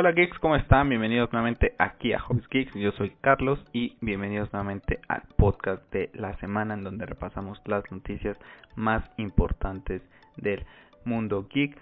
Hola 0.00 0.12
geeks, 0.12 0.38
¿cómo 0.38 0.54
están? 0.54 0.88
Bienvenidos 0.88 1.32
nuevamente 1.32 1.74
aquí 1.76 2.12
a 2.12 2.20
Hobbies 2.20 2.48
Geeks. 2.48 2.72
Yo 2.74 2.92
soy 2.92 3.10
Carlos 3.20 3.58
y 3.72 3.96
bienvenidos 4.00 4.52
nuevamente 4.52 5.00
al 5.08 5.22
podcast 5.36 5.82
de 5.92 6.08
la 6.14 6.36
semana 6.36 6.74
en 6.74 6.84
donde 6.84 7.04
repasamos 7.04 7.60
las 7.64 7.82
noticias 7.90 8.36
más 8.76 9.02
importantes 9.16 10.00
del 10.36 10.64
mundo 11.04 11.48
geek. 11.52 11.76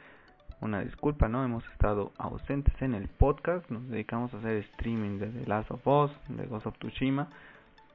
Una 0.63 0.81
disculpa, 0.81 1.29
¿no? 1.29 1.45
Hemos 1.45 1.63
estado 1.73 2.13
ausentes 2.17 2.73
en 2.81 2.95
el 2.95 3.07
podcast. 3.09 3.71
Nos 3.71 3.87
dedicamos 3.91 4.33
a 4.33 4.39
hacer 4.39 4.65
streaming 4.71 5.19
de 5.19 5.27
The 5.27 5.47
Last 5.47 5.71
of 5.71 5.87
Us, 5.87 6.11
de 6.29 6.47
Ghost 6.47 6.69
of 6.69 6.79
Tsushima. 6.79 7.29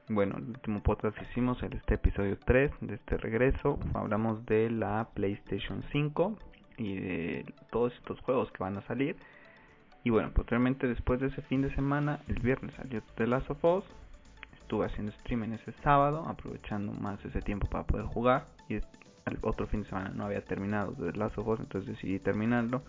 Bueno, 0.08 0.36
el 0.38 0.50
último 0.50 0.84
podcast 0.84 1.20
hicimos, 1.20 1.60
en 1.64 1.72
este 1.72 1.94
episodio 1.94 2.38
3 2.38 2.70
de 2.80 2.94
este 2.94 3.16
regreso, 3.16 3.76
hablamos 3.92 4.46
de 4.46 4.70
la 4.70 5.08
PlayStation 5.14 5.82
5 5.90 6.38
y 6.76 6.94
de 6.94 7.54
todos 7.72 7.92
estos 7.94 8.20
juegos 8.20 8.52
que 8.52 8.62
van 8.62 8.76
a 8.76 8.82
salir. 8.82 9.16
Y 10.04 10.10
bueno, 10.10 10.30
posteriormente 10.32 10.88
después 10.88 11.20
de 11.20 11.28
ese 11.28 11.42
fin 11.42 11.62
de 11.62 11.74
semana, 11.74 12.20
el 12.28 12.40
viernes 12.40 12.74
salió 12.74 13.02
The 13.16 13.26
Last 13.26 13.50
of 13.50 13.64
Us. 13.64 13.84
Estuve 14.60 14.86
haciendo 14.86 15.12
streaming 15.12 15.50
ese 15.50 15.72
sábado, 15.84 16.24
aprovechando 16.26 16.92
más 16.92 17.24
ese 17.24 17.40
tiempo 17.42 17.68
para 17.68 17.84
poder 17.84 18.06
jugar. 18.06 18.46
Y 18.68 18.74
el 18.74 19.38
otro 19.42 19.66
fin 19.66 19.82
de 19.82 19.88
semana 19.88 20.10
no 20.14 20.24
había 20.24 20.44
terminado 20.44 20.92
The 20.92 21.12
Last 21.12 21.38
of 21.38 21.46
Us, 21.46 21.60
entonces 21.60 21.94
decidí 21.94 22.18
terminarlo 22.18 22.82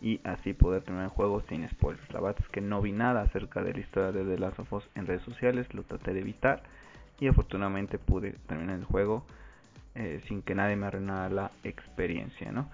y 0.00 0.20
así 0.24 0.52
poder 0.52 0.82
terminar 0.82 1.06
el 1.06 1.10
juego 1.10 1.42
sin 1.48 1.68
spoilers. 1.68 2.12
La 2.12 2.20
verdad 2.20 2.40
es 2.42 2.48
que 2.48 2.60
no 2.60 2.82
vi 2.82 2.92
nada 2.92 3.22
acerca 3.22 3.62
de 3.62 3.72
la 3.72 3.80
historia 3.80 4.12
de 4.12 4.24
The 4.24 4.38
Last 4.38 4.58
of 4.58 4.72
Us 4.72 4.88
en 4.94 5.06
redes 5.06 5.22
sociales, 5.22 5.72
lo 5.74 5.84
traté 5.84 6.12
de 6.12 6.20
evitar 6.20 6.62
y 7.18 7.28
afortunadamente 7.28 7.98
pude 7.98 8.32
terminar 8.46 8.78
el 8.78 8.84
juego 8.84 9.24
eh, 9.94 10.22
sin 10.28 10.42
que 10.42 10.54
nadie 10.54 10.76
me 10.76 10.86
arruinara 10.86 11.30
la 11.30 11.50
experiencia, 11.64 12.52
¿no? 12.52 12.68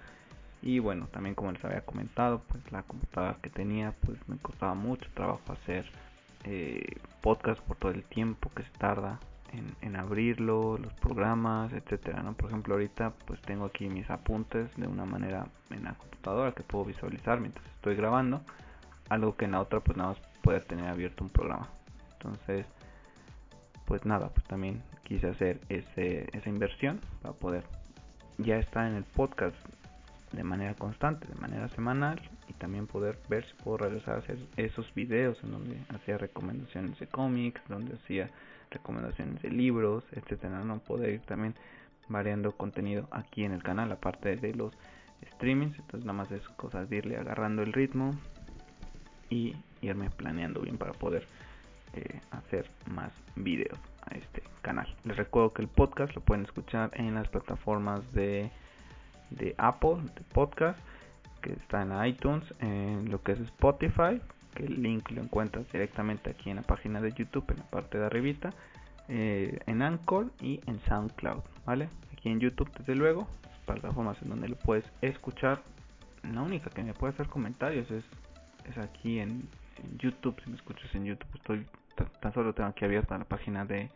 Y 0.63 0.79
bueno, 0.79 1.07
también 1.07 1.35
como 1.35 1.51
les 1.51 1.63
había 1.65 1.81
comentado, 1.81 2.41
pues 2.47 2.71
la 2.71 2.83
computadora 2.83 3.37
que 3.41 3.49
tenía, 3.49 3.93
pues 4.05 4.17
me 4.29 4.37
costaba 4.37 4.73
mucho 4.73 5.09
trabajo 5.13 5.41
hacer 5.51 5.85
eh, 6.45 7.01
podcast 7.21 7.61
por 7.63 7.75
todo 7.75 7.91
el 7.91 8.05
tiempo 8.05 8.49
que 8.55 8.63
se 8.63 8.71
tarda 8.79 9.19
en, 9.81 9.95
abrirlo, 9.95 10.77
los 10.77 10.93
programas, 10.93 11.71
etcétera, 11.73 12.23
¿no? 12.23 12.33
Por 12.33 12.49
ejemplo, 12.49 12.73
ahorita 12.73 13.11
pues 13.27 13.39
tengo 13.41 13.65
aquí 13.65 13.87
mis 13.87 14.09
apuntes 14.09 14.73
de 14.77 14.87
una 14.87 15.05
manera 15.05 15.45
en 15.69 15.83
la 15.83 15.93
computadora 15.93 16.53
que 16.53 16.63
puedo 16.63 16.85
visualizar 16.85 17.39
mientras 17.39 17.65
estoy 17.67 17.95
grabando, 17.95 18.41
algo 19.09 19.35
que 19.35 19.45
en 19.45 19.51
la 19.51 19.61
otra 19.61 19.81
pues 19.81 19.95
nada 19.97 20.11
más 20.11 20.19
puede 20.41 20.61
tener 20.61 20.87
abierto 20.87 21.25
un 21.25 21.29
programa. 21.29 21.67
Entonces, 22.13 22.65
pues 23.85 24.05
nada, 24.05 24.29
pues 24.29 24.47
también 24.47 24.81
quise 25.03 25.27
hacer 25.27 25.59
ese, 25.69 26.29
esa 26.35 26.49
inversión 26.49 27.01
para 27.21 27.35
poder 27.35 27.63
ya 28.37 28.57
estar 28.57 28.87
en 28.87 28.95
el 28.95 29.03
podcast 29.03 29.55
de 30.33 30.43
manera 30.43 30.73
constante, 30.75 31.27
de 31.27 31.35
manera 31.35 31.69
semanal 31.69 32.19
y 32.47 32.53
también 32.53 32.87
poder 32.87 33.19
ver 33.29 33.45
si 33.45 33.53
puedo 33.63 33.77
regresar 33.77 34.15
a 34.15 34.17
hacer 34.19 34.37
esos 34.57 34.93
videos 34.93 35.41
en 35.43 35.51
donde 35.51 35.77
hacía 35.89 36.17
recomendaciones 36.17 36.99
de 36.99 37.07
cómics, 37.07 37.61
donde 37.69 37.95
hacía 37.95 38.29
recomendaciones 38.71 39.41
de 39.41 39.51
libros, 39.51 40.03
etcétera, 40.11 40.63
no 40.63 40.79
poder 40.79 41.13
ir 41.13 41.21
también 41.21 41.55
variando 42.09 42.51
contenido 42.51 43.07
aquí 43.11 43.45
en 43.45 43.53
el 43.53 43.63
canal 43.63 43.91
aparte 43.91 44.35
de 44.35 44.53
los 44.53 44.73
streamings, 45.35 45.77
entonces 45.79 46.05
nada 46.05 46.17
más 46.17 46.31
es 46.31 46.47
cosas 46.49 46.89
de 46.89 46.97
irle 46.97 47.17
agarrando 47.17 47.61
el 47.61 47.71
ritmo 47.71 48.11
y 49.29 49.55
irme 49.81 50.09
planeando 50.09 50.61
bien 50.61 50.77
para 50.77 50.93
poder 50.93 51.27
eh, 51.93 52.21
hacer 52.31 52.69
más 52.87 53.11
videos 53.35 53.79
a 54.05 54.15
este 54.15 54.43
canal. 54.61 54.93
Les 55.03 55.15
recuerdo 55.15 55.53
que 55.53 55.61
el 55.61 55.67
podcast 55.67 56.13
lo 56.15 56.21
pueden 56.21 56.43
escuchar 56.43 56.91
en 56.93 57.13
las 57.13 57.27
plataformas 57.29 58.11
de 58.13 58.51
de 59.37 59.55
Apple, 59.57 59.97
de 60.15 60.21
podcast, 60.33 60.79
que 61.41 61.53
está 61.53 61.81
en 61.81 62.05
iTunes, 62.05 62.43
en 62.59 63.11
lo 63.11 63.21
que 63.21 63.33
es 63.33 63.39
Spotify, 63.39 64.21
que 64.55 64.65
el 64.65 64.81
link 64.81 65.09
lo 65.11 65.21
encuentras 65.21 65.69
directamente 65.71 66.31
aquí 66.31 66.49
en 66.49 66.57
la 66.57 66.61
página 66.61 67.01
de 67.01 67.11
YouTube, 67.11 67.45
en 67.51 67.57
la 67.57 67.69
parte 67.69 67.97
de 67.97 68.05
arribita, 68.05 68.53
eh, 69.09 69.59
en 69.65 69.81
Anchor 69.81 70.31
y 70.41 70.61
en 70.65 70.79
SoundCloud, 70.87 71.41
¿vale? 71.65 71.89
Aquí 72.13 72.29
en 72.29 72.39
YouTube, 72.39 72.71
desde 72.77 72.95
luego, 72.95 73.27
plataformas 73.65 74.21
en 74.21 74.29
donde 74.29 74.47
lo 74.47 74.55
puedes 74.55 74.85
escuchar. 75.01 75.61
La 76.23 76.41
única 76.41 76.69
que 76.69 76.83
me 76.83 76.93
puede 76.93 77.13
hacer 77.13 77.27
comentarios 77.27 77.89
es, 77.91 78.05
es 78.69 78.77
aquí 78.77 79.19
en, 79.19 79.47
YouTube, 79.97 80.39
si 80.41 80.49
me 80.49 80.55
escuchas 80.55 80.93
en 80.95 81.03
YouTube, 81.03 81.27
estoy 81.35 81.65
tan, 82.21 82.33
solo 82.33 82.53
tengo 82.53 82.69
aquí 82.69 82.85
abierta 82.85 83.17
la 83.17 83.25
página 83.25 83.65
de, 83.65 83.89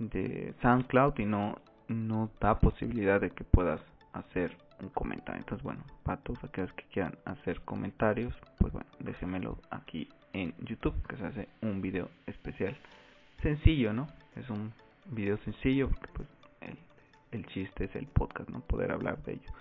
de 0.00 0.52
SoundCloud 0.62 1.18
y 1.18 1.26
no, 1.26 1.58
no 1.86 2.28
da 2.40 2.58
posibilidad 2.58 3.20
de 3.20 3.30
que 3.30 3.44
puedas 3.44 3.80
hacer 4.12 4.56
un 4.80 4.88
comentario. 4.90 5.40
Entonces, 5.40 5.62
bueno, 5.62 5.82
para 6.02 6.20
todos 6.22 6.42
aquellos 6.44 6.72
que 6.72 6.84
quieran 6.84 7.16
hacer 7.24 7.60
comentarios, 7.62 8.34
pues 8.58 8.72
bueno, 8.72 8.88
déjenmelo 8.98 9.58
aquí 9.70 10.08
en 10.32 10.54
YouTube, 10.58 10.94
que 11.06 11.16
se 11.16 11.26
hace 11.26 11.48
un 11.62 11.80
video 11.80 12.08
especial. 12.26 12.76
Sencillo, 13.42 13.92
¿no? 13.92 14.06
Es 14.36 14.48
un 14.50 14.72
video 15.06 15.38
sencillo, 15.38 15.88
porque 15.88 16.08
pues 16.14 16.28
el, 16.60 16.78
el 17.32 17.46
chiste 17.46 17.84
es 17.84 17.96
el 17.96 18.06
podcast, 18.06 18.48
¿no? 18.50 18.60
Poder 18.60 18.92
hablar 18.92 19.22
de 19.24 19.34
ello. 19.34 19.52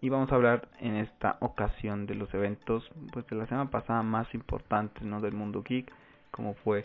Y 0.00 0.08
vamos 0.08 0.30
a 0.30 0.34
hablar 0.34 0.68
en 0.80 0.96
esta 0.96 1.38
ocasión 1.40 2.06
de 2.06 2.14
los 2.14 2.32
eventos, 2.34 2.88
pues 3.12 3.26
de 3.26 3.36
la 3.36 3.46
semana 3.46 3.70
pasada 3.70 4.02
más 4.02 4.32
importantes, 4.34 5.02
¿no? 5.02 5.20
Del 5.20 5.32
mundo 5.32 5.62
geek, 5.62 5.90
como 6.30 6.54
fue 6.54 6.84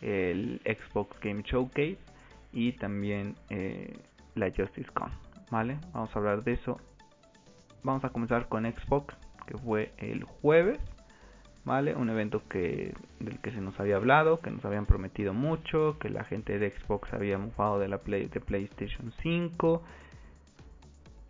el 0.00 0.60
Xbox 0.64 1.18
Game 1.20 1.42
Showcase 1.42 1.98
y 2.52 2.72
también 2.72 3.36
eh, 3.50 3.96
la 4.34 4.50
Justice 4.50 4.90
Con. 4.92 5.10
¿Vale? 5.52 5.78
Vamos 5.92 6.08
a 6.16 6.18
hablar 6.18 6.44
de 6.44 6.54
eso. 6.54 6.80
Vamos 7.84 8.02
a 8.04 8.08
comenzar 8.08 8.48
con 8.48 8.64
Xbox, 8.64 9.14
que 9.46 9.58
fue 9.58 9.92
el 9.98 10.24
jueves, 10.24 10.78
¿vale? 11.66 11.94
Un 11.94 12.08
evento 12.08 12.42
que 12.48 12.94
del 13.20 13.38
que 13.40 13.52
se 13.52 13.60
nos 13.60 13.78
había 13.78 13.96
hablado, 13.96 14.40
que 14.40 14.50
nos 14.50 14.64
habían 14.64 14.86
prometido 14.86 15.34
mucho, 15.34 15.98
que 16.00 16.08
la 16.08 16.24
gente 16.24 16.58
de 16.58 16.70
Xbox 16.70 17.12
había 17.12 17.36
mufado 17.36 17.78
de 17.78 17.88
la 17.88 17.98
Play 17.98 18.28
de 18.28 18.40
PlayStation 18.40 19.12
5 19.22 19.82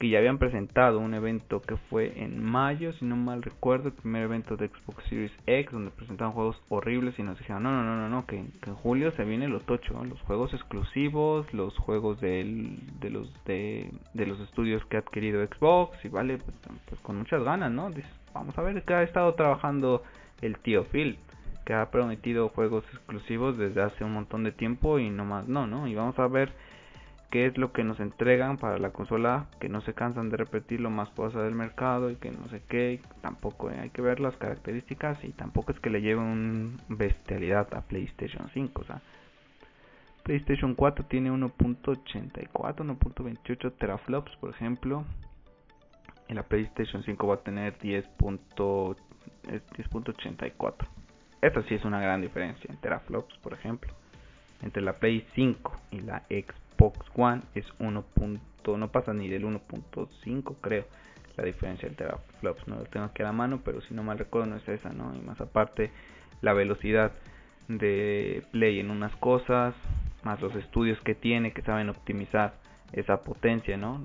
que 0.03 0.09
ya 0.09 0.19
habían 0.19 0.39
presentado 0.39 0.99
un 0.99 1.15
evento 1.15 1.63
que 1.63 1.77
fue 1.77 2.21
en 2.21 2.43
mayo, 2.43 2.93
si 2.95 3.05
no 3.05 3.15
mal 3.15 3.41
recuerdo, 3.41 3.87
el 3.87 3.95
primer 3.95 4.25
evento 4.25 4.57
de 4.57 4.67
Xbox 4.67 5.05
Series 5.05 5.31
X, 5.47 5.71
donde 5.71 5.93
presentaban 5.93 6.33
juegos 6.33 6.61
horribles 6.71 7.17
y 7.21 7.23
nos 7.23 7.39
dijeron, 7.39 7.63
no, 7.63 7.71
no, 7.71 7.85
no, 7.85 7.97
no, 7.97 8.09
no 8.09 8.27
que, 8.27 8.39
en 8.39 8.75
julio 8.83 9.13
se 9.13 9.23
viene 9.23 9.47
lo 9.47 9.61
tocho, 9.61 10.05
los 10.05 10.21
juegos 10.23 10.53
exclusivos, 10.55 11.47
los 11.55 11.79
juegos 11.79 12.21
de 12.21 12.43
los 13.13 13.33
de, 13.45 13.93
los 14.15 14.41
estudios 14.41 14.85
que 14.87 14.97
ha 14.97 15.01
adquirido 15.01 15.47
Xbox, 15.47 16.05
y 16.05 16.09
vale, 16.09 16.39
pues, 16.39 16.57
pues 16.89 17.01
con 17.03 17.19
muchas 17.19 17.45
ganas, 17.45 17.71
¿no? 17.71 17.89
Vamos 18.35 18.59
a 18.59 18.63
ver 18.63 18.83
qué 18.83 18.95
ha 18.95 19.05
estado 19.05 19.33
trabajando 19.35 20.03
el 20.41 20.59
tío 20.59 20.83
Phil, 20.87 21.17
que 21.65 21.75
ha 21.75 21.93
prometido 21.93 22.49
juegos 22.49 22.85
exclusivos 22.93 23.57
desde 23.57 23.81
hace 23.81 24.03
un 24.03 24.15
montón 24.15 24.43
de 24.43 24.51
tiempo 24.51 24.99
y 24.99 25.11
no 25.11 25.25
más 25.25 25.47
no, 25.47 25.69
¿no? 25.69 25.87
Y 25.87 25.95
vamos 25.95 26.19
a 26.19 26.27
ver 26.27 26.51
qué 27.33 27.47
es 27.47 27.57
lo 27.57 27.73
que 27.73 27.83
nos 27.83 27.99
entregan 27.99 28.59
para 28.59 28.79
la 28.79 28.91
consola, 28.91 29.47
que 29.59 29.71
no 29.71 29.81
se 29.81 29.95
cansan 29.95 30.29
de 30.29 30.37
repetir 30.37 30.83
lo 30.83 30.91
más 30.91 31.09
poderoso 31.09 31.43
del 31.43 31.55
mercado 31.55 32.11
y 32.11 32.17
que 32.17 32.31
no 32.31 32.47
sé 32.51 32.61
qué, 32.69 33.01
tampoco 33.23 33.71
hay 33.71 33.89
que 33.89 34.03
ver 34.03 34.21
las 34.21 34.37
características 34.37 35.25
y 35.25 35.31
tampoco 35.31 35.73
es 35.73 35.81
que 35.81 35.89
le 35.89 36.03
lleven 36.03 36.25
un 36.25 36.77
bestialidad 36.89 37.73
a 37.73 37.81
PlayStation 37.81 38.51
5, 38.53 38.83
o 38.83 38.85
sea, 38.85 39.01
PlayStation 40.25 40.75
4 40.75 41.07
tiene 41.07 41.33
1.84, 41.33 42.53
1.28 42.53 43.73
teraflops, 43.79 44.37
por 44.37 44.51
ejemplo, 44.51 45.07
y 46.29 46.35
la 46.35 46.43
PlayStation 46.43 47.03
5 47.03 47.27
va 47.27 47.37
a 47.37 47.39
tener 47.39 47.79
10.84. 47.79 50.75
Esta 51.41 51.63
sí 51.63 51.77
es 51.77 51.85
una 51.87 51.99
gran 51.99 52.21
diferencia 52.21 52.71
en 52.71 52.77
teraflops, 52.77 53.39
por 53.39 53.55
ejemplo, 53.55 53.91
entre 54.63 54.83
la 54.83 54.95
Play 54.95 55.27
5 55.35 55.81
y 55.91 56.01
la 56.01 56.23
Xbox 56.29 56.99
One 57.15 57.43
es 57.55 57.67
1. 57.79 58.05
no 58.77 58.89
pasa 58.93 59.13
ni 59.13 59.29
del 59.29 59.45
1.5 59.45 60.57
creo 60.61 60.85
la 61.37 61.45
diferencia 61.45 61.89
del 61.89 61.97
teraflops 61.97 62.69
no 62.69 62.77
lo 62.77 62.85
tengo 62.85 63.07
aquí 63.07 63.23
a 63.23 63.27
la 63.27 63.33
mano 63.33 63.61
pero 63.65 63.81
si 63.83 63.95
no 63.95 64.03
mal 64.03 64.19
recuerdo 64.19 64.47
no 64.47 64.57
es 64.57 64.69
esa 64.69 64.91
no 64.91 65.15
y 65.15 65.21
más 65.21 65.41
aparte 65.41 65.91
la 66.41 66.53
velocidad 66.53 67.13
de 67.69 68.45
play 68.53 68.81
en 68.81 68.91
unas 68.91 69.15
cosas 69.17 69.75
más 70.25 70.41
los 70.41 70.55
estudios 70.57 71.01
que 71.01 71.15
tiene 71.15 71.53
que 71.53 71.63
saben 71.63 71.89
optimizar 71.89 72.55
esa 72.93 73.23
potencia 73.25 73.77
no 73.77 74.05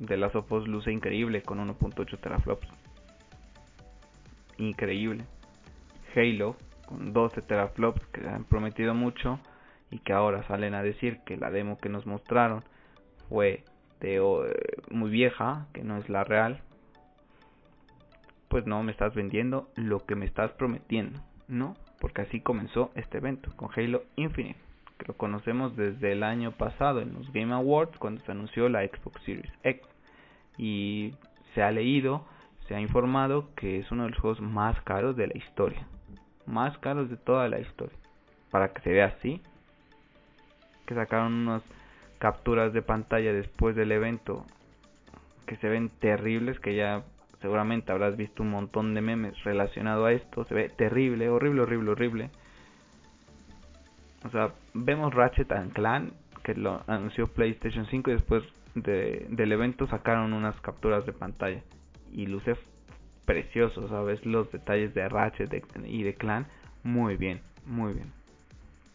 de 0.00 0.16
las 0.16 0.34
Us 0.34 0.66
luce 0.66 0.90
increíble 0.90 1.42
con 1.42 1.58
1.8 1.58 2.18
teraflops. 2.18 2.66
Increíble. 4.56 5.24
Halo 6.16 6.56
con 6.86 7.12
12 7.12 7.42
teraflops 7.42 8.04
que 8.06 8.26
han 8.26 8.44
prometido 8.44 8.94
mucho 8.94 9.38
y 9.90 9.98
que 9.98 10.12
ahora 10.12 10.46
salen 10.46 10.74
a 10.74 10.82
decir 10.82 11.20
que 11.24 11.36
la 11.36 11.50
demo 11.50 11.78
que 11.78 11.88
nos 11.88 12.06
mostraron 12.06 12.62
fue 13.28 13.64
de 14.00 14.16
eh, 14.16 14.82
muy 14.90 15.10
vieja, 15.10 15.66
que 15.72 15.82
no 15.82 15.96
es 15.98 16.08
la 16.08 16.24
real, 16.24 16.60
pues 18.48 18.66
no 18.66 18.82
me 18.82 18.92
estás 18.92 19.14
vendiendo 19.14 19.68
lo 19.76 20.04
que 20.06 20.16
me 20.16 20.26
estás 20.26 20.50
prometiendo, 20.52 21.20
¿no? 21.48 21.76
Porque 22.00 22.22
así 22.22 22.40
comenzó 22.40 22.90
este 22.94 23.18
evento 23.18 23.50
con 23.56 23.68
Halo 23.76 24.02
Infinite, 24.16 24.58
que 24.98 25.06
lo 25.06 25.14
conocemos 25.14 25.76
desde 25.76 26.12
el 26.12 26.22
año 26.22 26.52
pasado 26.52 27.00
en 27.00 27.12
los 27.14 27.32
Game 27.32 27.54
Awards 27.54 27.96
cuando 27.98 28.22
se 28.22 28.32
anunció 28.32 28.68
la 28.68 28.84
Xbox 28.84 29.22
Series 29.22 29.52
X 29.62 29.86
y 30.58 31.14
se 31.54 31.62
ha 31.62 31.70
leído, 31.70 32.26
se 32.66 32.74
ha 32.74 32.80
informado 32.80 33.54
que 33.54 33.78
es 33.78 33.90
uno 33.90 34.04
de 34.04 34.10
los 34.10 34.18
juegos 34.18 34.40
más 34.40 34.80
caros 34.82 35.16
de 35.16 35.28
la 35.28 35.36
historia. 35.36 35.86
Más 36.46 36.76
caros 36.78 37.08
de 37.08 37.16
toda 37.16 37.48
la 37.48 37.60
historia. 37.60 37.96
Para 38.50 38.72
que 38.72 38.82
se 38.82 38.90
vea 38.90 39.06
así. 39.06 39.40
Que 40.90 40.96
sacaron 40.96 41.46
unas 41.46 41.62
capturas 42.18 42.72
de 42.72 42.82
pantalla 42.82 43.32
después 43.32 43.76
del 43.76 43.92
evento. 43.92 44.44
Que 45.46 45.54
se 45.58 45.68
ven 45.68 45.88
terribles. 46.00 46.58
Que 46.58 46.74
ya 46.74 47.04
seguramente 47.40 47.92
habrás 47.92 48.16
visto 48.16 48.42
un 48.42 48.50
montón 48.50 48.92
de 48.94 49.02
memes 49.02 49.40
relacionado 49.44 50.06
a 50.06 50.12
esto. 50.12 50.44
Se 50.46 50.54
ve 50.54 50.68
terrible, 50.68 51.28
horrible, 51.28 51.62
horrible, 51.62 51.90
horrible. 51.92 52.30
O 54.24 54.30
sea, 54.30 54.52
vemos 54.74 55.14
Ratchet 55.14 55.52
and 55.52 55.72
Clan. 55.72 56.12
Que 56.42 56.56
lo 56.56 56.82
anunció 56.88 57.28
PlayStation 57.28 57.86
5 57.86 58.10
y 58.10 58.14
después 58.14 58.42
de, 58.74 59.26
del 59.30 59.52
evento 59.52 59.86
sacaron 59.86 60.32
unas 60.32 60.60
capturas 60.62 61.06
de 61.06 61.12
pantalla 61.12 61.62
y 62.12 62.26
luce 62.26 62.56
precioso, 63.30 63.88
¿sabes? 63.88 64.26
Los 64.26 64.50
detalles 64.50 64.92
de 64.92 65.08
Ratchet 65.08 65.64
y 65.84 66.02
de 66.02 66.14
Clan, 66.14 66.48
muy 66.82 67.16
bien, 67.16 67.42
muy 67.64 67.92
bien. 67.92 68.12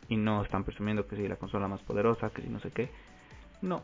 Y 0.10 0.18
no 0.18 0.44
están 0.44 0.64
presumiendo 0.64 1.08
que 1.08 1.16
si 1.16 1.28
la 1.28 1.36
consola 1.36 1.68
más 1.68 1.82
poderosa, 1.82 2.30
que 2.30 2.42
si 2.42 2.50
no 2.50 2.60
sé 2.60 2.72
qué. 2.72 2.90
No. 3.62 3.82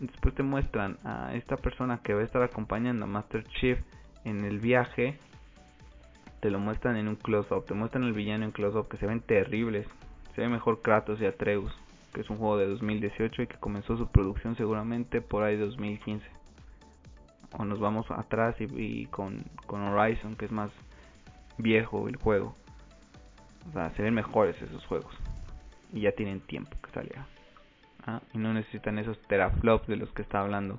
Después 0.00 0.34
te 0.34 0.42
muestran 0.42 0.98
a 1.04 1.34
esta 1.34 1.56
persona 1.56 1.98
que 2.02 2.14
va 2.14 2.20
a 2.20 2.24
estar 2.24 2.42
acompañando 2.42 3.04
a 3.04 3.08
Master 3.08 3.44
Chief 3.44 3.78
en 4.24 4.44
el 4.44 4.58
viaje. 4.58 5.18
Te 6.40 6.50
lo 6.50 6.58
muestran 6.58 6.96
en 6.96 7.08
un 7.08 7.16
close-up. 7.16 7.66
Te 7.66 7.74
muestran 7.74 8.04
el 8.04 8.12
villano 8.12 8.44
en 8.44 8.52
close-up 8.52 8.88
que 8.88 8.96
se 8.96 9.06
ven 9.06 9.20
terribles. 9.20 9.86
Se 10.34 10.40
ve 10.40 10.48
mejor 10.48 10.82
Kratos 10.82 11.20
y 11.20 11.26
Atreus 11.26 11.72
que 12.14 12.20
es 12.20 12.30
un 12.30 12.38
juego 12.38 12.56
de 12.56 12.66
2018 12.66 13.42
y 13.42 13.46
que 13.48 13.56
comenzó 13.58 13.98
su 13.98 14.06
producción 14.06 14.56
seguramente 14.56 15.20
por 15.20 15.42
ahí 15.42 15.56
2015. 15.56 16.24
O 17.58 17.64
nos 17.64 17.80
vamos 17.80 18.10
atrás 18.10 18.54
y, 18.58 19.06
con, 19.06 19.44
con 19.66 19.82
Horizon, 19.82 20.36
que 20.36 20.46
es 20.46 20.52
más 20.52 20.70
viejo 21.58 22.08
el 22.08 22.16
juego. 22.16 22.56
O 23.68 23.72
sea, 23.72 23.90
se 23.96 24.02
ven 24.02 24.14
mejores 24.14 24.60
esos 24.60 24.84
juegos. 24.86 25.14
Y 25.92 26.02
ya 26.02 26.12
tienen 26.12 26.40
tiempo 26.40 26.76
que 26.82 26.90
salieron. 26.90 27.24
¿ah? 28.06 28.20
Y 28.32 28.38
no 28.38 28.52
necesitan 28.52 28.98
esos 28.98 29.20
teraflops 29.22 29.86
de 29.86 29.96
los 29.96 30.10
que 30.10 30.22
está 30.22 30.40
hablando 30.40 30.78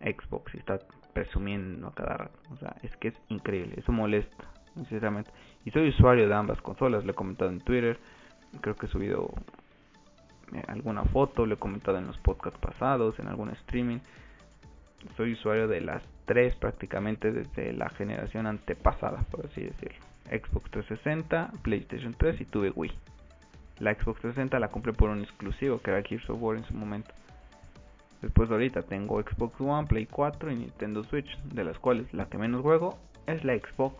Xbox 0.00 0.54
y 0.54 0.58
está 0.58 0.78
presumiendo 1.12 1.88
a 1.88 1.94
cada 1.94 2.16
rato. 2.16 2.38
O 2.52 2.56
sea, 2.58 2.76
es 2.82 2.96
que 2.98 3.08
es 3.08 3.14
increíble. 3.28 3.74
Eso 3.78 3.92
molesta, 3.92 4.44
sinceramente. 4.74 5.30
Y 5.64 5.70
soy 5.70 5.88
usuario 5.88 6.28
de 6.28 6.34
ambas 6.34 6.60
consolas. 6.60 7.04
Lo 7.04 7.12
he 7.12 7.14
comentado 7.14 7.50
en 7.50 7.60
Twitter. 7.60 7.98
Creo 8.60 8.76
que 8.76 8.86
he 8.86 8.88
subido 8.88 9.32
eh, 10.54 10.62
alguna 10.68 11.04
foto, 11.04 11.44
lo 11.44 11.54
he 11.54 11.58
comentado 11.58 11.98
en 11.98 12.06
los 12.06 12.18
podcasts 12.18 12.58
pasados, 12.60 13.18
en 13.18 13.28
algún 13.28 13.50
streaming. 13.50 13.98
Soy 15.16 15.32
usuario 15.32 15.68
de 15.68 15.80
las 15.80 16.02
tres 16.24 16.54
prácticamente 16.56 17.32
desde 17.32 17.72
la 17.72 17.88
generación 17.90 18.46
antepasada, 18.46 19.22
por 19.30 19.46
así 19.46 19.62
decirlo. 19.62 20.05
Xbox 20.26 20.70
360, 20.70 21.52
PlayStation 21.62 22.14
3 22.14 22.40
y 22.40 22.44
tuve 22.44 22.72
Wii. 22.74 22.92
La 23.78 23.92
Xbox 23.94 24.20
360 24.20 24.58
la 24.58 24.68
compré 24.68 24.92
por 24.92 25.10
un 25.10 25.20
exclusivo 25.20 25.78
que 25.80 25.90
era 25.90 26.02
Gears 26.02 26.28
of 26.30 26.40
War 26.40 26.56
en 26.56 26.64
su 26.64 26.74
momento. 26.74 27.12
Después 28.22 28.50
ahorita 28.50 28.82
tengo 28.82 29.20
Xbox 29.20 29.60
One, 29.60 29.86
Play 29.86 30.06
4 30.06 30.50
y 30.50 30.56
Nintendo 30.56 31.04
Switch, 31.04 31.38
de 31.44 31.64
las 31.64 31.78
cuales 31.78 32.12
la 32.14 32.26
que 32.26 32.38
menos 32.38 32.62
juego 32.62 32.98
es 33.26 33.44
la 33.44 33.54
Xbox. 33.54 33.96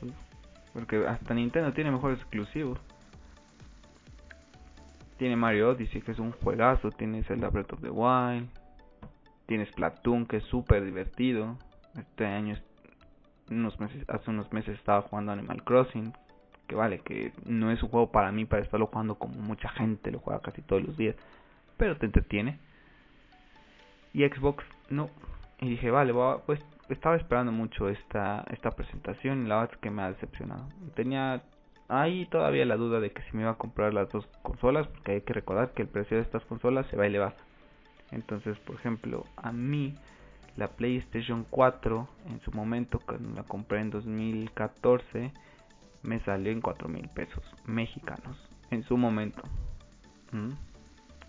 Porque 0.72 1.06
hasta 1.06 1.34
Nintendo 1.34 1.72
tiene 1.72 1.90
mejores 1.90 2.18
exclusivos. 2.18 2.78
Tiene 5.18 5.36
Mario 5.36 5.70
Odyssey, 5.70 6.02
que 6.02 6.12
es 6.12 6.18
un 6.18 6.32
juegazo. 6.32 6.90
Tiene 6.90 7.22
Zelda 7.24 7.48
Breath 7.48 7.72
of 7.72 7.80
the 7.80 7.90
Wild. 7.90 8.48
Tienes 9.46 9.68
Splatoon, 9.70 10.26
que 10.26 10.38
es 10.38 10.44
súper 10.44 10.84
divertido. 10.84 11.56
Este 11.98 12.26
año, 12.26 12.58
unos 13.50 13.78
meses, 13.80 14.04
hace 14.08 14.30
unos 14.30 14.52
meses 14.52 14.78
estaba 14.78 15.02
jugando 15.02 15.32
Animal 15.32 15.62
Crossing. 15.64 16.12
Que 16.66 16.74
vale, 16.74 16.98
que 17.00 17.32
no 17.44 17.70
es 17.70 17.82
un 17.82 17.90
juego 17.90 18.10
para 18.10 18.32
mí 18.32 18.44
para 18.44 18.62
estarlo 18.62 18.86
jugando 18.86 19.14
como 19.16 19.34
mucha 19.34 19.68
gente 19.68 20.10
lo 20.10 20.18
juega 20.18 20.40
casi 20.40 20.62
todos 20.62 20.82
los 20.82 20.96
días. 20.96 21.14
Pero 21.76 21.96
te 21.96 22.06
entretiene. 22.06 22.58
Y 24.12 24.26
Xbox 24.26 24.64
no. 24.90 25.10
Y 25.60 25.70
dije, 25.70 25.90
vale, 25.90 26.12
pues 26.44 26.60
estaba 26.88 27.16
esperando 27.16 27.52
mucho 27.52 27.88
esta, 27.88 28.44
esta 28.50 28.70
presentación 28.72 29.44
y 29.44 29.48
la 29.48 29.56
verdad 29.56 29.74
es 29.74 29.80
que 29.80 29.90
me 29.90 30.02
ha 30.02 30.08
decepcionado. 30.12 30.68
Tenía 30.94 31.42
hay 31.88 32.26
todavía 32.26 32.64
la 32.64 32.76
duda 32.76 33.00
de 33.00 33.10
que 33.10 33.22
si 33.22 33.36
me 33.36 33.42
iba 33.42 33.52
a 33.52 33.58
comprar 33.58 33.94
las 33.94 34.10
dos 34.10 34.26
consolas, 34.42 34.88
porque 34.88 35.12
hay 35.12 35.20
que 35.20 35.32
recordar 35.32 35.72
que 35.72 35.82
el 35.82 35.88
precio 35.88 36.16
de 36.16 36.22
estas 36.22 36.44
consolas 36.46 36.86
se 36.88 36.96
va 36.96 37.04
a 37.04 37.06
elevar. 37.06 37.36
Entonces, 38.10 38.58
por 38.60 38.76
ejemplo, 38.76 39.24
a 39.36 39.52
mí 39.52 39.94
la 40.56 40.68
PlayStation 40.68 41.46
4 41.50 42.08
en 42.30 42.40
su 42.40 42.50
momento, 42.52 43.00
cuando 43.04 43.34
la 43.34 43.42
compré 43.42 43.80
en 43.80 43.90
2014, 43.90 45.32
me 46.02 46.20
salió 46.20 46.52
en 46.52 46.60
4 46.60 46.88
mil 46.88 47.08
pesos 47.08 47.44
mexicanos. 47.66 48.36
En 48.70 48.82
su 48.84 48.96
momento. 48.96 49.42
¿Mm? 50.32 50.50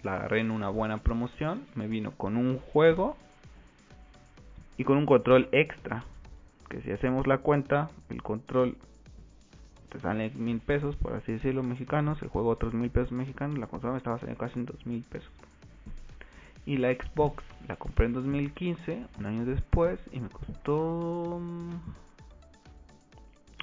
La 0.03 0.15
agarré 0.15 0.41
en 0.41 0.51
una 0.51 0.69
buena 0.69 0.99
promoción, 0.99 1.65
me 1.75 1.87
vino 1.87 2.11
con 2.11 2.37
un 2.37 2.59
juego 2.59 3.17
y 4.77 4.83
con 4.83 4.97
un 4.97 5.05
control 5.05 5.49
extra. 5.51 6.03
Que 6.69 6.81
si 6.81 6.91
hacemos 6.91 7.27
la 7.27 7.39
cuenta, 7.39 7.89
el 8.09 8.21
control 8.21 8.77
te 9.89 9.99
salen 9.99 10.31
mil 10.35 10.59
pesos, 10.59 10.95
por 10.97 11.13
así 11.13 11.31
decirlo, 11.33 11.63
mexicanos, 11.63 12.21
el 12.21 12.29
juego 12.29 12.49
otros 12.49 12.73
mil 12.73 12.89
pesos 12.89 13.11
mexicanos, 13.11 13.57
la 13.57 13.67
consola 13.67 13.93
me 13.93 13.97
estaba 13.97 14.19
saliendo 14.19 14.39
casi 14.39 14.59
en 14.59 14.65
dos 14.65 14.85
mil 14.85 15.03
pesos. 15.03 15.31
Y 16.67 16.75
la 16.75 16.91
Xbox 16.91 17.45
la 17.69 17.77
compré 17.77 18.07
en 18.07 18.13
2015, 18.13 19.05
un 19.19 19.25
año 19.25 19.45
después, 19.45 19.99
y 20.11 20.19
me 20.19 20.27
costó... 20.27 21.39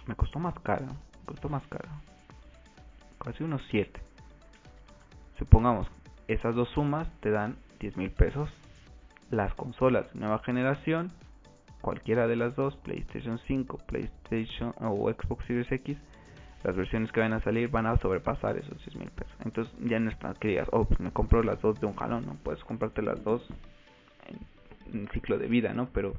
Me 0.06 0.14
costó 0.16 0.38
más 0.38 0.58
cara, 0.60 0.86
me 0.86 1.26
costó 1.26 1.50
más 1.50 1.66
cara. 1.66 1.90
Casi 3.18 3.44
unos 3.44 3.60
7. 3.70 4.00
Supongamos, 5.38 5.86
esas 6.28 6.54
dos 6.54 6.70
sumas 6.70 7.06
te 7.20 7.30
dan 7.30 7.56
10 7.80 7.98
mil 7.98 8.10
pesos. 8.10 8.48
Las 9.30 9.52
consolas 9.52 10.06
nueva 10.14 10.38
generación, 10.38 11.12
cualquiera 11.82 12.26
de 12.26 12.36
las 12.36 12.56
dos, 12.56 12.74
PlayStation 12.76 13.38
5, 13.46 13.78
PlayStation 13.86 14.74
o 14.80 15.12
Xbox 15.12 15.44
Series 15.44 15.70
X, 15.70 15.98
las 16.64 16.74
versiones 16.74 17.12
que 17.12 17.20
van 17.20 17.34
a 17.34 17.40
salir 17.40 17.68
van 17.68 17.86
a 17.86 17.96
sobrepasar 17.98 18.56
esos 18.56 18.80
6 18.84 18.96
mil 18.96 19.10
pesos. 19.10 19.34
Entonces 19.44 19.72
ya 19.80 20.00
no 20.00 20.10
está 20.10 20.32
que 20.34 20.48
digas, 20.48 20.66
oh, 20.72 20.86
pues 20.86 20.98
me 20.98 21.12
compro 21.12 21.42
las 21.42 21.60
dos 21.60 21.78
de 21.78 21.86
un 21.86 21.94
jalón, 21.94 22.24
¿no? 22.24 22.36
Puedes 22.42 22.64
comprarte 22.64 23.02
las 23.02 23.22
dos 23.22 23.46
en 24.90 25.00
un 25.00 25.08
ciclo 25.08 25.38
de 25.38 25.46
vida, 25.46 25.74
¿no? 25.74 25.88
Pero 25.92 26.14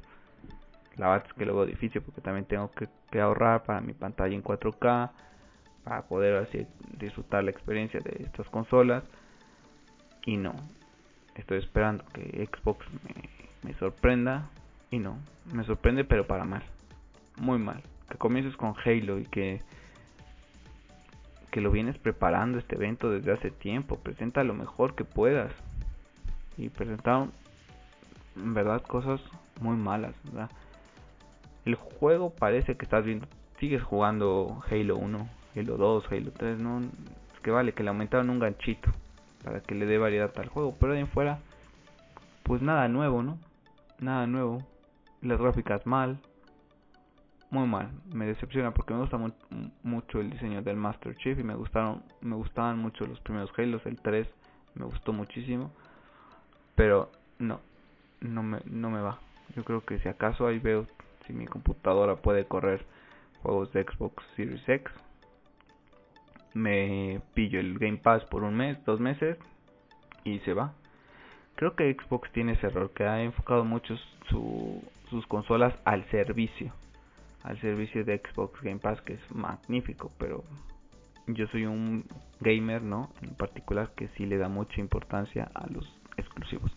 la 0.96 1.08
verdad 1.08 1.26
es 1.26 1.34
que 1.34 1.44
veo 1.44 1.66
difícil 1.66 2.00
porque 2.00 2.20
también 2.20 2.46
tengo 2.46 2.70
que, 2.70 2.88
que 3.10 3.20
ahorrar 3.20 3.64
para 3.64 3.80
mi 3.80 3.92
pantalla 3.92 4.36
en 4.36 4.44
4K, 4.44 5.10
para 5.82 6.02
poder 6.02 6.36
así 6.36 6.64
disfrutar 6.96 7.42
la 7.42 7.50
experiencia 7.50 7.98
de 7.98 8.22
estas 8.22 8.48
consolas. 8.48 9.02
Y 10.24 10.36
no, 10.36 10.54
estoy 11.34 11.58
esperando 11.58 12.04
que 12.14 12.48
Xbox 12.52 12.86
me, 13.02 13.68
me 13.68 13.78
sorprenda. 13.78 14.48
Y 14.92 15.00
no, 15.00 15.18
me 15.52 15.64
sorprende 15.64 16.04
pero 16.04 16.24
para 16.28 16.44
mal, 16.44 16.62
muy 17.36 17.58
mal. 17.58 17.82
Que 18.08 18.16
comiences 18.16 18.56
con 18.56 18.74
Halo 18.84 19.18
y 19.18 19.24
que 19.24 19.60
que 21.56 21.62
lo 21.62 21.70
vienes 21.70 21.96
preparando 21.96 22.58
este 22.58 22.76
evento 22.76 23.08
desde 23.08 23.32
hace 23.32 23.50
tiempo. 23.50 23.96
Presenta 23.96 24.44
lo 24.44 24.52
mejor 24.52 24.94
que 24.94 25.04
puedas. 25.04 25.50
Y 26.58 26.68
presentaron, 26.68 27.32
en 28.36 28.52
verdad, 28.52 28.82
cosas 28.82 29.22
muy 29.62 29.74
malas. 29.74 30.14
El 31.64 31.76
juego 31.76 32.28
parece 32.28 32.76
que 32.76 32.84
estás 32.84 33.06
viendo, 33.06 33.26
sigues 33.58 33.82
jugando 33.82 34.62
Halo 34.70 34.98
1, 34.98 35.28
Halo 35.56 35.76
2, 35.78 36.04
Halo 36.12 36.30
3. 36.32 36.58
No, 36.58 36.80
es 36.80 37.40
que 37.42 37.50
vale, 37.50 37.72
que 37.72 37.82
le 37.82 37.88
aumentaron 37.88 38.28
un 38.28 38.38
ganchito 38.38 38.90
para 39.42 39.60
que 39.62 39.74
le 39.74 39.86
dé 39.86 39.96
variedad 39.96 40.30
al 40.36 40.50
juego. 40.50 40.74
Pero 40.78 40.92
de 40.92 41.00
en 41.00 41.08
fuera, 41.08 41.38
pues 42.42 42.60
nada 42.60 42.86
nuevo, 42.88 43.22
¿no? 43.22 43.38
Nada 43.98 44.26
nuevo. 44.26 44.62
Las 45.22 45.40
gráficas 45.40 45.86
mal, 45.86 46.18
muy 47.50 47.66
mal, 47.66 47.90
me 48.12 48.26
decepciona 48.26 48.72
porque 48.72 48.92
me 48.92 49.00
gusta 49.00 49.18
mucho 49.82 50.20
el 50.20 50.30
diseño 50.30 50.62
del 50.62 50.76
Master 50.76 51.16
Chief 51.16 51.38
y 51.38 51.44
me 51.44 51.54
gustaron 51.54 52.02
me 52.20 52.34
gustaban 52.34 52.78
mucho 52.78 53.06
los 53.06 53.20
primeros 53.20 53.50
Halo, 53.56 53.80
el 53.84 54.00
3 54.00 54.26
me 54.74 54.84
gustó 54.84 55.12
muchísimo, 55.12 55.70
pero 56.74 57.10
no 57.38 57.60
no 58.20 58.42
me 58.42 58.58
no 58.66 58.90
me 58.90 59.00
va. 59.00 59.18
Yo 59.54 59.64
creo 59.64 59.84
que 59.84 59.98
si 60.00 60.08
acaso 60.08 60.46
ahí 60.46 60.58
veo 60.58 60.86
si 61.26 61.32
mi 61.32 61.46
computadora 61.46 62.16
puede 62.16 62.46
correr 62.46 62.84
juegos 63.42 63.72
de 63.72 63.84
Xbox 63.84 64.24
Series 64.34 64.68
X, 64.68 64.92
me 66.52 67.20
pillo 67.34 67.60
el 67.60 67.78
Game 67.78 67.98
Pass 67.98 68.24
por 68.24 68.42
un 68.42 68.56
mes, 68.56 68.84
dos 68.84 68.98
meses 68.98 69.38
y 70.24 70.40
se 70.40 70.52
va. 70.52 70.72
Creo 71.54 71.76
que 71.76 71.94
Xbox 71.94 72.30
tiene 72.32 72.52
ese 72.52 72.66
error 72.66 72.90
que 72.90 73.04
ha 73.04 73.22
enfocado 73.22 73.64
mucho 73.64 73.96
su, 74.28 74.82
sus 75.10 75.26
consolas 75.26 75.74
al 75.84 76.04
servicio 76.10 76.72
al 77.46 77.60
servicio 77.60 78.04
de 78.04 78.18
Xbox 78.18 78.60
Game 78.60 78.80
Pass 78.80 79.00
que 79.02 79.14
es 79.14 79.34
magnífico, 79.34 80.10
pero 80.18 80.42
yo 81.28 81.46
soy 81.48 81.64
un 81.64 82.04
gamer, 82.40 82.82
¿no? 82.82 83.10
En 83.22 83.34
particular 83.36 83.92
que 83.94 84.08
sí 84.16 84.26
le 84.26 84.36
da 84.36 84.48
mucha 84.48 84.80
importancia 84.80 85.48
a 85.54 85.66
los 85.68 85.86
exclusivos. 86.16 86.76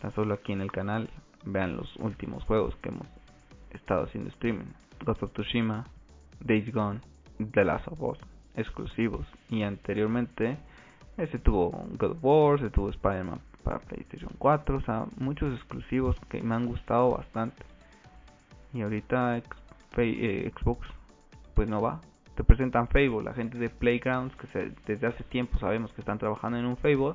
Tan 0.00 0.14
solo 0.14 0.34
aquí 0.34 0.52
en 0.52 0.60
el 0.60 0.70
canal 0.70 1.10
vean 1.44 1.76
los 1.76 1.94
últimos 1.96 2.44
juegos 2.44 2.76
que 2.76 2.90
hemos 2.90 3.08
estado 3.70 4.04
haciendo 4.04 4.30
streaming. 4.30 4.72
Ghost 5.04 5.22
of 5.24 5.32
Tsushima, 5.32 5.84
Days 6.40 6.72
Gone, 6.72 7.00
The 7.52 7.64
Last 7.64 7.88
of 7.88 8.00
Us, 8.00 8.18
exclusivos. 8.54 9.26
Y 9.48 9.62
anteriormente, 9.62 10.58
ese 11.16 11.40
tuvo 11.40 11.70
God 11.98 12.12
of 12.12 12.18
War, 12.22 12.60
se 12.60 12.70
tuvo 12.70 12.90
Spider-Man 12.90 13.40
para 13.64 13.80
PlayStation 13.80 14.30
4, 14.38 14.76
o 14.76 14.80
sea, 14.82 15.06
muchos 15.16 15.52
exclusivos 15.54 16.16
que 16.28 16.40
me 16.40 16.54
han 16.54 16.66
gustado 16.66 17.10
bastante. 17.16 17.64
Y 18.72 18.82
ahorita 18.82 19.42
eh, 19.96 20.52
Xbox, 20.58 20.86
pues 21.54 21.68
no 21.68 21.80
va. 21.80 22.00
Te 22.34 22.44
presentan 22.44 22.88
Fable, 22.88 23.22
la 23.22 23.34
gente 23.34 23.58
de 23.58 23.68
Playgrounds, 23.68 24.34
que 24.36 24.72
desde 24.86 25.06
hace 25.06 25.24
tiempo 25.24 25.58
sabemos 25.58 25.92
que 25.92 26.00
están 26.00 26.18
trabajando 26.18 26.58
en 26.58 26.64
un 26.64 26.76
Fable. 26.76 27.14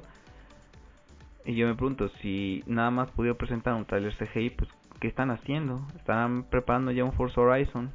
Y 1.45 1.55
yo 1.55 1.67
me 1.67 1.75
pregunto, 1.75 2.09
si 2.21 2.63
nada 2.67 2.91
más 2.91 3.09
pudieron 3.12 3.38
presentar 3.38 3.75
un 3.75 3.85
trailer 3.85 4.15
CGI, 4.17 4.50
pues 4.51 4.69
¿qué 5.00 5.07
están 5.07 5.31
haciendo? 5.31 5.85
¿Estarán 5.95 6.43
preparando 6.43 6.91
ya 6.91 7.03
un 7.03 7.13
Forza 7.13 7.41
Horizon? 7.41 7.91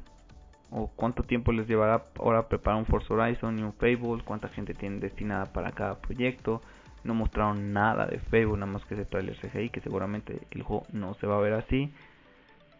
¿O 0.69 0.87
cuánto 0.87 1.23
tiempo 1.23 1.51
les 1.51 1.67
llevará 1.67 2.05
ahora 2.17 2.47
preparar 2.47 2.79
un 2.79 2.85
Forza 2.85 3.13
Horizon 3.13 3.59
y 3.59 3.63
un 3.63 3.73
Fable? 3.73 4.23
¿Cuánta 4.23 4.47
gente 4.49 4.73
tienen 4.73 5.01
destinada 5.01 5.51
para 5.51 5.71
cada 5.71 5.99
proyecto? 5.99 6.61
No 7.03 7.13
mostraron 7.13 7.73
nada 7.73 8.05
de 8.05 8.19
Fable, 8.19 8.53
nada 8.53 8.67
más 8.67 8.85
que 8.85 8.93
ese 8.93 9.05
trailer 9.05 9.37
CGI, 9.37 9.69
que 9.69 9.81
seguramente 9.81 10.47
el 10.51 10.63
juego 10.63 10.85
no 10.93 11.13
se 11.15 11.27
va 11.27 11.37
a 11.37 11.41
ver 11.41 11.53
así. 11.53 11.93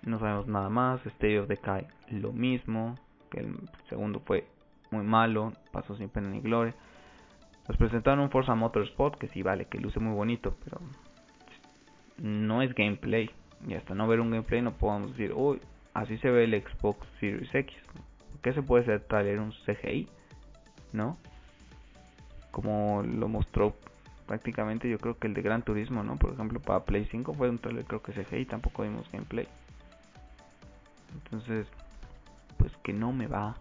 No 0.03 0.19
sabemos 0.19 0.47
nada 0.47 0.69
más. 0.69 1.05
State 1.05 1.39
of 1.39 1.47
Decay, 1.47 1.87
lo 2.11 2.31
mismo. 2.31 2.95
Que 3.29 3.39
el 3.39 3.55
segundo 3.89 4.19
fue 4.25 4.45
muy 4.91 5.03
malo, 5.03 5.53
pasó 5.71 5.95
sin 5.95 6.09
pena 6.09 6.29
ni 6.29 6.41
gloria. 6.41 6.75
Nos 7.67 7.77
presentaron 7.77 8.19
un 8.19 8.29
Forza 8.29 8.55
Motorsport 8.55 9.17
que 9.17 9.29
sí 9.29 9.41
vale, 9.41 9.65
que 9.65 9.79
luce 9.79 9.99
muy 9.99 10.13
bonito, 10.13 10.55
pero 10.63 10.79
no 12.17 12.61
es 12.61 12.73
gameplay. 12.75 13.29
Y 13.67 13.75
hasta 13.75 13.95
no 13.95 14.07
ver 14.07 14.19
un 14.19 14.31
gameplay 14.31 14.61
no 14.61 14.73
podemos 14.73 15.11
decir, 15.11 15.33
uy, 15.33 15.61
así 15.93 16.17
se 16.17 16.29
ve 16.29 16.43
el 16.43 16.61
Xbox 16.61 17.07
Series 17.19 17.53
X. 17.53 17.75
¿Qué 18.41 18.53
se 18.53 18.63
puede 18.63 18.83
hacer 18.83 19.01
traer 19.01 19.39
un 19.39 19.51
CGI? 19.65 20.09
¿No? 20.93 21.17
Como 22.51 23.03
lo 23.03 23.27
mostró 23.29 23.75
prácticamente 24.27 24.89
yo 24.89 24.97
creo 24.97 25.17
que 25.17 25.27
el 25.27 25.33
de 25.33 25.41
Gran 25.41 25.61
Turismo, 25.61 26.03
¿no? 26.03 26.15
Por 26.15 26.33
ejemplo, 26.33 26.59
para 26.61 26.85
Play 26.85 27.05
5 27.11 27.33
fue 27.33 27.49
un 27.49 27.59
trailer 27.59 27.85
creo 27.85 28.01
que 28.01 28.13
CGI, 28.13 28.45
tampoco 28.45 28.83
vimos 28.83 29.09
gameplay. 29.11 29.47
Entonces, 31.13 31.67
pues 32.57 32.71
que 32.83 32.93
no 32.93 33.11
me 33.11 33.27
va. 33.27 33.55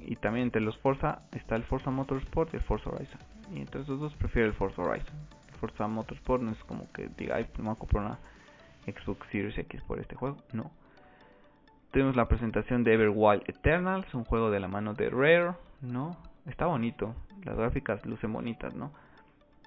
Y 0.00 0.16
también 0.16 0.46
entre 0.46 0.60
los 0.60 0.76
Forza 0.78 1.22
está 1.32 1.56
el 1.56 1.64
Forza 1.64 1.90
Motorsport 1.90 2.52
y 2.52 2.56
el 2.56 2.62
Forza 2.62 2.90
Horizon. 2.90 3.20
Y 3.54 3.60
entre 3.60 3.82
esos 3.82 4.00
dos 4.00 4.14
prefiero 4.14 4.48
el 4.48 4.54
Forza 4.54 4.82
Horizon. 4.82 5.16
El 5.48 5.54
Forza 5.56 5.86
Motorsport 5.86 6.42
no 6.42 6.52
es 6.52 6.64
como 6.64 6.90
que 6.92 7.08
diga, 7.16 7.36
ay, 7.36 7.44
pues 7.44 7.58
me 7.58 7.66
voy 7.66 7.74
a 7.74 7.78
comprar 7.78 8.04
una 8.04 8.18
Xbox 8.86 9.26
Series 9.30 9.56
X 9.58 9.82
por 9.82 9.98
este 9.98 10.14
juego. 10.14 10.36
No. 10.52 10.70
Tenemos 11.92 12.16
la 12.16 12.28
presentación 12.28 12.84
de 12.84 12.94
Everwild 12.94 13.44
Eternals, 13.46 14.12
un 14.14 14.24
juego 14.24 14.50
de 14.50 14.60
la 14.60 14.68
mano 14.68 14.94
de 14.94 15.08
Rare, 15.08 15.52
¿no? 15.80 16.16
Está 16.46 16.66
bonito, 16.66 17.14
las 17.44 17.56
gráficas 17.56 18.04
lucen 18.04 18.32
bonitas, 18.32 18.74
¿no? 18.74 18.92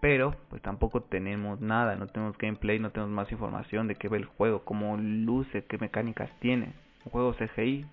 Pero 0.02 0.36
pues 0.50 0.62
tampoco 0.62 1.02
tenemos 1.02 1.60
nada, 1.60 1.96
no 1.96 2.08
tenemos 2.08 2.38
gameplay, 2.38 2.80
no 2.80 2.92
tenemos 2.92 3.12
más 3.12 3.32
información 3.32 3.88
de 3.88 3.96
qué 3.96 4.08
ve 4.08 4.18
el 4.18 4.26
juego, 4.26 4.64
cómo 4.64 4.96
luce, 4.98 5.66
qué 5.66 5.78
mecánicas 5.78 6.32
tiene. 6.40 6.74
Un 7.06 7.12
juego 7.12 7.34
CGI 7.34 7.86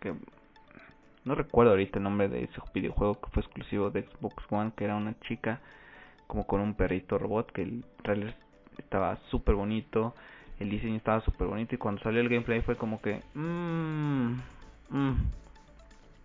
que 0.00 0.14
no 1.24 1.34
recuerdo 1.34 1.72
ahorita 1.72 1.98
el 1.98 2.04
nombre 2.04 2.28
de 2.28 2.44
ese 2.44 2.60
videojuego 2.72 3.20
que 3.20 3.30
fue 3.30 3.42
exclusivo 3.42 3.90
de 3.90 4.02
Xbox 4.02 4.44
One, 4.50 4.72
que 4.76 4.84
era 4.84 4.96
una 4.96 5.18
chica 5.20 5.60
como 6.26 6.46
con 6.46 6.60
un 6.60 6.74
perrito 6.74 7.18
robot, 7.18 7.52
que 7.52 7.62
el 7.62 7.84
trailer 8.02 8.34
estaba 8.78 9.18
súper 9.30 9.54
bonito, 9.54 10.14
el 10.58 10.70
diseño 10.70 10.96
estaba 10.96 11.20
súper 11.22 11.48
bonito 11.48 11.74
y 11.74 11.78
cuando 11.78 12.02
salió 12.02 12.20
el 12.20 12.28
gameplay 12.28 12.62
fue 12.62 12.76
como 12.76 13.00
que... 13.00 13.20
Mmm, 13.34 14.38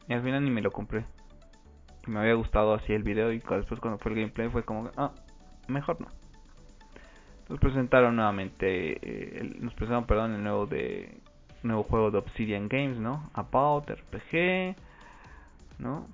y 0.07 0.13
al 0.13 0.21
final 0.21 0.43
ni 0.43 0.51
me 0.51 0.61
lo 0.61 0.71
compré. 0.71 1.05
Me 2.07 2.19
había 2.19 2.35
gustado 2.35 2.73
así 2.73 2.93
el 2.93 3.03
video 3.03 3.31
y 3.31 3.39
después 3.39 3.79
cuando 3.79 3.97
fue 3.97 4.11
el 4.11 4.19
gameplay 4.19 4.49
fue 4.49 4.63
como. 4.63 4.91
Ah, 4.95 5.11
mejor 5.67 5.99
no. 5.99 6.07
Nos 7.49 7.59
presentaron 7.59 8.15
nuevamente, 8.15 8.97
eh, 9.01 9.55
nos 9.59 9.73
presentaron, 9.73 10.05
perdón, 10.05 10.33
el 10.33 10.43
nuevo 10.43 10.65
de 10.65 11.17
nuevo 11.63 11.83
juego 11.83 12.11
de 12.11 12.19
Obsidian 12.19 12.67
Games, 12.67 12.97
¿no? 12.97 13.29
About 13.33 13.89
RPG, 13.89 14.75
¿no? 15.79 16.07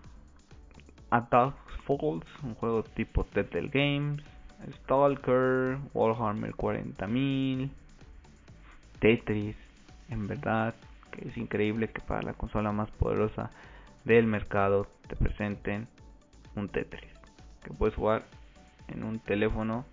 Attack 1.10 1.56
Falls, 1.86 2.26
un 2.44 2.56
juego 2.56 2.84
tipo 2.84 3.26
Telltale 3.26 3.70
Games, 3.70 4.24
Stalker, 4.84 5.78
Warhammer 5.94 6.54
40.000, 6.54 7.70
Tetris, 9.00 9.56
en 10.10 10.28
verdad 10.28 10.76
que 11.12 11.28
es 11.28 11.38
increíble 11.38 11.90
que 11.90 12.02
para 12.02 12.22
la 12.22 12.34
consola 12.34 12.72
más 12.72 12.90
poderosa 12.92 13.52
del 14.06 14.28
mercado 14.28 14.88
te 15.08 15.16
presenten 15.16 15.88
un 16.56 16.70
Tetris 16.70 17.12
que 17.64 17.72
puedes 17.74 17.96
jugar 17.96 18.24
en 18.88 19.04
un 19.04 19.20
teléfono 19.20 19.86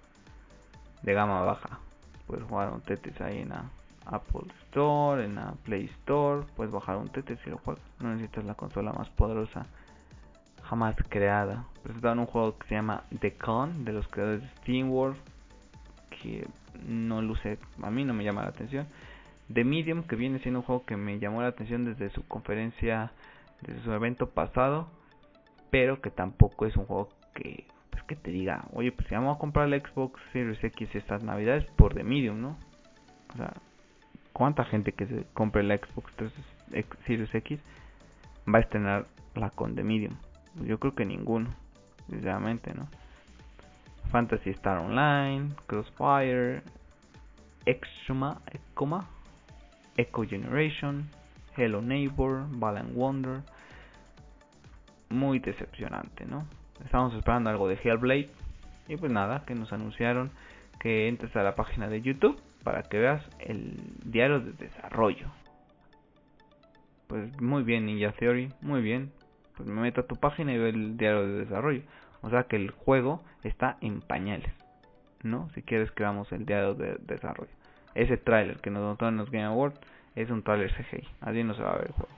de 1.02 1.14
gama 1.14 1.42
baja. 1.42 1.80
Puedes 2.26 2.44
jugar 2.44 2.72
un 2.72 2.80
Tetris 2.80 3.20
ahí 3.20 3.38
en 3.38 3.50
la 3.50 3.64
Apple 4.08 4.52
Store, 4.66 5.24
en 5.24 5.36
la 5.36 5.54
Play 5.64 5.84
Store, 6.00 6.46
puedes 6.56 6.72
bajar 6.72 6.96
un 6.96 7.08
Tetris 7.08 7.38
y 7.46 7.50
lo 7.50 7.58
juegas. 7.58 7.82
No 8.00 8.10
necesitas 8.10 8.44
la 8.44 8.54
consola 8.54 8.92
más 8.92 9.08
poderosa 9.10 9.66
jamás 10.68 10.96
creada. 11.08 11.64
Presentaron 11.82 12.20
un 12.20 12.26
juego 12.26 12.58
que 12.58 12.68
se 12.68 12.74
llama 12.74 13.04
The 13.20 13.34
Con, 13.34 13.84
de 13.84 13.92
los 13.92 14.06
creadores 14.08 14.42
de 14.42 14.48
SteamWorld, 14.58 15.16
que 16.10 16.46
no 16.86 17.22
luce, 17.22 17.58
a 17.82 17.90
mí 17.90 18.04
no 18.04 18.12
me 18.12 18.24
llama 18.24 18.42
la 18.42 18.48
atención. 18.48 18.86
The 19.52 19.64
Medium, 19.64 20.02
que 20.02 20.16
viene 20.16 20.40
siendo 20.40 20.60
un 20.60 20.66
juego 20.66 20.84
que 20.84 20.96
me 20.96 21.18
llamó 21.18 21.40
la 21.40 21.48
atención 21.48 21.86
desde 21.86 22.10
su 22.10 22.26
conferencia, 22.28 23.12
desde 23.62 23.82
su 23.82 23.92
evento 23.92 24.28
pasado, 24.28 24.88
pero 25.70 26.02
que 26.02 26.10
tampoco 26.10 26.66
es 26.66 26.76
un 26.76 26.84
juego 26.84 27.08
que, 27.34 27.66
pues 27.90 28.02
que 28.04 28.16
te 28.16 28.30
diga, 28.30 28.66
oye, 28.72 28.92
pues 28.92 29.08
si 29.08 29.14
vamos 29.14 29.36
a 29.36 29.40
comprar 29.40 29.72
el 29.72 29.80
Xbox 29.80 30.20
Series 30.32 30.62
X 30.62 30.94
estas 30.94 31.22
navidades 31.22 31.64
por 31.76 31.94
The 31.94 32.04
Medium, 32.04 32.42
¿no? 32.42 32.58
O 33.32 33.36
sea, 33.38 33.54
¿cuánta 34.38 34.64
gente 34.64 34.92
que 34.92 35.04
se 35.06 35.24
compre 35.34 35.64
la 35.64 35.76
Xbox 35.78 36.12
Series 37.06 37.34
X 37.34 37.58
va 38.46 38.58
a 38.58 38.60
estrenar 38.60 39.06
la 39.34 39.50
con 39.50 39.74
The 39.74 39.82
Medium? 39.82 40.14
Yo 40.64 40.78
creo 40.78 40.94
que 40.94 41.04
ninguno, 41.04 41.50
sinceramente, 42.08 42.72
¿no? 42.72 42.86
Fantasy 44.12 44.50
Star 44.50 44.78
Online, 44.78 45.50
Crossfire, 45.66 46.62
Exuma, 47.66 48.40
Ecoma, 48.52 49.08
Echo 49.96 50.22
Generation, 50.22 51.10
Hello 51.56 51.82
Neighbor, 51.82 52.46
Balan 52.48 52.94
Wonder. 52.94 53.40
Muy 55.08 55.40
decepcionante, 55.40 56.26
¿no? 56.26 56.46
Estamos 56.84 57.12
esperando 57.14 57.50
algo 57.50 57.66
de 57.66 57.74
Hellblade. 57.74 58.30
Y 58.86 58.96
pues 58.96 59.10
nada, 59.10 59.42
que 59.44 59.56
nos 59.56 59.72
anunciaron 59.72 60.30
que 60.78 61.08
entres 61.08 61.34
a 61.34 61.42
la 61.42 61.56
página 61.56 61.88
de 61.88 62.02
YouTube 62.02 62.40
para 62.68 62.82
que 62.82 62.98
veas 62.98 63.24
el 63.38 63.80
diario 64.04 64.40
de 64.40 64.52
desarrollo. 64.52 65.26
Pues 67.06 67.40
muy 67.40 67.62
bien, 67.62 67.86
Ninja 67.86 68.12
Theory, 68.12 68.52
muy 68.60 68.82
bien 68.82 69.10
pues 69.58 69.68
me 69.68 69.80
meto 69.80 70.02
a 70.02 70.06
tu 70.06 70.14
página 70.14 70.52
y 70.52 70.56
veo 70.58 70.68
el 70.68 70.96
diario 70.96 71.26
de 71.26 71.38
desarrollo. 71.40 71.82
O 72.22 72.30
sea 72.30 72.44
que 72.44 72.54
el 72.54 72.70
juego 72.70 73.24
está 73.42 73.76
en 73.80 74.00
pañales, 74.00 74.52
¿no? 75.24 75.50
Si 75.50 75.62
quieres 75.62 75.90
que 75.90 76.04
veamos 76.04 76.30
el 76.30 76.46
diario 76.46 76.74
de 76.74 76.96
desarrollo. 77.00 77.50
Ese 77.96 78.16
tráiler 78.16 78.58
que 78.60 78.70
nos 78.70 78.84
mostraron 78.84 79.14
en 79.14 79.18
los 79.18 79.30
Game 79.32 79.44
Awards 79.44 79.80
es 80.14 80.30
un 80.30 80.44
tráiler 80.44 80.72
CGI, 80.72 81.08
así 81.22 81.42
no 81.42 81.54
se 81.54 81.62
va 81.62 81.72
a 81.72 81.76
ver 81.78 81.86
el 81.88 81.92
juego. 81.92 82.12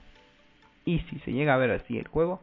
Y 0.85 0.99
si 1.01 1.19
se 1.21 1.33
llega 1.33 1.55
a 1.55 1.57
ver 1.57 1.71
así 1.71 1.97
el 1.97 2.09
juego, 2.09 2.41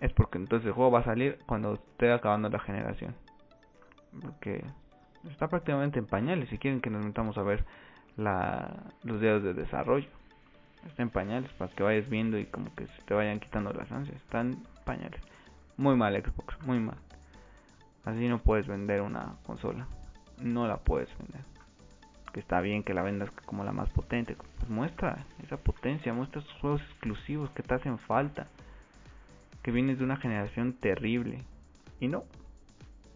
es 0.00 0.12
porque 0.12 0.36
entonces 0.36 0.66
el 0.66 0.72
juego 0.74 0.90
va 0.90 1.00
a 1.00 1.04
salir 1.04 1.38
cuando 1.46 1.74
esté 1.74 2.12
acabando 2.12 2.50
la 2.50 2.58
generación. 2.58 3.14
Está 5.30 5.48
prácticamente 5.48 5.98
en 5.98 6.06
pañales 6.06 6.48
si 6.48 6.58
quieren 6.58 6.80
que 6.80 6.90
nos 6.90 7.04
metamos 7.04 7.36
a 7.38 7.42
ver 7.42 7.64
la, 8.16 8.92
los 9.02 9.20
diarios 9.20 9.42
de 9.42 9.54
desarrollo. 9.54 10.08
Está 10.86 11.02
en 11.02 11.10
pañales 11.10 11.50
para 11.54 11.72
que 11.72 11.82
vayas 11.82 12.08
viendo 12.08 12.38
y 12.38 12.46
como 12.46 12.74
que 12.74 12.86
se 12.86 13.02
te 13.06 13.14
vayan 13.14 13.40
quitando 13.40 13.72
las 13.72 13.90
ansias. 13.90 14.16
Están 14.16 14.62
pañales. 14.84 15.20
Muy 15.76 15.96
mal 15.96 16.14
Xbox, 16.14 16.60
muy 16.64 16.78
mal. 16.78 16.96
Así 18.04 18.28
no 18.28 18.38
puedes 18.38 18.66
vender 18.66 19.02
una 19.02 19.34
consola. 19.44 19.88
No 20.38 20.68
la 20.68 20.78
puedes 20.78 21.08
vender. 21.18 21.42
Que 22.32 22.40
está 22.40 22.60
bien 22.60 22.84
que 22.84 22.94
la 22.94 23.02
vendas 23.02 23.30
como 23.46 23.64
la 23.64 23.72
más 23.72 23.90
potente. 23.90 24.36
Pues 24.36 24.70
muestra 24.70 25.26
esa 25.42 25.56
potencia, 25.56 26.12
muestra 26.12 26.40
esos 26.40 26.52
juegos 26.60 26.82
exclusivos 26.82 27.50
que 27.50 27.62
te 27.62 27.74
hacen 27.74 27.98
falta. 27.98 28.46
Que 29.62 29.72
vienes 29.72 29.98
de 29.98 30.04
una 30.04 30.18
generación 30.18 30.74
terrible. 30.74 31.42
Y 31.98 32.06
no. 32.06 32.24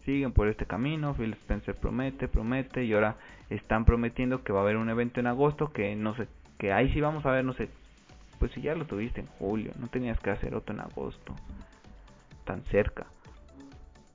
Siguen 0.05 0.31
por 0.31 0.47
este 0.47 0.65
camino. 0.65 1.13
Phil 1.13 1.33
Spencer 1.33 1.75
promete, 1.75 2.27
promete. 2.27 2.83
Y 2.83 2.93
ahora 2.93 3.17
están 3.49 3.85
prometiendo 3.85 4.43
que 4.43 4.53
va 4.53 4.59
a 4.59 4.63
haber 4.63 4.77
un 4.77 4.89
evento 4.89 5.19
en 5.19 5.27
agosto 5.27 5.71
que 5.71 5.95
no 5.95 6.15
se 6.15 6.27
que 6.61 6.71
ahí 6.71 6.93
sí 6.93 7.01
vamos 7.01 7.25
a 7.25 7.31
ver, 7.31 7.43
no 7.43 7.53
sé, 7.53 7.69
pues 8.37 8.51
si 8.51 8.61
ya 8.61 8.75
lo 8.75 8.85
tuviste 8.85 9.19
en 9.19 9.25
julio, 9.39 9.71
no 9.79 9.87
tenías 9.87 10.19
que 10.19 10.29
hacer 10.29 10.53
otro 10.53 10.75
en 10.75 10.81
agosto, 10.81 11.35
tan 12.45 12.61
cerca. 12.65 13.07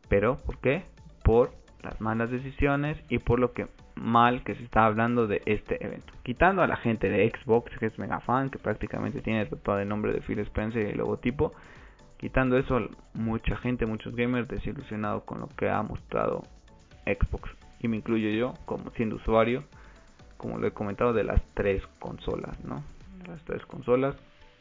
Pero, 0.08 0.36
¿por 0.36 0.58
qué? 0.58 0.84
Por 1.24 1.50
las 1.82 2.00
malas 2.00 2.30
decisiones 2.30 2.98
y 3.08 3.18
por 3.18 3.40
lo 3.40 3.52
que 3.52 3.66
mal 3.96 4.44
que 4.44 4.54
se 4.54 4.62
está 4.62 4.86
hablando 4.86 5.26
de 5.26 5.42
este 5.44 5.84
evento. 5.84 6.12
Quitando 6.22 6.62
a 6.62 6.68
la 6.68 6.76
gente 6.76 7.08
de 7.08 7.28
Xbox, 7.28 7.76
que 7.80 7.86
es 7.86 7.98
mega 7.98 8.20
fan, 8.20 8.48
que 8.50 8.60
prácticamente 8.60 9.22
tiene 9.22 9.46
todo 9.46 9.80
el 9.80 9.88
nombre 9.88 10.12
de 10.12 10.20
Phil 10.20 10.38
Spencer 10.38 10.86
y 10.86 10.90
el 10.90 10.98
logotipo. 10.98 11.52
Quitando 12.26 12.58
eso, 12.58 12.80
mucha 13.14 13.56
gente, 13.58 13.86
muchos 13.86 14.16
gamers 14.16 14.48
desilusionados 14.48 15.22
con 15.22 15.38
lo 15.38 15.46
que 15.46 15.70
ha 15.70 15.80
mostrado 15.84 16.42
Xbox. 17.04 17.48
Y 17.78 17.86
me 17.86 17.98
incluyo 17.98 18.30
yo, 18.30 18.54
como 18.64 18.90
siendo 18.96 19.14
usuario, 19.14 19.62
como 20.36 20.58
lo 20.58 20.66
he 20.66 20.72
comentado, 20.72 21.12
de 21.12 21.22
las 21.22 21.40
tres 21.54 21.86
consolas, 22.00 22.58
¿no? 22.64 22.82
De 23.22 23.28
las 23.28 23.40
tres 23.44 23.64
consolas, 23.66 24.16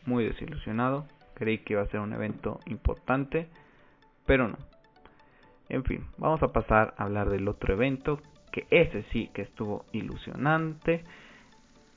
muy 0.05 0.25
desilusionado. 0.25 1.07
Creí 1.33 1.57
que 1.57 1.73
iba 1.73 1.81
a 1.81 1.87
ser 1.87 2.01
un 2.01 2.13
evento 2.13 2.59
importante, 2.67 3.47
pero 4.27 4.47
no. 4.47 4.59
En 5.67 5.83
fin, 5.85 6.05
vamos 6.19 6.43
a 6.43 6.53
pasar 6.53 6.93
a 6.99 7.05
hablar 7.05 7.31
del 7.31 7.47
otro 7.47 7.73
evento, 7.73 8.21
que 8.51 8.67
ese 8.69 9.01
sí 9.11 9.31
que 9.33 9.41
estuvo 9.41 9.85
ilusionante 9.91 11.03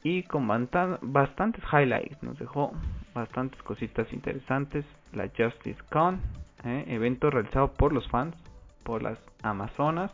y 0.03 0.23
con 0.23 0.49
bastantes 0.49 1.63
highlights. 1.71 2.23
Nos 2.23 2.39
dejó 2.39 2.73
bastantes 3.13 3.63
cositas 3.65 4.11
interesantes. 4.15 4.87
La 5.13 5.29
Justice 5.37 5.83
Con, 5.91 6.21
eh, 6.65 6.85
evento 6.89 7.31
realizado 7.31 7.73
por 7.73 7.93
los 7.93 8.09
fans, 8.09 8.35
por 8.83 9.03
las 9.03 9.19
Amazonas, 9.43 10.11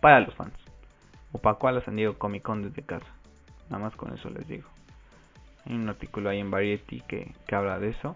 para 0.00 0.20
los 0.20 0.34
fans. 0.34 0.54
O 1.32 1.38
para 1.38 1.56
cual 1.56 1.82
San 1.84 1.96
Diego 1.96 2.18
Comic 2.18 2.42
Con 2.42 2.62
desde 2.62 2.82
casa. 2.82 3.06
Nada 3.70 3.82
más 3.82 3.96
con 3.96 4.12
eso 4.14 4.28
les 4.30 4.46
digo. 4.46 4.68
Hay 5.66 5.74
un 5.74 5.88
artículo 5.88 6.30
ahí 6.30 6.40
en 6.40 6.50
Variety 6.50 7.00
que, 7.08 7.32
habla 7.52 7.78
de 7.78 7.90
eso 7.90 8.14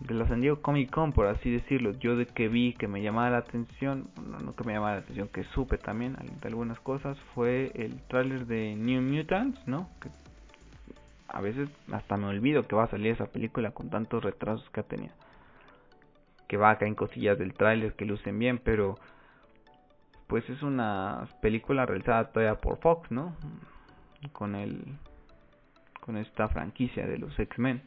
de 0.00 0.14
la 0.14 0.28
San 0.28 0.40
Diego 0.40 0.62
Comic 0.62 0.90
Con, 0.90 1.12
por 1.12 1.26
así 1.26 1.50
decirlo. 1.50 1.92
Yo 1.98 2.16
de 2.16 2.26
que 2.26 2.48
vi 2.48 2.72
que 2.74 2.86
me 2.86 3.02
llamaba 3.02 3.30
la 3.30 3.38
atención, 3.38 4.08
no, 4.24 4.54
que 4.54 4.64
me 4.64 4.72
llamaba 4.72 4.94
la 4.94 5.00
atención, 5.00 5.28
que 5.28 5.44
supe 5.54 5.76
también 5.76 6.16
de 6.40 6.48
algunas 6.48 6.78
cosas, 6.80 7.18
fue 7.34 7.72
el 7.74 8.00
tráiler 8.02 8.46
de 8.46 8.76
New 8.76 9.02
Mutants, 9.02 9.66
¿no? 9.66 9.88
Que 10.00 10.08
a 11.28 11.40
veces 11.40 11.68
hasta 11.92 12.16
me 12.16 12.26
olvido 12.26 12.66
que 12.66 12.76
va 12.76 12.84
a 12.84 12.90
salir 12.90 13.12
esa 13.12 13.26
película 13.26 13.70
con 13.70 13.90
tantos 13.90 14.24
retrasos 14.24 14.68
que 14.70 14.80
ha 14.80 14.84
tenido. 14.84 15.14
Que 16.48 16.56
va 16.56 16.70
a 16.70 16.78
caer 16.78 16.88
en 16.88 16.94
cosillas 16.94 17.38
del 17.38 17.54
tráiler 17.54 17.94
que 17.94 18.06
lucen 18.06 18.38
bien, 18.38 18.58
pero 18.58 18.96
pues 20.26 20.48
es 20.50 20.62
una 20.62 21.26
película 21.40 21.86
realizada 21.86 22.30
todavía 22.30 22.60
por 22.60 22.78
Fox, 22.78 23.10
¿no? 23.10 23.34
Con 24.32 24.54
el 24.54 24.84
con 26.00 26.16
esta 26.16 26.48
franquicia 26.48 27.06
de 27.06 27.18
los 27.18 27.38
X-Men. 27.38 27.82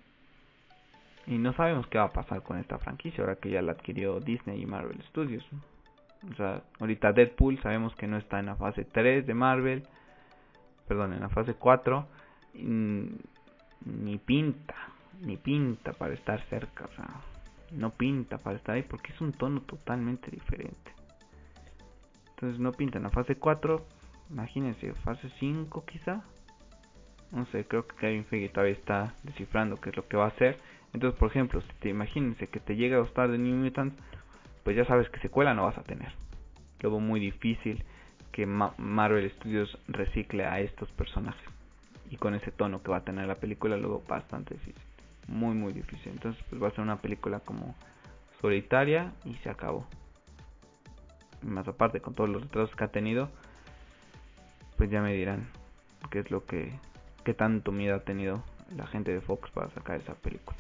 Y 1.26 1.40
no 1.40 1.54
sabemos 1.54 1.88
qué 1.88 1.98
va 1.98 2.06
a 2.06 2.14
pasar 2.14 2.44
con 2.44 2.60
esta 2.60 2.78
franquicia 2.78 3.24
ahora 3.24 3.38
que 3.38 3.50
ya 3.50 3.64
la 3.64 3.72
adquirió 3.72 4.20
Disney 4.20 4.62
y 4.62 4.66
Marvel 4.68 5.02
Studios. 5.10 5.44
O 6.32 6.36
sea, 6.36 6.62
ahorita 6.80 7.14
Deadpool 7.14 7.60
sabemos 7.64 7.96
que 7.96 8.06
no 8.06 8.18
está 8.18 8.40
en 8.40 8.46
la 8.46 8.56
fase 8.56 8.86
3 8.86 9.26
de 9.26 9.34
Marvel. 9.34 9.88
Perdón, 10.88 11.14
en 11.14 11.22
la 11.22 11.30
fase 11.30 11.56
4. 11.56 12.08
Pinta, 14.26 14.76
ni 15.22 15.38
pinta 15.38 15.94
para 15.94 16.14
estar 16.14 16.42
cerca. 16.50 16.86
O 16.86 16.96
sea, 16.96 17.10
no 17.72 17.92
pinta 17.92 18.38
para 18.38 18.58
estar 18.58 18.76
ahí 18.76 18.84
porque 18.84 19.14
es 19.14 19.22
un 19.22 19.34
tono 19.34 19.62
totalmente 19.62 20.30
diferente. 20.32 20.94
Entonces 22.32 22.60
no 22.60 22.72
pinta 22.72 22.98
en 22.98 23.04
la 23.04 23.10
fase 23.10 23.36
4. 23.36 23.86
Imagínense, 24.30 24.94
fase 25.04 25.30
5 25.40 25.86
quizá. 25.86 26.24
No 27.32 27.46
sé, 27.48 27.66
creo 27.66 27.88
que 27.88 27.96
Kevin 27.96 28.26
Feige 28.26 28.50
todavía 28.50 28.74
está 28.74 29.16
descifrando 29.24 29.78
qué 29.78 29.90
es 29.90 29.96
lo 29.96 30.08
que 30.08 30.18
va 30.18 30.26
a 30.26 30.30
hacer 30.30 30.58
entonces, 30.94 31.18
por 31.18 31.30
ejemplo, 31.30 31.62
si 31.62 31.74
te 31.80 31.90
imagínense 31.90 32.48
que 32.48 32.60
te 32.60 32.76
llega 32.76 32.98
a 32.98 33.02
gustar 33.02 33.32
de 33.32 33.38
New 33.38 33.56
Mutants, 33.56 33.96
pues 34.64 34.76
ya 34.76 34.86
sabes 34.86 35.10
que 35.10 35.20
secuela 35.20 35.54
no 35.54 35.64
vas 35.64 35.78
a 35.78 35.84
tener. 35.84 36.12
Luego 36.82 37.00
muy 37.00 37.20
difícil 37.20 37.84
que 38.32 38.46
Marvel 38.46 39.30
Studios 39.32 39.78
recicle 39.88 40.46
a 40.46 40.60
estos 40.60 40.92
personajes. 40.92 41.51
Y 42.12 42.18
con 42.18 42.36
ese 42.36 42.52
tono 42.52 42.84
que 42.84 42.92
va 42.92 42.98
a 42.98 43.04
tener 43.04 43.26
la 43.26 43.36
película, 43.36 43.76
luego 43.78 44.04
bastante 44.08 44.54
difícil. 44.54 44.84
Muy, 45.28 45.56
muy 45.56 45.74
difícil. 45.74 46.12
Entonces, 46.12 46.44
pues 46.50 46.62
va 46.62 46.68
a 46.68 46.72
ser 46.72 46.82
una 46.82 47.02
película 47.02 47.40
como 47.40 47.76
solitaria 48.40 49.14
y 49.26 49.34
se 49.38 49.50
acabó. 49.50 49.88
Más 51.42 51.68
aparte, 51.68 52.02
con 52.02 52.14
todos 52.14 52.30
los 52.30 52.44
retrasos 52.44 52.76
que 52.76 52.84
ha 52.84 52.90
tenido, 52.90 53.30
pues 54.78 54.92
ya 54.92 55.02
me 55.02 55.14
dirán 55.14 55.48
qué 56.12 56.20
es 56.20 56.30
lo 56.30 56.46
que, 56.46 56.72
qué 57.24 57.34
tanto 57.34 57.72
miedo 57.72 57.96
ha 57.96 58.04
tenido 58.04 58.44
la 58.76 58.86
gente 58.86 59.12
de 59.12 59.22
Fox 59.22 59.50
para 59.52 59.70
sacar 59.72 60.00
esa 60.00 60.14
película 60.14 60.58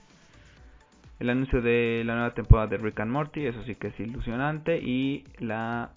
el 1.21 1.29
anuncio 1.29 1.61
de 1.61 2.01
la 2.03 2.15
nueva 2.15 2.33
temporada 2.33 2.67
de 2.67 2.77
Rick 2.77 2.99
and 2.99 3.11
Morty, 3.11 3.45
eso 3.45 3.61
sí 3.63 3.75
que 3.75 3.89
es 3.89 3.99
ilusionante, 3.99 4.79
y 4.79 5.23
la 5.37 5.91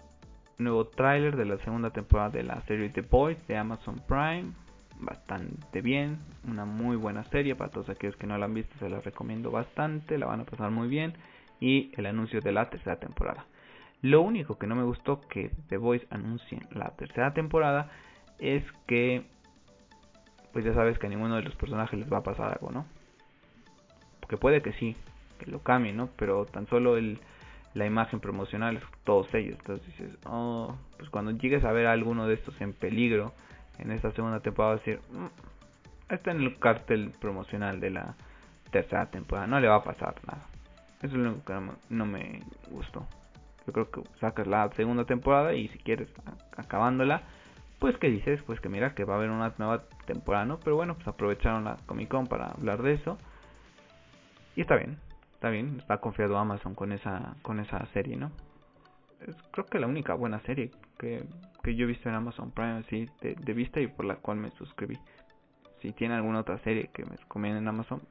nuevo 0.59 0.87
tráiler 0.89 1.35
de 1.37 1.47
la 1.47 1.57
segunda 1.65 1.91
temporada 1.91 2.29
de 2.29 2.43
la 2.43 2.61
serie 2.67 2.91
The 2.91 3.01
Boys 3.01 3.39
de 3.49 3.57
Amazon 3.57 4.03
Prime, 4.07 4.53
bastante 5.05 5.81
bien, 5.81 6.19
una 6.47 6.65
muy 6.65 6.97
buena 6.97 7.25
serie 7.25 7.55
para 7.55 7.71
todos 7.71 7.89
aquellos 7.89 8.17
que 8.17 8.27
no 8.27 8.39
la 8.39 8.47
han 8.47 8.55
visto, 8.55 8.75
se 8.79 8.89
la 8.89 9.01
recomiendo 9.01 9.51
bastante, 9.51 10.19
la 10.19 10.27
van 10.27 10.41
a 10.41 10.45
pasar 10.45 10.71
muy 10.71 10.89
bien, 10.89 11.15
y 11.61 11.93
el 11.97 12.07
anuncio 12.07 12.41
de 12.41 12.53
la 12.53 12.71
tercera 12.71 12.97
temporada. 12.97 13.47
Lo 14.03 14.21
único 14.21 14.59
que 14.59 14.67
no 14.67 14.75
me 14.75 14.83
gustó 14.83 15.21
que 15.21 15.51
The 15.69 15.79
Boys 15.79 16.03
anuncien 16.11 16.67
la 16.73 16.91
tercera 16.91 17.33
temporada 17.33 17.91
es 18.39 18.63
que 18.87 19.25
pues 20.53 20.65
ya 20.65 20.73
sabes 20.73 20.99
que 20.99 21.07
a 21.07 21.11
ninguno 21.11 21.35
de 21.35 21.43
los 21.43 21.57
personajes 21.57 21.99
les 21.99 22.11
va 22.11 22.19
a 22.19 22.23
pasar 22.23 22.53
algo, 22.53 22.71
¿no? 22.71 22.87
Porque 24.21 24.37
puede 24.37 24.63
que 24.63 24.73
sí, 24.75 24.97
que 25.39 25.51
lo 25.51 25.59
cambie, 25.59 25.93
¿no? 25.93 26.11
Pero 26.17 26.47
tan 26.47 26.69
solo 26.69 26.97
la 27.75 27.87
imagen 27.87 28.21
promocional 28.21 28.77
es 28.77 28.83
todos 29.03 29.35
ellos. 29.35 29.57
Entonces 29.59 29.87
dices, 29.89 30.17
oh, 30.27 30.77
pues 30.97 31.11
cuando 31.11 31.33
llegues 31.33 31.65
a 31.65 31.73
ver 31.73 31.89
a 31.89 31.93
alguno 31.93 32.29
de 32.29 32.35
estos 32.35 32.59
en 32.61 32.73
peligro 32.73 33.33
en 33.79 33.91
esta 33.91 34.13
segunda 34.13 34.41
temporada, 34.41 34.77
decir, 34.77 35.01
mm, 35.11 36.13
está 36.15 36.31
en 36.31 36.41
el 36.41 36.59
cartel 36.59 37.13
promocional 37.21 37.81
de 37.81 37.91
la 37.91 38.15
tercera 38.71 39.07
temporada, 39.07 39.47
no 39.47 39.61
le 39.61 39.69
va 39.69 39.77
a 39.77 39.85
pasar 39.85 40.15
nada. 40.27 40.47
Eso 40.99 41.07
es 41.07 41.13
lo 41.15 41.31
único 41.31 41.45
que 41.45 41.61
no 41.91 42.07
me 42.07 42.41
gustó. 42.71 43.07
Yo 43.67 43.73
creo 43.73 43.91
que 43.91 44.03
sacas 44.21 44.47
la 44.47 44.71
segunda 44.77 45.05
temporada 45.05 45.55
y 45.55 45.69
si 45.69 45.79
quieres 45.79 46.09
acabándola, 46.57 47.23
pues 47.79 47.97
que 47.99 48.09
dices, 48.09 48.43
pues 48.47 48.61
que 48.61 48.69
mira 48.69 48.95
que 48.95 49.05
va 49.05 49.15
a 49.15 49.17
haber 49.17 49.31
una 49.31 49.53
nueva 49.59 49.85
temporada, 50.07 50.45
¿no? 50.45 50.59
Pero 50.61 50.77
bueno, 50.77 50.95
pues 50.95 51.07
aprovecharon 51.09 51.65
la 51.65 51.77
Comic 51.87 52.09
Con 52.09 52.27
para 52.27 52.49
hablar 52.49 52.83
de 52.83 52.95
eso. 52.95 53.19
Y 54.57 54.61
está 54.63 54.77
bien, 54.77 54.99
está 55.35 55.51
bien, 55.51 55.77
está 55.79 55.99
confiado 55.99 56.39
Amazon 56.39 56.75
con 56.75 56.93
esa 56.93 57.35
con 57.43 57.61
esa 57.61 57.85
serie, 57.87 58.17
¿no? 58.17 58.31
Es, 59.27 59.37
creo 59.51 59.67
que 59.67 59.79
la 59.79 59.87
única 59.87 60.15
buena 60.15 60.41
serie 60.41 60.71
que, 60.99 61.25
que 61.65 61.75
yo 61.75 61.85
he 61.85 61.89
visto 61.89 62.09
en 62.09 62.15
Amazon 62.15 62.51
Prime, 62.53 62.85
sí, 62.91 63.09
de, 63.21 63.53
vista 63.55 63.81
y 63.81 63.87
por 63.89 64.05
la 64.05 64.17
cual 64.17 64.37
me 64.37 64.51
suscribí. 64.53 64.99
Si 65.81 65.93
tiene 65.93 66.15
alguna 66.15 66.41
otra 66.41 66.59
serie 66.59 66.91
que 66.93 67.05
me 67.05 67.17
recomienden 67.17 67.63
en 67.63 67.69
Amazon, 67.69 68.03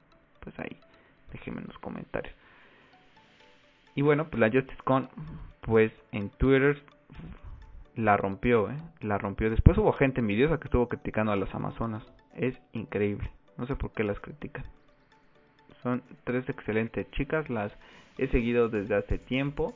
pues 0.42 0.58
ahí, 0.60 0.76
déjenme 1.32 1.62
en 1.62 1.68
los 1.68 1.78
comentarios. 1.78 2.36
Y 3.96 4.02
bueno, 4.02 4.28
pues 4.28 4.40
la 4.40 4.50
Justice 4.50 4.82
Con, 4.84 5.08
pues 5.62 5.92
en 6.12 6.30
Twitter 6.32 6.82
la 7.96 8.18
rompió, 8.18 8.72
¿eh? 8.72 8.78
La 9.02 9.20
rompió. 9.20 9.52
Después 9.52 9.78
hubo 9.78 9.94
gente 9.94 10.20
envidiosa 10.20 10.60
que 10.60 10.66
estuvo 10.66 10.90
criticando 10.90 11.32
a 11.32 11.36
las 11.36 11.54
Amazonas. 11.54 12.04
Es 12.36 12.58
increíble. 12.74 13.30
No 13.58 13.68
sé 13.68 13.76
por 13.76 13.92
qué 13.92 14.04
las 14.04 14.20
critican. 14.20 14.66
Son 15.84 16.02
tres 16.24 16.50
excelentes 16.50 17.10
chicas, 17.12 17.50
las 17.50 17.72
he 18.18 18.28
seguido 18.30 18.70
desde 18.70 18.96
hace 18.96 19.20
tiempo 19.20 19.76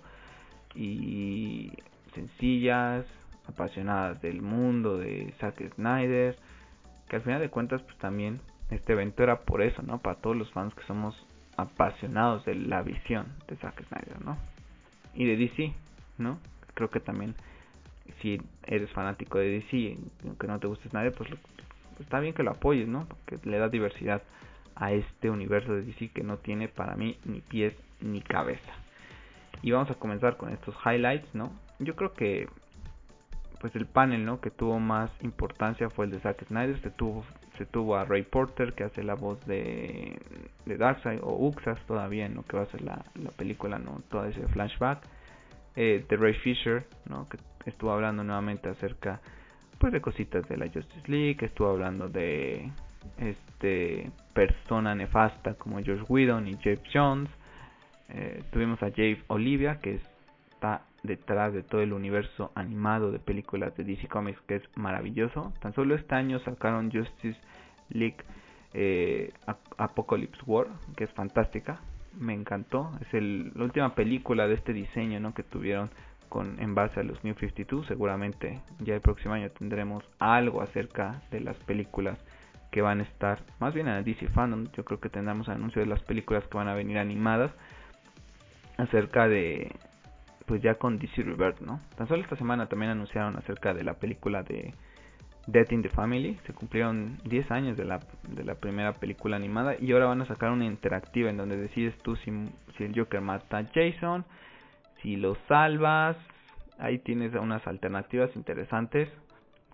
y 0.73 1.73
sencillas, 2.15 3.05
apasionadas 3.47 4.21
del 4.21 4.41
mundo 4.41 4.97
de 4.97 5.33
Zack 5.39 5.73
Snyder, 5.75 6.37
que 7.07 7.15
al 7.15 7.21
final 7.21 7.41
de 7.41 7.49
cuentas 7.49 7.81
pues 7.81 7.97
también 7.97 8.41
este 8.69 8.93
evento 8.93 9.23
era 9.23 9.41
por 9.41 9.61
eso, 9.61 9.81
¿no? 9.81 9.99
Para 9.99 10.17
todos 10.17 10.35
los 10.35 10.51
fans 10.51 10.73
que 10.73 10.83
somos 10.83 11.15
apasionados 11.55 12.45
de 12.45 12.55
la 12.55 12.81
visión 12.81 13.27
de 13.47 13.55
Zack 13.57 13.85
Snyder, 13.87 14.23
¿no? 14.23 14.37
Y 15.13 15.25
de 15.25 15.37
DC, 15.37 15.73
¿no? 16.17 16.39
Creo 16.73 16.89
que 16.89 16.99
también 16.99 17.35
si 18.21 18.39
eres 18.65 18.89
fanático 18.91 19.37
de 19.37 19.49
DC, 19.49 19.97
aunque 20.25 20.47
no 20.47 20.59
te 20.59 20.67
guste 20.67 20.89
Snyder, 20.89 21.13
pues 21.13 21.29
está 21.99 22.19
bien 22.19 22.33
que 22.33 22.43
lo 22.43 22.51
apoyes, 22.51 22.87
¿no? 22.87 23.07
Porque 23.07 23.39
le 23.47 23.57
da 23.57 23.69
diversidad 23.69 24.21
a 24.75 24.91
este 24.91 25.29
universo 25.29 25.73
de 25.73 25.83
DC 25.83 26.09
que 26.09 26.23
no 26.23 26.37
tiene 26.37 26.67
para 26.67 26.95
mí 26.95 27.17
ni 27.25 27.41
pies 27.41 27.73
ni 28.01 28.21
cabeza. 28.21 28.73
Y 29.61 29.71
vamos 29.71 29.89
a 29.89 29.95
comenzar 29.95 30.37
con 30.37 30.49
estos 30.51 30.75
highlights, 30.85 31.33
¿no? 31.33 31.51
Yo 31.79 31.95
creo 31.95 32.13
que 32.13 32.47
pues 33.59 33.75
el 33.75 33.85
panel, 33.85 34.25
¿no? 34.25 34.39
que 34.39 34.51
tuvo 34.51 34.79
más 34.79 35.09
importancia 35.21 35.89
fue 35.89 36.05
el 36.05 36.11
de 36.11 36.19
Zack 36.19 36.45
Snyder, 36.47 36.79
se 36.81 36.91
tuvo 36.91 37.25
se 37.57 37.65
tuvo 37.65 37.95
a 37.95 38.05
Ray 38.05 38.21
Porter 38.21 38.73
que 38.73 38.83
hace 38.83 39.03
la 39.03 39.15
voz 39.15 39.43
de, 39.47 40.19
de 40.65 40.77
Darkseid 40.77 41.19
o 41.23 41.47
Uxas 41.47 41.79
todavía, 41.87 42.29
¿no? 42.29 42.43
que 42.43 42.55
va 42.55 42.63
a 42.63 42.67
ser 42.67 42.83
la, 42.83 43.03
la 43.15 43.31
película, 43.31 43.79
¿no? 43.79 44.03
todo 44.09 44.25
ese 44.25 44.47
flashback. 44.47 44.99
Eh, 45.75 46.03
de 46.09 46.17
Ray 46.17 46.33
Fisher, 46.33 46.87
¿no? 47.07 47.29
que 47.29 47.37
estuvo 47.65 47.91
hablando 47.91 48.23
nuevamente 48.23 48.67
acerca 48.67 49.21
pues 49.77 49.93
de 49.93 50.01
cositas 50.01 50.47
de 50.49 50.57
la 50.57 50.65
Justice 50.65 51.03
League, 51.05 51.37
estuvo 51.41 51.69
hablando 51.69 52.09
de 52.09 52.71
este 53.17 54.11
persona 54.33 54.95
nefasta 54.95 55.53
como 55.53 55.79
George 55.83 56.03
Whedon 56.09 56.47
y 56.47 56.57
Jeff 56.57 56.81
Jones. 56.91 57.29
Eh, 58.09 58.41
tuvimos 58.51 58.81
a 58.81 58.89
Jave 58.89 59.23
Olivia 59.27 59.79
que 59.79 59.99
está 60.51 60.81
detrás 61.03 61.53
de 61.53 61.63
todo 61.63 61.81
el 61.81 61.93
universo 61.93 62.51
animado 62.55 63.11
de 63.11 63.19
películas 63.19 63.75
de 63.77 63.83
DC 63.83 64.07
Comics 64.07 64.41
que 64.41 64.55
es 64.55 64.63
maravilloso. 64.75 65.53
Tan 65.61 65.73
solo 65.73 65.95
este 65.95 66.15
año 66.15 66.39
sacaron 66.39 66.91
Justice 66.91 67.39
League 67.89 68.17
eh, 68.73 69.31
Apocalypse 69.77 70.41
War, 70.45 70.67
que 70.95 71.05
es 71.05 71.11
fantástica, 71.11 71.79
me 72.19 72.33
encantó. 72.33 72.91
Es 73.01 73.13
el, 73.13 73.51
la 73.55 73.63
última 73.63 73.95
película 73.95 74.47
de 74.47 74.55
este 74.55 74.73
diseño 74.73 75.19
¿no? 75.19 75.33
que 75.33 75.43
tuvieron 75.43 75.89
con 76.29 76.59
en 76.59 76.75
base 76.75 76.99
a 76.99 77.03
los 77.03 77.23
New 77.23 77.35
52. 77.35 77.87
Seguramente 77.87 78.61
ya 78.79 78.95
el 78.95 79.01
próximo 79.01 79.33
año 79.33 79.49
tendremos 79.51 80.03
algo 80.19 80.61
acerca 80.61 81.21
de 81.31 81.39
las 81.39 81.55
películas 81.57 82.19
que 82.71 82.81
van 82.81 82.99
a 82.99 83.03
estar, 83.03 83.39
más 83.59 83.73
bien 83.73 83.87
en 83.87 84.03
DC 84.03 84.27
Fandom. 84.29 84.67
Yo 84.73 84.83
creo 84.83 84.99
que 84.99 85.09
tendremos 85.09 85.47
anuncio 85.47 85.81
de 85.81 85.87
las 85.87 86.01
películas 86.03 86.45
que 86.47 86.57
van 86.57 86.67
a 86.67 86.75
venir 86.75 86.97
animadas 86.97 87.51
acerca 88.77 89.27
de, 89.27 89.71
pues 90.47 90.61
ya 90.61 90.75
con 90.75 90.97
DC 90.97 91.21
Rebirth, 91.23 91.59
¿no? 91.59 91.81
Tan 91.97 92.07
solo 92.07 92.23
esta 92.23 92.37
semana 92.37 92.67
también 92.67 92.91
anunciaron 92.91 93.35
acerca 93.35 93.73
de 93.73 93.83
la 93.83 93.95
película 93.95 94.43
de 94.43 94.73
Death 95.45 95.73
in 95.73 95.81
the 95.83 95.89
Family. 95.89 96.39
Se 96.47 96.53
cumplieron 96.53 97.19
10 97.25 97.51
años 97.51 97.77
de 97.77 97.83
la, 97.83 97.99
de 98.29 98.45
la 98.45 98.55
primera 98.55 98.93
película 98.93 99.35
animada 99.35 99.75
y 99.77 99.91
ahora 99.91 100.05
van 100.05 100.21
a 100.21 100.25
sacar 100.25 100.51
una 100.51 100.65
interactiva 100.65 101.29
en 101.29 101.37
donde 101.37 101.57
decides 101.57 101.97
tú 101.99 102.15
si, 102.15 102.31
si 102.77 102.85
el 102.85 102.97
Joker 102.97 103.19
mata 103.19 103.57
a 103.57 103.65
Jason, 103.65 104.25
si 105.01 105.17
lo 105.17 105.35
salvas. 105.49 106.15
Ahí 106.79 106.99
tienes 106.99 107.33
unas 107.33 107.67
alternativas 107.67 108.33
interesantes 108.35 109.09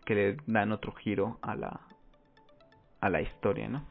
que 0.05 0.15
le 0.15 0.37
dan 0.47 0.71
otro 0.71 0.91
giro 0.93 1.37
a 1.43 1.55
la, 1.55 1.81
a 2.99 3.09
la 3.09 3.21
historia, 3.21 3.67
¿no? 3.67 3.85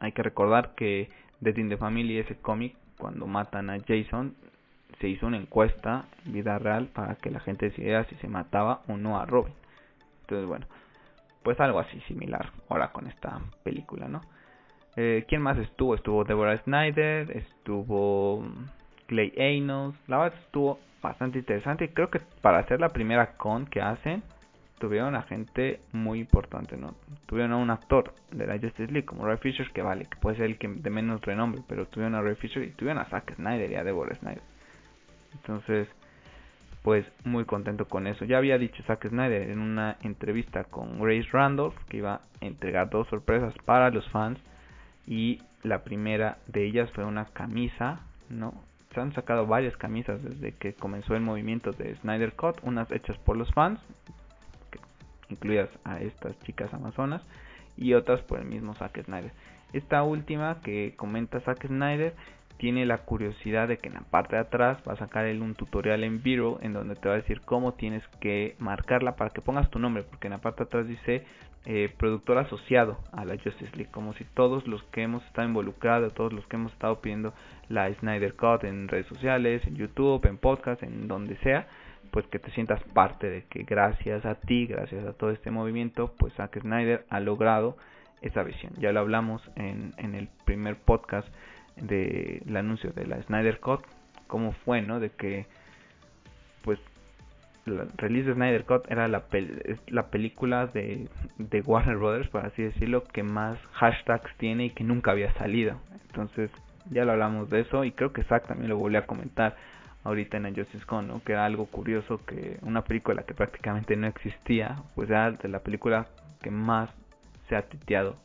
Hay 0.00 0.12
que 0.12 0.22
recordar 0.22 0.74
que 0.74 1.08
Death 1.40 1.58
in 1.58 1.68
the 1.68 1.76
Family, 1.76 2.18
ese 2.18 2.36
cómic, 2.36 2.76
cuando 2.98 3.26
matan 3.28 3.70
a 3.70 3.78
Jason, 3.78 4.34
se 5.00 5.08
hizo 5.08 5.26
una 5.26 5.36
encuesta 5.36 6.06
en 6.24 6.32
vida 6.32 6.58
real 6.58 6.86
para 6.86 7.14
que 7.16 7.30
la 7.30 7.40
gente 7.40 7.66
decidiera 7.66 8.04
si 8.04 8.14
se 8.16 8.28
mataba 8.28 8.82
o 8.88 8.96
no 8.96 9.18
a 9.18 9.26
Robin. 9.26 9.54
Entonces, 10.22 10.46
bueno, 10.46 10.66
pues 11.42 11.58
algo 11.60 11.78
así 11.78 12.00
similar 12.02 12.52
ahora 12.68 12.92
con 12.92 13.06
esta 13.06 13.40
película, 13.62 14.08
¿no? 14.08 14.20
Eh, 14.96 15.24
¿Quién 15.28 15.42
más 15.42 15.56
estuvo? 15.58 15.94
Estuvo 15.94 16.24
Deborah 16.24 16.56
Snyder, 16.58 17.30
estuvo 17.36 18.44
Clay 19.06 19.32
Anos, 19.38 19.94
la 20.08 20.18
verdad 20.18 20.38
estuvo 20.44 20.80
bastante 21.00 21.38
interesante 21.38 21.92
creo 21.94 22.10
que 22.10 22.20
para 22.42 22.58
hacer 22.58 22.80
la 22.80 22.88
primera 22.88 23.36
con 23.36 23.66
que 23.66 23.80
hacen 23.80 24.22
tuvieron 24.78 25.14
a 25.14 25.22
gente 25.22 25.80
muy 25.92 26.20
importante, 26.20 26.76
¿no? 26.76 26.94
Tuvieron 27.26 27.52
a 27.52 27.56
un 27.56 27.70
actor 27.70 28.14
de 28.30 28.46
la 28.46 28.58
Justice 28.58 28.92
League 28.92 29.06
como 29.06 29.26
Ray 29.26 29.38
Fisher 29.38 29.70
que 29.72 29.82
vale, 29.82 30.04
que 30.04 30.16
puede 30.18 30.36
ser 30.36 30.46
el 30.46 30.58
que 30.58 30.68
de 30.68 30.90
menos 30.90 31.20
renombre, 31.20 31.62
pero 31.68 31.86
tuvieron 31.86 32.14
a 32.14 32.22
Ray 32.22 32.36
Fisher 32.36 32.62
y 32.62 32.70
tuvieron 32.70 33.02
a 33.02 33.06
Zack 33.06 33.34
Snyder 33.36 33.70
y 33.70 33.74
a 33.74 33.84
Deborah 33.84 34.14
Snyder. 34.16 34.42
Entonces, 35.34 35.88
pues 36.82 37.06
muy 37.24 37.44
contento 37.44 37.86
con 37.86 38.06
eso. 38.06 38.24
Ya 38.24 38.38
había 38.38 38.58
dicho 38.58 38.82
Zack 38.84 39.08
Snyder 39.08 39.50
en 39.50 39.58
una 39.58 39.96
entrevista 40.02 40.64
con 40.64 41.00
Grace 41.00 41.28
Randolph 41.32 41.76
que 41.88 41.98
iba 41.98 42.14
a 42.14 42.20
entregar 42.40 42.90
dos 42.90 43.08
sorpresas 43.08 43.54
para 43.64 43.90
los 43.90 44.08
fans 44.10 44.38
y 45.06 45.40
la 45.62 45.82
primera 45.82 46.38
de 46.46 46.64
ellas 46.64 46.90
fue 46.92 47.04
una 47.04 47.26
camisa, 47.26 48.00
¿no? 48.28 48.54
Se 48.94 49.00
han 49.00 49.12
sacado 49.12 49.46
varias 49.46 49.76
camisas 49.76 50.22
desde 50.22 50.52
que 50.52 50.72
comenzó 50.74 51.14
el 51.14 51.20
movimiento 51.22 51.72
de 51.72 51.94
Snyder 51.96 52.32
Cut, 52.34 52.58
unas 52.62 52.90
hechas 52.90 53.18
por 53.18 53.36
los 53.36 53.52
fans, 53.52 53.80
incluidas 55.28 55.68
a 55.84 56.00
estas 56.00 56.38
chicas 56.40 56.72
amazonas, 56.72 57.22
y 57.76 57.94
otras 57.94 58.20
por 58.22 58.38
el 58.38 58.46
mismo 58.46 58.74
Zack 58.74 59.04
Snyder. 59.04 59.32
Esta 59.72 60.02
última 60.02 60.60
que 60.62 60.94
comenta 60.96 61.40
Zack 61.40 61.66
Snyder 61.66 62.14
tiene 62.58 62.84
la 62.84 62.98
curiosidad 62.98 63.68
de 63.68 63.78
que 63.78 63.88
en 63.88 63.94
la 63.94 64.02
parte 64.02 64.36
de 64.36 64.42
atrás 64.42 64.78
va 64.86 64.92
a 64.92 64.98
sacar 64.98 65.24
él 65.24 65.42
un 65.42 65.54
tutorial 65.54 66.04
en 66.04 66.22
Vero 66.22 66.58
en 66.60 66.72
donde 66.72 66.96
te 66.96 67.08
va 67.08 67.14
a 67.14 67.18
decir 67.18 67.40
cómo 67.40 67.74
tienes 67.74 68.02
que 68.20 68.56
marcarla 68.58 69.16
para 69.16 69.30
que 69.30 69.40
pongas 69.40 69.70
tu 69.70 69.78
nombre, 69.78 70.02
porque 70.02 70.26
en 70.26 70.32
la 70.32 70.38
parte 70.38 70.64
de 70.64 70.66
atrás 70.66 70.88
dice 70.88 71.24
eh, 71.66 71.92
productor 71.98 72.38
asociado 72.38 72.98
a 73.12 73.24
la 73.24 73.34
Justice 73.34 73.76
League, 73.76 73.90
como 73.92 74.12
si 74.14 74.24
todos 74.24 74.66
los 74.66 74.82
que 74.84 75.02
hemos 75.02 75.24
estado 75.26 75.46
involucrados, 75.46 76.14
todos 76.14 76.32
los 76.32 76.46
que 76.46 76.56
hemos 76.56 76.72
estado 76.72 77.00
pidiendo 77.00 77.32
la 77.68 77.92
Snyder 77.94 78.34
Cut 78.34 78.64
en 78.64 78.88
redes 78.88 79.06
sociales, 79.06 79.66
en 79.66 79.76
YouTube, 79.76 80.24
en 80.26 80.38
podcast, 80.38 80.82
en 80.82 81.08
donde 81.08 81.36
sea, 81.38 81.68
pues 82.10 82.26
que 82.26 82.38
te 82.38 82.50
sientas 82.52 82.82
parte 82.94 83.28
de 83.28 83.44
que 83.44 83.64
gracias 83.64 84.24
a 84.24 84.36
ti, 84.36 84.66
gracias 84.66 85.06
a 85.06 85.12
todo 85.12 85.30
este 85.30 85.50
movimiento, 85.50 86.14
pues 86.18 86.32
Zack 86.34 86.60
Snyder 86.60 87.04
ha 87.10 87.20
logrado 87.20 87.76
esa 88.22 88.42
visión. 88.42 88.72
Ya 88.78 88.90
lo 88.92 89.00
hablamos 89.00 89.42
en, 89.54 89.92
en 89.98 90.14
el 90.14 90.28
primer 90.44 90.76
podcast 90.76 91.28
del 91.80 92.56
anuncio 92.56 92.90
de 92.90 93.06
la 93.06 93.22
Snyder 93.22 93.60
Cut, 93.60 93.80
cómo 94.26 94.52
fue, 94.64 94.82
¿no? 94.82 95.00
De 95.00 95.10
que, 95.10 95.46
pues, 96.62 96.78
la 97.66 97.86
release 97.96 98.28
de 98.28 98.34
Snyder 98.34 98.64
Cut 98.64 98.90
era 98.90 99.08
la, 99.08 99.24
la 99.88 100.10
película 100.10 100.66
de, 100.66 101.08
de 101.38 101.60
Warner 101.60 101.96
Brothers, 101.96 102.28
por 102.28 102.44
así 102.44 102.62
decirlo, 102.62 103.04
que 103.04 103.22
más 103.22 103.58
hashtags 103.72 104.34
tiene 104.38 104.66
y 104.66 104.70
que 104.70 104.84
nunca 104.84 105.10
había 105.10 105.32
salido. 105.34 105.80
Entonces, 106.06 106.50
ya 106.90 107.04
lo 107.04 107.12
hablamos 107.12 107.50
de 107.50 107.60
eso 107.60 107.84
y 107.84 107.92
creo 107.92 108.12
que 108.12 108.24
Zack 108.24 108.46
también 108.46 108.70
lo 108.70 108.78
volvió 108.78 108.98
a 108.98 109.06
comentar 109.06 109.56
ahorita 110.04 110.36
en 110.36 110.46
el 110.46 110.54
Justice 110.54 110.84
Con, 110.86 111.08
¿no? 111.08 111.22
Que 111.22 111.32
era 111.32 111.44
algo 111.44 111.66
curioso 111.66 112.24
que 112.24 112.58
una 112.62 112.82
película 112.82 113.22
que 113.24 113.34
prácticamente 113.34 113.96
no 113.96 114.06
existía, 114.06 114.76
pues 114.94 115.10
era 115.10 115.32
de 115.32 115.48
la 115.48 115.60
película 115.60 116.06
que 116.42 116.50
más 116.50 116.90
se 117.48 117.56
ha 117.56 117.62
titeado 117.62 118.16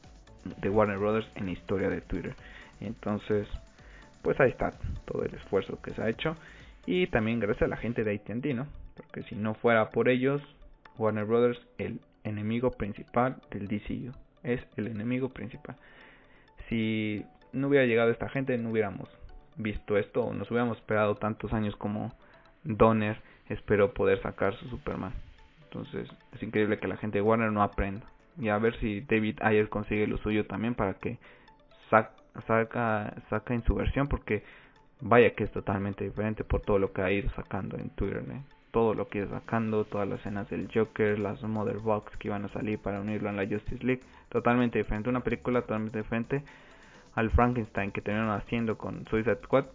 de 0.61 0.69
Warner 0.69 0.97
Brothers 0.97 1.27
en 1.35 1.45
la 1.45 1.51
historia 1.51 1.89
de 1.89 2.01
Twitter. 2.01 2.35
Entonces, 2.85 3.47
pues 4.21 4.39
ahí 4.39 4.49
está 4.49 4.73
todo 5.05 5.23
el 5.23 5.33
esfuerzo 5.35 5.81
que 5.81 5.91
se 5.93 6.01
ha 6.01 6.09
hecho. 6.09 6.35
Y 6.85 7.07
también 7.07 7.39
gracias 7.39 7.63
a 7.63 7.67
la 7.67 7.77
gente 7.77 8.03
de 8.03 8.15
ATT, 8.15 8.45
¿no? 8.55 8.67
Porque 8.95 9.23
si 9.23 9.35
no 9.35 9.53
fuera 9.53 9.89
por 9.89 10.09
ellos, 10.09 10.41
Warner 10.97 11.25
Brothers, 11.25 11.59
el 11.77 11.99
enemigo 12.23 12.71
principal 12.71 13.37
del 13.51 13.67
DCU. 13.67 14.11
Es 14.43 14.61
el 14.75 14.87
enemigo 14.87 15.29
principal. 15.29 15.75
Si 16.67 17.25
no 17.51 17.67
hubiera 17.67 17.85
llegado 17.85 18.11
esta 18.11 18.29
gente, 18.29 18.57
no 18.57 18.71
hubiéramos 18.71 19.09
visto 19.55 19.97
esto. 19.97 20.25
O 20.25 20.33
nos 20.33 20.49
hubiéramos 20.51 20.77
esperado 20.77 21.15
tantos 21.15 21.53
años 21.53 21.75
como 21.75 22.11
Donner 22.63 23.17
esperó 23.49 23.93
poder 23.93 24.21
sacar 24.21 24.55
su 24.57 24.69
Superman. 24.69 25.13
Entonces 25.65 26.09
es 26.33 26.43
increíble 26.43 26.79
que 26.79 26.87
la 26.87 26.97
gente 26.97 27.17
de 27.17 27.21
Warner 27.21 27.51
no 27.51 27.63
aprenda. 27.63 28.05
Y 28.37 28.49
a 28.49 28.57
ver 28.57 28.77
si 28.79 29.01
David 29.01 29.39
Ayer 29.41 29.69
consigue 29.69 30.07
lo 30.07 30.17
suyo 30.17 30.45
también 30.45 30.75
para 30.75 30.95
que 30.95 31.17
saque 31.89 32.22
saca, 32.47 33.13
saca 33.29 33.53
en 33.53 33.63
su 33.63 33.75
versión 33.75 34.07
porque 34.07 34.43
vaya 35.01 35.33
que 35.35 35.43
es 35.43 35.51
totalmente 35.51 36.03
diferente 36.03 36.43
por 36.43 36.61
todo 36.61 36.79
lo 36.79 36.93
que 36.93 37.01
ha 37.01 37.11
ido 37.11 37.29
sacando 37.31 37.77
en 37.77 37.89
Twitter, 37.91 38.23
todo 38.71 38.93
lo 38.93 39.07
que 39.07 39.19
ido 39.19 39.29
sacando, 39.29 39.85
todas 39.85 40.07
las 40.07 40.19
escenas 40.19 40.49
del 40.49 40.69
Joker, 40.73 41.19
las 41.19 41.41
Mother 41.43 41.77
Box 41.77 42.15
que 42.17 42.29
iban 42.29 42.45
a 42.45 42.49
salir 42.49 42.79
para 42.79 43.01
unirlo 43.01 43.29
en 43.29 43.35
la 43.35 43.45
Justice 43.45 43.83
League, 43.85 44.01
totalmente 44.29 44.79
diferente, 44.79 45.09
una 45.09 45.19
película 45.19 45.61
totalmente 45.61 45.99
diferente 45.99 46.43
al 47.15 47.29
Frankenstein 47.31 47.91
que 47.91 48.01
terminaron 48.01 48.35
haciendo 48.35 48.77
con 48.77 49.05
Suicide 49.05 49.39
Squad 49.43 49.65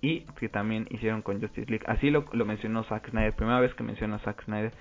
y 0.00 0.20
que 0.38 0.48
también 0.48 0.86
hicieron 0.90 1.22
con 1.22 1.40
Justice 1.40 1.68
League. 1.68 1.84
Así 1.88 2.10
lo, 2.10 2.26
lo 2.32 2.44
mencionó 2.44 2.84
Zack 2.84 3.10
Snyder, 3.10 3.34
primera 3.34 3.58
vez 3.58 3.74
que 3.74 3.82
menciona 3.82 4.18
Zack 4.20 4.44
Snyder 4.44 4.72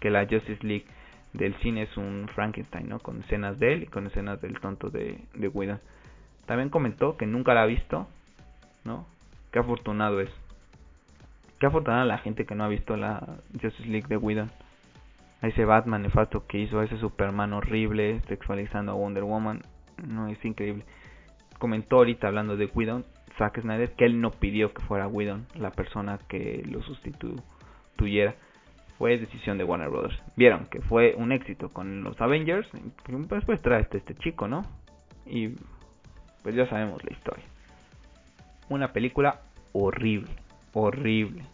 que 0.00 0.10
la 0.10 0.26
Justice 0.26 0.66
League 0.66 0.86
del 1.32 1.54
cine 1.56 1.82
es 1.82 1.96
un 1.96 2.28
Frankenstein, 2.34 2.88
¿no? 2.88 2.98
Con 2.98 3.20
escenas 3.20 3.58
de 3.58 3.74
él 3.74 3.82
y 3.84 3.86
con 3.86 4.06
escenas 4.06 4.40
del 4.40 4.58
tonto 4.58 4.90
de, 4.90 5.18
de 5.34 5.48
Whedon. 5.48 5.80
También 6.50 6.68
comentó 6.68 7.16
que 7.16 7.26
nunca 7.26 7.54
la 7.54 7.62
ha 7.62 7.66
visto, 7.66 8.08
¿no? 8.82 9.06
Qué 9.52 9.60
afortunado 9.60 10.20
es. 10.20 10.30
Qué 11.60 11.66
afortunada 11.66 12.04
la 12.04 12.18
gente 12.18 12.44
que 12.44 12.56
no 12.56 12.64
ha 12.64 12.68
visto 12.68 12.96
la 12.96 13.38
Justice 13.52 13.88
League 13.88 14.08
de 14.08 14.16
Whedon. 14.16 14.50
A 15.42 15.46
ese 15.46 15.64
Batman 15.64 16.02
nefasto 16.02 16.48
que 16.48 16.58
hizo, 16.58 16.80
a 16.80 16.84
ese 16.86 16.96
Superman 16.96 17.52
horrible, 17.52 18.20
sexualizando 18.26 18.90
a 18.90 18.94
Wonder 18.96 19.22
Woman. 19.22 19.62
No, 20.04 20.26
es 20.26 20.44
increíble. 20.44 20.84
Comentó 21.60 21.98
ahorita 21.98 22.26
hablando 22.26 22.56
de 22.56 22.66
Whedon, 22.66 23.04
Zack 23.38 23.60
Snyder, 23.60 23.92
que 23.92 24.06
él 24.06 24.20
no 24.20 24.32
pidió 24.32 24.74
que 24.74 24.82
fuera 24.86 25.06
Whedon 25.06 25.46
la 25.54 25.70
persona 25.70 26.18
que 26.26 26.64
lo 26.68 26.82
sustituyera. 26.82 28.34
Fue 28.98 29.16
decisión 29.18 29.56
de 29.56 29.62
Warner 29.62 29.88
Brothers. 29.88 30.20
Vieron 30.34 30.66
que 30.66 30.80
fue 30.80 31.14
un 31.16 31.30
éxito 31.30 31.68
con 31.72 32.02
los 32.02 32.20
Avengers. 32.20 32.68
Pues, 33.28 33.44
pues 33.44 33.62
trae 33.62 33.82
este, 33.82 33.98
este 33.98 34.16
chico, 34.16 34.48
¿no? 34.48 34.64
Y 35.26 35.54
pues 36.42 36.54
ya 36.54 36.68
sabemos 36.68 37.02
la 37.04 37.12
historia. 37.12 37.44
Una 38.68 38.92
película 38.92 39.40
horrible, 39.72 40.30
horrible. 40.72 41.44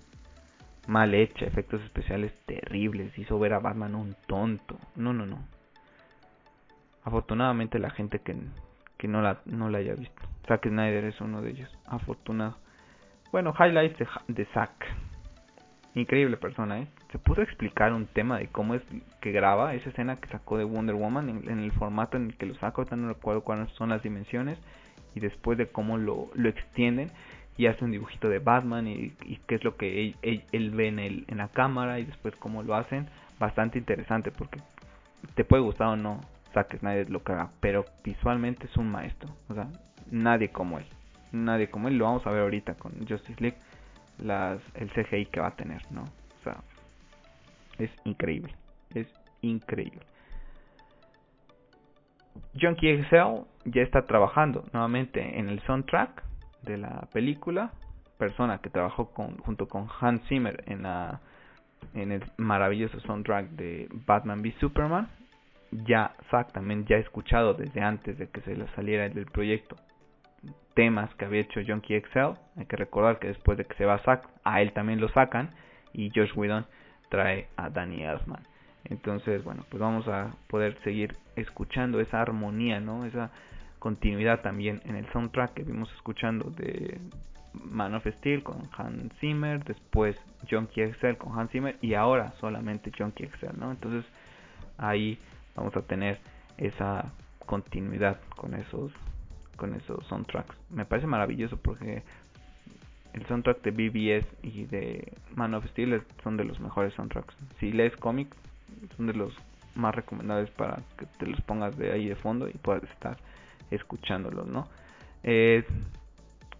Mal 0.86 1.14
hecha, 1.14 1.46
efectos 1.46 1.82
especiales 1.82 2.32
terribles. 2.46 3.18
Hizo 3.18 3.38
ver 3.38 3.54
a 3.54 3.58
Batman 3.58 3.94
un 3.94 4.16
tonto. 4.26 4.78
No, 4.94 5.12
no, 5.12 5.26
no. 5.26 5.38
Afortunadamente 7.02 7.78
la 7.78 7.90
gente 7.90 8.20
que, 8.20 8.36
que 8.96 9.08
no, 9.08 9.22
la, 9.22 9.40
no 9.46 9.70
la 9.70 9.78
haya 9.78 9.94
visto. 9.94 10.22
Zack 10.46 10.68
Snyder 10.68 11.04
es 11.04 11.20
uno 11.20 11.42
de 11.42 11.50
ellos. 11.50 11.78
Afortunado. 11.86 12.56
Bueno, 13.32 13.54
highlights 13.58 13.98
de, 13.98 14.06
de 14.28 14.44
Zack. 14.46 14.86
Increíble 15.96 16.36
persona, 16.36 16.80
¿eh? 16.80 16.86
Se 17.10 17.18
puso 17.18 17.40
a 17.40 17.44
explicar 17.44 17.92
un 17.92 18.06
tema 18.06 18.38
de 18.38 18.46
cómo 18.48 18.74
es 18.74 18.82
que 19.20 19.32
graba 19.32 19.74
esa 19.74 19.88
escena 19.88 20.16
que 20.16 20.28
sacó 20.28 20.58
de 20.58 20.64
Wonder 20.64 20.94
Woman 20.94 21.42
en, 21.48 21.58
el 21.58 21.72
formato 21.72 22.16
en 22.16 22.26
el 22.26 22.36
que 22.36 22.46
lo 22.46 22.54
sacó, 22.56 22.84
no 22.94 23.08
recuerdo 23.08 23.40
cuáles 23.42 23.70
son 23.72 23.88
las 23.88 24.02
dimensiones 24.02 24.58
y 25.14 25.20
después 25.20 25.56
de 25.56 25.68
cómo 25.68 25.96
lo, 25.96 26.28
lo 26.34 26.48
extienden, 26.50 27.10
y 27.56 27.66
hace 27.66 27.84
un 27.84 27.92
dibujito 27.92 28.28
de 28.28 28.38
Batman 28.38 28.86
y, 28.86 29.10
qué 29.46 29.54
es 29.54 29.64
lo 29.64 29.76
que 29.76 30.14
él, 30.22 30.70
ve 30.72 30.88
en, 30.88 30.98
el, 30.98 31.24
en 31.28 31.38
la 31.38 31.48
cámara 31.48 31.98
y 31.98 32.04
después 32.04 32.36
cómo 32.36 32.62
lo 32.62 32.74
hacen. 32.74 33.08
Bastante 33.38 33.78
interesante 33.78 34.30
porque 34.30 34.60
te 35.34 35.44
puede 35.44 35.62
gustar 35.62 35.88
o 35.88 35.96
no 35.96 36.20
Zack 36.52 36.78
Snyder 36.78 37.10
lo 37.10 37.22
que 37.22 37.32
haga, 37.32 37.50
pero 37.60 37.84
visualmente 38.04 38.66
es 38.66 38.76
un 38.76 38.90
maestro. 38.90 39.30
O 39.48 39.54
sea, 39.54 39.68
nadie 40.10 40.50
como 40.50 40.78
él. 40.78 40.86
Nadie 41.32 41.68
como 41.68 41.88
él. 41.88 41.96
Lo 41.96 42.04
vamos 42.04 42.26
a 42.26 42.30
ver 42.30 42.42
ahorita 42.42 42.74
con 42.74 42.92
Justice 43.06 43.40
League. 43.40 43.56
Las, 44.18 44.60
el 44.74 44.90
CGI 44.90 45.26
que 45.26 45.40
va 45.40 45.48
a 45.48 45.56
tener, 45.56 45.80
¿no? 45.90 46.02
O 46.02 46.42
sea, 46.44 46.56
es 47.78 47.90
increíble. 48.04 48.54
Es 48.94 49.06
increíble. 49.42 50.00
Junkie 52.60 52.90
Excel 52.90 53.44
ya 53.64 53.82
está 53.82 54.06
trabajando 54.06 54.64
nuevamente 54.72 55.38
en 55.38 55.48
el 55.48 55.60
soundtrack 55.62 56.22
de 56.62 56.78
la 56.78 57.08
película. 57.12 57.72
Persona 58.18 58.58
que 58.58 58.70
trabajó 58.70 59.06
junto 59.06 59.68
con 59.68 59.88
Hans 60.00 60.22
Zimmer 60.28 60.62
en, 60.66 60.82
la, 60.82 61.20
en 61.94 62.12
el 62.12 62.24
maravilloso 62.38 62.98
soundtrack 63.00 63.50
de 63.50 63.88
Batman 64.06 64.40
v 64.40 64.54
Superman. 64.58 65.08
Ya 65.70 66.14
también 66.52 66.86
ya 66.86 66.96
ha 66.96 67.00
escuchado 67.00 67.54
desde 67.54 67.82
antes 67.82 68.16
de 68.16 68.28
que 68.28 68.40
se 68.42 68.56
le 68.56 68.66
saliera 68.68 69.08
del 69.08 69.26
proyecto 69.26 69.76
temas 70.74 71.12
que 71.14 71.24
había 71.24 71.40
hecho 71.40 71.60
Junkie 71.66 71.96
Excel. 71.96 72.34
Hay 72.56 72.66
que 72.66 72.76
recordar 72.76 73.18
que 73.18 73.28
después 73.28 73.58
de 73.58 73.64
que 73.64 73.74
se 73.76 73.84
va 73.84 73.98
Zack, 74.00 74.28
a 74.44 74.60
él 74.60 74.72
también 74.72 75.00
lo 75.00 75.08
sacan 75.08 75.50
y 75.92 76.10
Josh 76.14 76.32
Whedon 76.36 76.66
trae 77.08 77.48
a 77.56 77.70
Danny 77.70 78.02
Elfman. 78.02 78.42
Entonces, 78.84 79.42
bueno, 79.42 79.64
pues 79.68 79.80
vamos 79.80 80.06
a 80.06 80.36
poder 80.48 80.78
seguir 80.84 81.16
escuchando 81.34 82.00
esa 82.00 82.20
armonía, 82.20 82.78
¿no? 82.80 83.04
Esa 83.04 83.30
continuidad 83.78 84.42
también 84.42 84.80
en 84.84 84.96
el 84.96 85.06
soundtrack 85.12 85.54
que 85.54 85.62
vimos 85.64 85.90
escuchando 85.94 86.50
de 86.50 87.00
Man 87.52 87.94
of 87.94 88.06
Steel 88.06 88.42
con 88.42 88.68
Hans 88.76 89.12
Zimmer, 89.18 89.64
después 89.64 90.16
Junkie 90.48 90.82
Excel 90.82 91.16
con 91.16 91.38
Hans 91.38 91.50
Zimmer 91.50 91.76
y 91.80 91.94
ahora 91.94 92.32
solamente 92.40 92.92
Junkie 92.96 93.24
Excel, 93.24 93.58
¿no? 93.58 93.70
Entonces 93.70 94.04
ahí 94.78 95.18
vamos 95.54 95.74
a 95.76 95.82
tener 95.82 96.20
esa 96.58 97.12
continuidad 97.46 98.20
con 98.36 98.54
esos 98.54 98.92
con 99.56 99.74
esos 99.74 100.04
soundtracks. 100.06 100.54
Me 100.70 100.84
parece 100.84 101.06
maravilloso 101.06 101.56
porque 101.56 102.02
el 103.12 103.26
soundtrack 103.26 103.62
de 103.62 103.70
BBS 103.70 104.26
y 104.42 104.64
de 104.66 105.12
Man 105.34 105.54
of 105.54 105.66
Steel 105.70 106.02
son 106.22 106.36
de 106.36 106.44
los 106.44 106.60
mejores 106.60 106.92
soundtracks. 106.94 107.34
Si 107.58 107.72
lees 107.72 107.96
cómics, 107.96 108.36
son 108.96 109.06
de 109.06 109.14
los 109.14 109.34
más 109.74 109.94
recomendables 109.94 110.50
para 110.50 110.82
que 110.98 111.06
te 111.18 111.26
los 111.26 111.40
pongas 111.42 111.76
de 111.76 111.92
ahí 111.92 112.08
de 112.08 112.16
fondo 112.16 112.48
y 112.48 112.52
puedas 112.52 112.82
estar 112.84 113.16
escuchándolos, 113.70 114.46
¿no? 114.46 114.68
Eh, 115.22 115.64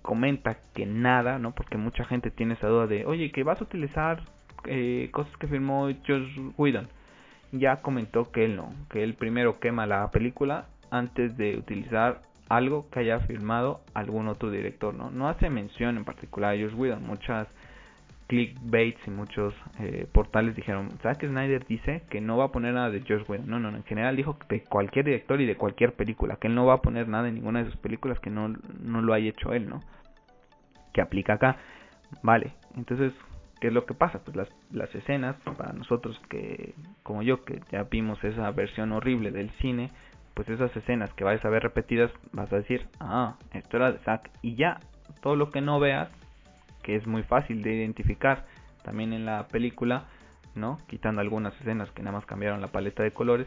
comenta 0.02 0.58
que 0.74 0.86
nada, 0.86 1.38
¿no? 1.38 1.52
Porque 1.54 1.76
mucha 1.76 2.04
gente 2.04 2.30
tiene 2.30 2.54
esa 2.54 2.68
duda 2.68 2.86
de, 2.86 3.04
oye, 3.06 3.30
que 3.32 3.42
vas 3.42 3.60
a 3.60 3.64
utilizar 3.64 4.22
eh, 4.64 5.08
cosas 5.12 5.36
que 5.38 5.48
firmó 5.48 5.88
Josh 6.06 6.52
Whedon. 6.56 6.88
Ya 7.52 7.80
comentó 7.80 8.30
que 8.30 8.44
él 8.44 8.56
no, 8.56 8.72
que 8.90 9.02
él 9.02 9.14
primero 9.14 9.60
quema 9.60 9.86
la 9.86 10.10
película 10.10 10.66
antes 10.90 11.36
de 11.36 11.56
utilizar 11.56 12.22
algo 12.48 12.88
que 12.90 13.00
haya 13.00 13.20
firmado 13.20 13.80
algún 13.94 14.28
otro 14.28 14.50
director, 14.50 14.94
¿no? 14.94 15.10
No 15.10 15.28
hace 15.28 15.50
mención 15.50 15.96
en 15.96 16.04
particular 16.04 16.54
a 16.54 16.58
Josh 16.58 16.74
Whedon, 16.74 17.06
muchas 17.06 17.48
clickbaits 18.28 19.06
y 19.06 19.10
muchos 19.10 19.54
eh, 19.78 20.06
portales 20.12 20.56
dijeron, 20.56 20.90
¿sabes 21.02 21.18
que 21.18 21.28
Snyder 21.28 21.64
dice 21.66 22.02
que 22.10 22.20
no 22.20 22.36
va 22.36 22.46
a 22.46 22.52
poner 22.52 22.74
nada 22.74 22.90
de 22.90 23.00
Josh 23.00 23.22
Whedon? 23.28 23.48
No, 23.48 23.60
no, 23.60 23.68
en 23.68 23.84
general 23.84 24.16
dijo 24.16 24.36
de 24.48 24.62
cualquier 24.62 25.04
director 25.04 25.40
y 25.40 25.46
de 25.46 25.56
cualquier 25.56 25.94
película, 25.94 26.36
que 26.36 26.48
él 26.48 26.54
no 26.54 26.66
va 26.66 26.74
a 26.74 26.82
poner 26.82 27.08
nada 27.08 27.28
en 27.28 27.34
ninguna 27.34 27.62
de 27.62 27.70
sus 27.70 27.80
películas 27.80 28.18
que 28.20 28.30
no, 28.30 28.48
no 28.80 29.02
lo 29.02 29.12
haya 29.12 29.30
hecho 29.30 29.52
él, 29.52 29.68
¿no? 29.68 29.80
Que 30.92 31.00
aplica 31.00 31.34
acá. 31.34 31.56
Vale, 32.22 32.52
entonces, 32.76 33.12
¿qué 33.60 33.68
es 33.68 33.72
lo 33.72 33.86
que 33.86 33.94
pasa? 33.94 34.20
Pues 34.24 34.36
las, 34.36 34.48
las 34.72 34.92
escenas, 34.94 35.36
para 35.56 35.72
nosotros 35.72 36.20
que, 36.28 36.74
como 37.02 37.22
yo, 37.22 37.44
que 37.44 37.60
ya 37.70 37.84
vimos 37.84 38.22
esa 38.24 38.50
versión 38.52 38.92
horrible 38.92 39.30
del 39.30 39.50
cine, 39.60 39.90
pues 40.36 40.50
esas 40.50 40.76
escenas 40.76 41.10
que 41.14 41.24
vais 41.24 41.42
a 41.42 41.48
ver 41.48 41.62
repetidas, 41.62 42.12
vas 42.32 42.52
a 42.52 42.56
decir, 42.56 42.86
ah, 43.00 43.36
esto 43.54 43.78
era 43.78 43.90
de 43.90 43.98
Zack, 44.00 44.30
y 44.42 44.54
ya, 44.54 44.80
todo 45.22 45.34
lo 45.34 45.50
que 45.50 45.62
no 45.62 45.80
veas, 45.80 46.10
que 46.82 46.94
es 46.94 47.06
muy 47.06 47.22
fácil 47.22 47.62
de 47.62 47.74
identificar 47.74 48.44
también 48.84 49.14
en 49.14 49.24
la 49.24 49.48
película, 49.48 50.04
¿no? 50.54 50.78
Quitando 50.88 51.22
algunas 51.22 51.58
escenas 51.62 51.90
que 51.92 52.02
nada 52.02 52.18
más 52.18 52.26
cambiaron 52.26 52.60
la 52.60 52.68
paleta 52.68 53.02
de 53.02 53.12
colores, 53.12 53.46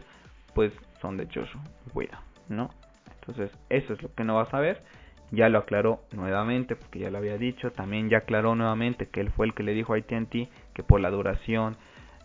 pues 0.55 0.73
son 0.99 1.15
de 1.15 1.27
Joshua 1.27 1.61
Whedon, 1.93 2.19
¿no? 2.49 2.71
Entonces, 3.19 3.55
eso 3.69 3.93
es 3.93 4.01
lo 4.01 4.11
que 4.15 4.23
no 4.23 4.37
vas 4.37 4.51
a 4.55 4.59
ver. 4.59 4.81
Ya 5.29 5.47
lo 5.47 5.59
aclaró 5.59 6.01
nuevamente, 6.11 6.75
porque 6.75 6.97
ya 6.97 7.11
lo 7.11 7.19
había 7.19 7.37
dicho. 7.37 7.71
También 7.71 8.09
ya 8.09 8.17
aclaró 8.17 8.55
nuevamente 8.55 9.09
que 9.09 9.21
él 9.21 9.29
fue 9.29 9.45
el 9.45 9.53
que 9.53 9.61
le 9.61 9.75
dijo 9.75 9.93
a 9.93 9.97
AT&T 9.97 10.49
que 10.73 10.83
por 10.83 10.99
la 10.99 11.11
duración 11.11 11.77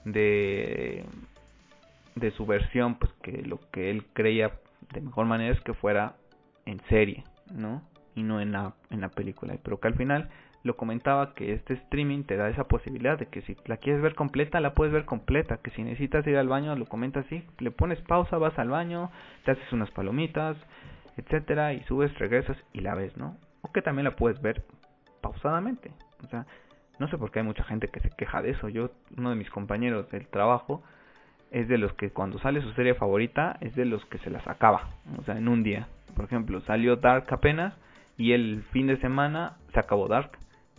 de 0.06 1.04
de 2.14 2.30
su 2.32 2.46
versión, 2.46 2.96
pues 2.96 3.12
que 3.22 3.42
lo 3.42 3.58
que 3.70 3.90
él 3.90 4.06
creía 4.12 4.52
de 4.92 5.00
mejor 5.00 5.26
manera 5.26 5.52
es 5.52 5.60
que 5.62 5.74
fuera 5.74 6.16
en 6.66 6.80
serie, 6.88 7.24
¿no? 7.52 7.82
Y 8.14 8.22
no 8.22 8.40
en 8.40 8.52
la, 8.52 8.74
en 8.90 9.00
la 9.00 9.08
película. 9.08 9.56
Pero 9.62 9.80
que 9.80 9.88
al 9.88 9.94
final 9.94 10.30
lo 10.62 10.76
comentaba 10.76 11.34
que 11.34 11.52
este 11.52 11.74
streaming 11.74 12.24
te 12.24 12.36
da 12.36 12.48
esa 12.48 12.64
posibilidad 12.64 13.18
de 13.18 13.26
que 13.26 13.42
si 13.42 13.56
la 13.66 13.76
quieres 13.76 14.00
ver 14.00 14.14
completa, 14.14 14.60
la 14.60 14.74
puedes 14.74 14.92
ver 14.92 15.04
completa, 15.04 15.58
que 15.58 15.70
si 15.72 15.82
necesitas 15.82 16.26
ir 16.26 16.36
al 16.36 16.48
baño, 16.48 16.74
lo 16.74 16.86
comentas 16.86 17.26
así, 17.26 17.44
le 17.58 17.70
pones 17.70 18.00
pausa, 18.00 18.38
vas 18.38 18.58
al 18.58 18.70
baño, 18.70 19.10
te 19.44 19.50
haces 19.50 19.72
unas 19.72 19.90
palomitas, 19.90 20.56
etcétera, 21.16 21.74
y 21.74 21.82
subes, 21.84 22.16
regresas 22.18 22.56
y 22.72 22.80
la 22.80 22.94
ves, 22.94 23.16
¿no? 23.16 23.36
O 23.60 23.72
que 23.72 23.82
también 23.82 24.04
la 24.04 24.16
puedes 24.16 24.40
ver 24.40 24.64
pausadamente. 25.20 25.92
O 26.24 26.28
sea, 26.28 26.46
no 26.98 27.08
sé 27.08 27.18
por 27.18 27.30
qué 27.30 27.40
hay 27.40 27.44
mucha 27.44 27.64
gente 27.64 27.88
que 27.88 28.00
se 28.00 28.10
queja 28.10 28.40
de 28.40 28.50
eso. 28.50 28.68
Yo, 28.68 28.90
uno 29.16 29.30
de 29.30 29.36
mis 29.36 29.50
compañeros 29.50 30.10
del 30.10 30.26
trabajo, 30.28 30.82
es 31.54 31.68
de 31.68 31.78
los 31.78 31.92
que 31.94 32.10
cuando 32.10 32.40
sale 32.40 32.60
su 32.62 32.72
serie 32.72 32.94
favorita, 32.94 33.56
es 33.60 33.76
de 33.76 33.84
los 33.84 34.04
que 34.06 34.18
se 34.18 34.28
las 34.28 34.44
acaba. 34.48 34.88
O 35.18 35.22
sea, 35.22 35.38
en 35.38 35.46
un 35.46 35.62
día. 35.62 35.86
Por 36.16 36.24
ejemplo, 36.24 36.60
salió 36.62 36.96
Dark 36.96 37.26
apenas 37.30 37.74
y 38.18 38.32
el 38.32 38.64
fin 38.72 38.88
de 38.88 38.96
semana 38.96 39.56
se 39.72 39.78
acabó 39.78 40.08
Dark 40.08 40.32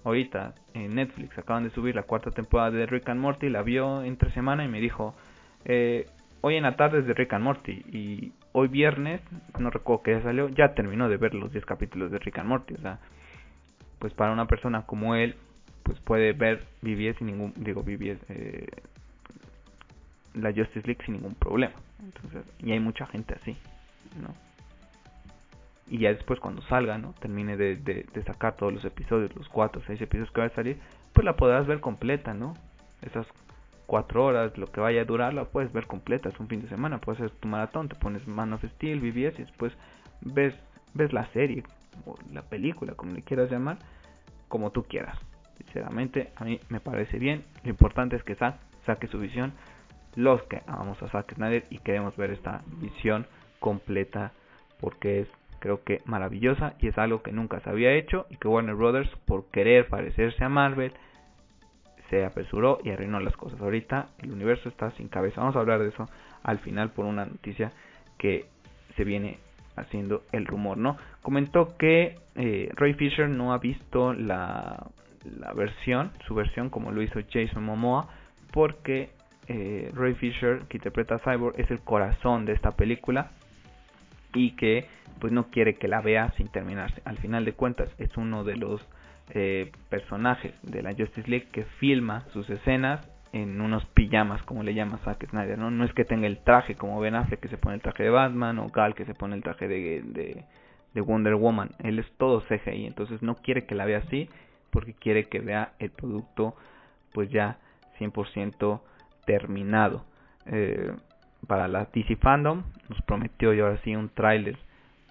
ahorita 0.03 0.53
en 0.73 0.95
Netflix 0.95 1.37
acaban 1.37 1.63
de 1.63 1.71
subir 1.71 1.95
la 1.95 2.03
cuarta 2.03 2.29
temporada 2.29 2.71
de 2.71 2.85
Rick 2.85 3.09
and 3.09 3.21
Morty, 3.21 3.49
la 3.49 3.63
vio 3.63 4.03
entre 4.03 4.31
semana 4.31 4.65
y 4.65 4.67
me 4.67 4.79
dijo, 4.81 5.15
eh, 5.63 6.07
hoy 6.41 6.57
en 6.57 6.63
la 6.63 6.75
tarde 6.75 6.99
es 6.99 7.07
de 7.07 7.13
Rick 7.13 7.33
and 7.33 7.43
Morty 7.43 7.71
y 7.71 8.33
hoy 8.51 8.67
viernes, 8.67 9.21
no 9.57 9.69
recuerdo 9.69 10.03
que 10.03 10.11
ya 10.11 10.21
salió, 10.21 10.49
ya 10.49 10.73
terminó 10.75 11.09
de 11.09 11.17
ver 11.17 11.33
los 11.33 11.51
10 11.51 11.65
capítulos 11.65 12.11
de 12.11 12.19
Rick 12.19 12.37
and 12.37 12.49
Morty, 12.49 12.75
o 12.75 12.81
sea, 12.81 12.99
pues 13.99 14.13
para 14.13 14.31
una 14.31 14.45
persona 14.45 14.85
como 14.85 15.15
él, 15.15 15.35
pues 15.83 15.97
puede 16.01 16.33
ver 16.33 16.63
vivir 16.81 17.15
sin 17.17 17.27
ningún, 17.27 17.53
digo 17.55 17.81
vivir 17.81 18.19
eh, 18.29 18.67
la 20.35 20.53
Justice 20.53 20.85
League 20.85 21.03
sin 21.05 21.15
ningún 21.15 21.35
problema, 21.35 21.75
entonces, 22.03 22.43
y 22.59 22.71
hay 22.71 22.79
mucha 22.79 23.05
gente 23.07 23.35
así, 23.35 23.57
¿no? 24.21 24.33
y 25.87 25.99
ya 25.99 26.09
después 26.09 26.39
cuando 26.39 26.61
salga, 26.63 26.97
¿no? 26.97 27.13
Termine 27.19 27.57
de, 27.57 27.75
de, 27.75 28.23
sacar 28.23 28.55
todos 28.55 28.73
los 28.73 28.83
episodios, 28.85 29.35
los 29.35 29.47
cuatro 29.49 29.81
o 29.81 29.85
seis 29.85 30.01
episodios 30.01 30.31
que 30.31 30.41
va 30.41 30.47
a 30.47 30.55
salir, 30.55 30.79
pues 31.13 31.25
la 31.25 31.35
podrás 31.35 31.67
ver 31.67 31.79
completa, 31.79 32.33
¿no? 32.33 32.55
Esas 33.01 33.27
cuatro 33.85 34.25
horas, 34.25 34.57
lo 34.57 34.71
que 34.71 34.81
vaya 34.81 35.01
a 35.01 35.05
durar, 35.05 35.33
la 35.33 35.45
puedes 35.45 35.71
ver 35.71 35.85
completa, 35.85 36.29
es 36.29 36.39
un 36.39 36.47
fin 36.47 36.61
de 36.61 36.69
semana, 36.69 36.99
puedes 36.99 37.21
hacer 37.21 37.35
tu 37.37 37.47
maratón, 37.47 37.87
te 37.87 37.95
pones 37.95 38.27
Man 38.27 38.53
of 38.53 38.63
Steel, 38.63 38.99
BBS 38.99 39.39
y 39.39 39.43
después 39.43 39.73
ves, 40.21 40.55
ves 40.95 41.13
la 41.13 41.27
serie 41.33 41.63
o 42.05 42.15
la 42.33 42.41
película, 42.41 42.95
como 42.95 43.13
le 43.13 43.21
quieras 43.21 43.51
llamar, 43.51 43.77
como 44.47 44.71
tú 44.71 44.83
quieras. 44.83 45.19
Sinceramente, 45.57 46.31
a 46.35 46.45
mí 46.45 46.59
me 46.69 46.79
parece 46.79 47.19
bien, 47.19 47.45
lo 47.63 47.69
importante 47.69 48.15
es 48.15 48.23
que 48.23 48.35
saque 48.35 49.07
su 49.07 49.19
visión, 49.19 49.53
los 50.15 50.41
que 50.43 50.61
amamos 50.67 51.01
a 51.03 51.09
Zack 51.09 51.35
Snyder 51.35 51.65
y 51.69 51.79
queremos 51.79 52.15
ver 52.15 52.31
esta 52.31 52.63
visión 52.79 53.27
completa 53.59 54.31
porque 54.79 55.21
es 55.21 55.27
creo 55.59 55.83
que 55.83 56.01
maravillosa 56.05 56.75
y 56.79 56.87
es 56.87 56.97
algo 56.97 57.23
que 57.23 57.31
nunca 57.31 57.59
se 57.61 57.69
había 57.69 57.91
hecho 57.93 58.27
y 58.29 58.37
que 58.37 58.47
Warner 58.47 58.75
Brothers 58.75 59.09
por 59.25 59.45
querer 59.49 59.87
parecerse 59.87 60.43
a 60.43 60.49
Marvel 60.49 60.93
se 62.09 62.23
apresuró 62.23 62.79
y 62.83 62.91
arruinó 62.91 63.19
las 63.19 63.35
cosas. 63.35 63.59
Ahorita 63.59 64.09
el 64.21 64.31
universo 64.31 64.69
está 64.69 64.91
sin 64.91 65.07
cabeza. 65.07 65.41
Vamos 65.41 65.55
a 65.55 65.59
hablar 65.59 65.79
de 65.79 65.89
eso 65.89 66.07
al 66.43 66.59
final 66.59 66.91
por 66.91 67.05
una 67.05 67.25
noticia 67.25 67.71
que 68.19 68.45
se 68.95 69.03
viene 69.03 69.39
haciendo 69.75 70.21
el 70.31 70.45
rumor, 70.45 70.77
¿no? 70.77 70.97
Comentó 71.21 71.75
que 71.77 72.19
eh, 72.35 72.69
Ray 72.75 72.93
Fisher 72.93 73.27
no 73.27 73.51
ha 73.51 73.57
visto 73.57 74.13
la, 74.13 74.87
la 75.39 75.53
versión, 75.53 76.11
su 76.27 76.35
versión 76.35 76.69
como 76.69 76.91
lo 76.91 77.01
hizo 77.01 77.19
Jason 77.31 77.63
Momoa, 77.63 78.07
porque 78.51 79.09
eh, 79.47 79.91
Ray 79.93 80.15
Fisher, 80.15 80.61
que 80.69 80.77
interpreta 80.77 81.15
a 81.15 81.19
Cyborg, 81.19 81.59
es 81.59 81.69
el 81.71 81.79
corazón 81.79 82.45
de 82.45 82.53
esta 82.53 82.71
película 82.71 83.29
y 84.33 84.51
que 84.51 84.87
pues 85.19 85.31
no 85.31 85.49
quiere 85.49 85.75
que 85.75 85.87
la 85.87 86.01
vea 86.01 86.31
sin 86.37 86.47
terminarse. 86.49 87.01
Al 87.05 87.17
final 87.17 87.45
de 87.45 87.53
cuentas 87.53 87.89
es 87.97 88.15
uno 88.17 88.43
de 88.43 88.57
los 88.57 88.81
eh, 89.29 89.71
personajes 89.89 90.53
de 90.63 90.81
la 90.81 90.93
Justice 90.93 91.29
League 91.29 91.47
que 91.51 91.63
filma 91.79 92.25
sus 92.33 92.49
escenas 92.49 93.07
en 93.33 93.59
unos 93.59 93.85
pijamas 93.87 94.41
como 94.43 94.63
le 94.63 94.73
llama 94.73 94.99
Zack 95.03 95.29
Snyder, 95.29 95.57
¿no? 95.57 95.71
No 95.71 95.83
es 95.83 95.93
que 95.93 96.05
tenga 96.05 96.27
el 96.27 96.43
traje 96.43 96.75
como 96.75 96.99
Ben 96.99 97.15
Affleck 97.15 97.39
que 97.39 97.49
se 97.49 97.57
pone 97.57 97.75
el 97.75 97.81
traje 97.81 98.03
de 98.03 98.09
Batman 98.09 98.59
o 98.59 98.69
Gal 98.69 98.95
que 98.95 99.05
se 99.05 99.13
pone 99.13 99.35
el 99.35 99.43
traje 99.43 99.67
de, 99.67 100.45
de 100.93 101.01
Wonder 101.01 101.35
Woman. 101.35 101.71
Él 101.83 101.99
es 101.99 102.09
todo 102.17 102.41
CGI, 102.41 102.85
entonces 102.85 103.21
no 103.21 103.35
quiere 103.35 103.65
que 103.65 103.75
la 103.75 103.85
vea 103.85 103.99
así 103.99 104.29
porque 104.71 104.93
quiere 104.93 105.25
que 105.25 105.39
vea 105.39 105.73
el 105.79 105.91
producto 105.91 106.55
pues 107.13 107.29
ya 107.29 107.57
100% 107.99 108.81
terminado. 109.25 110.05
Eh, 110.45 110.93
para 111.47 111.67
la 111.67 111.87
DC 111.93 112.15
Fandom 112.17 112.63
nos 112.89 113.01
prometió 113.03 113.53
y 113.53 113.59
ahora 113.59 113.77
sí 113.83 113.95
un 113.95 114.09
tráiler 114.09 114.57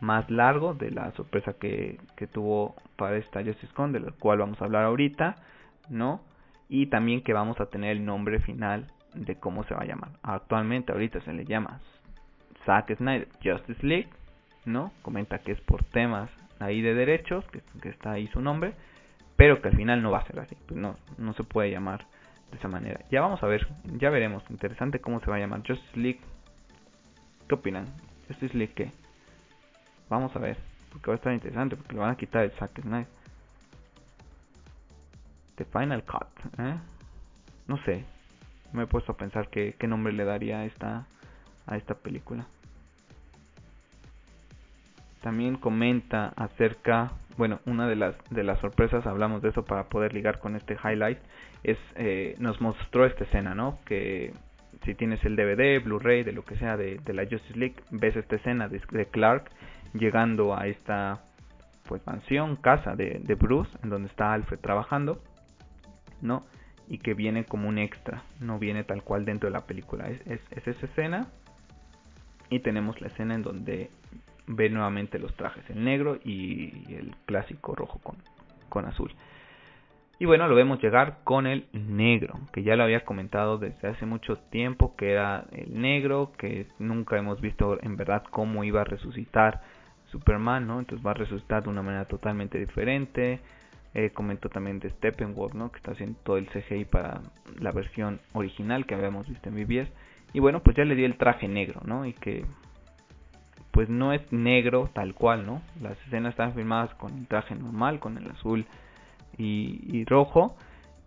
más 0.01 0.29
largo 0.31 0.75
de 0.75 0.91
la 0.91 1.13
sorpresa 1.13 1.55
que, 1.55 1.99
que 2.17 2.27
tuvo 2.27 2.75
para 2.97 3.17
esta 3.17 3.43
Justice 3.43 3.73
Con, 3.73 3.93
de 3.93 4.01
la 4.01 4.13
cual 4.13 4.39
vamos 4.39 4.61
a 4.61 4.65
hablar 4.65 4.85
ahorita, 4.85 5.37
¿no? 5.89 6.23
Y 6.69 6.87
también 6.87 7.23
que 7.23 7.33
vamos 7.33 7.61
a 7.61 7.67
tener 7.67 7.93
el 7.93 8.05
nombre 8.05 8.41
final 8.41 8.91
de 9.15 9.37
cómo 9.37 9.65
se 9.65 9.75
va 9.75 9.83
a 9.83 9.87
llamar. 9.87 10.11
Actualmente, 10.23 10.93
ahorita 10.93 11.21
se 11.21 11.33
le 11.33 11.45
llama 11.45 11.81
Zack 12.67 12.97
Snyder 12.97 13.29
Justice 13.43 13.87
League, 13.87 14.09
¿no? 14.65 14.93
Comenta 15.03 15.39
que 15.39 15.53
es 15.53 15.61
por 15.61 15.85
temas 15.85 16.31
ahí 16.59 16.81
de 16.81 16.95
derechos, 16.95 17.45
que, 17.47 17.61
que 17.81 17.91
está 17.91 18.13
ahí 18.13 18.27
su 18.29 18.41
nombre, 18.41 18.75
pero 19.37 19.61
que 19.61 19.69
al 19.69 19.77
final 19.77 20.03
no 20.03 20.11
va 20.11 20.19
a 20.19 20.27
ser 20.27 20.41
así, 20.41 20.57
pues 20.67 20.79
no, 20.79 20.97
no 21.19 21.35
se 21.35 21.45
puede 21.45 21.71
llamar 21.71 22.07
de 22.55 22.59
esa 22.61 22.69
manera. 22.69 23.01
Ya 23.11 23.21
vamos 23.21 23.43
a 23.43 23.47
ver, 23.47 23.67
ya 23.99 24.11
veremos, 24.11 24.43
interesante 24.49 25.01
cómo 25.01 25.21
se 25.21 25.31
va 25.31 25.37
a 25.37 25.41
llamar 25.41 25.67
Justice 25.67 25.99
League. 25.99 26.21
¿Qué 27.49 27.55
opinan? 27.55 27.87
Justice 28.29 28.57
League 28.57 28.75
qué? 28.75 28.93
Vamos 30.09 30.35
a 30.37 30.39
ver, 30.39 30.57
porque 30.91 31.09
va 31.09 31.15
a 31.15 31.17
estar 31.17 31.33
interesante, 31.33 31.77
porque 31.77 31.95
le 31.95 32.01
van 32.01 32.11
a 32.11 32.17
quitar 32.17 32.45
el 32.45 32.53
Zack 32.53 32.81
Snyder. 32.81 33.09
The 35.57 35.65
Final 35.65 36.05
Cut, 36.05 36.61
¿eh? 36.61 36.77
No 37.67 37.77
sé, 37.85 38.05
me 38.73 38.85
he 38.85 38.87
puesto 38.87 39.13
a 39.13 39.17
pensar 39.17 39.49
qué, 39.49 39.75
qué 39.79 39.87
nombre 39.89 40.13
le 40.13 40.25
daría 40.25 40.59
a 40.59 40.65
esta, 40.65 41.07
a 41.67 41.77
esta 41.77 41.95
película. 41.95 42.47
También 45.23 45.57
comenta 45.57 46.33
acerca, 46.37 47.13
bueno, 47.37 47.61
una 47.67 47.89
de 47.89 47.97
las 47.97 48.15
de 48.31 48.45
las 48.45 48.61
sorpresas, 48.61 49.07
hablamos 49.07 49.43
de 49.43 49.49
eso 49.49 49.65
para 49.65 49.89
poder 49.89 50.13
ligar 50.13 50.39
con 50.39 50.55
este 50.55 50.77
highlight, 50.85 51.19
es 51.65 51.79
eh, 51.97 52.37
nos 52.39 52.61
mostró 52.61 53.07
esta 53.07 53.25
escena, 53.25 53.55
¿no? 53.55 53.79
Que 53.87 54.33
si 54.85 54.95
tienes 54.95 55.25
el 55.25 55.35
DVD, 55.35 55.83
Blu-ray, 55.83 56.23
de 56.23 56.33
lo 56.33 56.45
que 56.45 56.57
sea 56.57 56.77
de, 56.77 57.01
la 57.07 57.23
Justice 57.23 57.59
League, 57.59 57.77
ves 57.91 58.15
esta 58.17 58.37
escena 58.37 58.69
de, 58.69 59.07
Clark 59.07 59.51
llegando 59.95 60.57
a 60.57 60.67
esta 60.67 61.25
pues 61.89 62.07
mansión, 62.07 62.57
casa 62.57 62.95
de, 62.95 63.21
de 63.23 63.35
Bruce, 63.35 63.71
en 63.83 63.91
donde 63.91 64.09
está 64.09 64.33
Alfred 64.33 64.59
trabajando, 64.59 65.23
¿no? 66.21 66.45
Y 66.87 66.99
que 66.99 67.15
viene 67.15 67.45
como 67.45 67.69
un 67.69 67.79
extra, 67.79 68.25
no 68.41 68.59
viene 68.59 68.85
tal 68.85 69.03
cual 69.03 69.25
dentro 69.25 69.49
de 69.49 69.55
la 69.55 69.67
película. 69.67 70.09
Es, 70.09 70.21
es, 70.27 70.41
es 70.51 70.69
esa 70.69 70.87
escena 70.87 71.29
y 72.51 72.61
tenemos 72.61 73.01
la 73.01 73.09
escena 73.09 73.35
en 73.35 73.43
donde 73.43 73.91
ve 74.47 74.69
nuevamente 74.69 75.19
los 75.19 75.35
trajes, 75.35 75.65
el 75.71 75.83
negro 75.83 76.19
y 76.23 76.93
el 76.93 77.17
clásico 77.25 77.75
rojo 77.75 78.01
con, 78.01 78.17
con 78.69 78.85
azul. 78.85 79.15
Y 80.19 80.27
bueno, 80.27 80.47
lo 80.47 80.55
vemos 80.55 80.81
llegar 80.81 81.19
con 81.25 81.47
el 81.47 81.67
negro, 81.73 82.39
que 82.53 82.63
ya 82.63 82.77
lo 82.77 82.85
había 82.85 83.05
comentado 83.05 83.59
desde 83.59 83.89
hace 83.89 84.07
mucho 84.07 84.37
tiempo, 84.37 84.95
que 84.97 85.11
era 85.11 85.45
el 85.51 85.81
negro, 85.81 86.33
que 86.39 86.69
nunca 86.79 87.19
hemos 87.19 87.41
visto 87.41 87.79
en 87.83 87.97
verdad 87.97 88.23
cómo 88.31 88.63
iba 88.63 88.83
a 88.83 88.85
resucitar 88.85 89.61
Superman, 90.13 90.67
¿no? 90.69 90.79
Entonces 90.79 91.05
va 91.05 91.11
a 91.11 91.15
resucitar 91.15 91.65
de 91.65 91.71
una 91.71 91.83
manera 91.83 92.05
totalmente 92.05 92.59
diferente. 92.59 93.41
Eh, 93.95 94.11
comentó 94.11 94.49
también 94.49 94.79
de 94.79 94.91
Steppenwolf, 94.91 95.55
¿no? 95.55 95.73
Que 95.73 95.79
está 95.79 95.93
haciendo 95.93 96.19
todo 96.23 96.37
el 96.37 96.49
CGI 96.49 96.85
para 96.85 97.21
la 97.59 97.73
versión 97.73 98.21
original 98.33 98.87
que 98.87 98.95
habíamos 98.95 99.29
visto 99.29 99.49
en 99.49 99.57
BBS. 99.57 99.91
Y 100.33 100.41
bueno, 100.41 100.63
pues 100.63 100.77
ya 100.77 100.85
le 100.85 100.95
di 100.95 101.05
el 101.05 101.17
traje 101.17 101.49
negro, 101.49 101.81
¿no? 101.85 102.07
Y 102.07 102.13
que 102.13 102.45
pues 103.73 103.89
no 103.89 104.13
es 104.13 104.21
negro 104.33 104.89
tal 104.93 105.15
cual, 105.15 105.47
¿no? 105.47 105.61
Las 105.81 105.99
escenas 106.07 106.31
están 106.31 106.55
filmadas 106.55 106.95
con 106.95 107.19
el 107.19 107.27
traje 107.27 107.57
normal, 107.57 107.99
con 107.99 108.17
el 108.17 108.31
azul 108.31 108.67
y, 109.39 110.05
rojo 110.07 110.57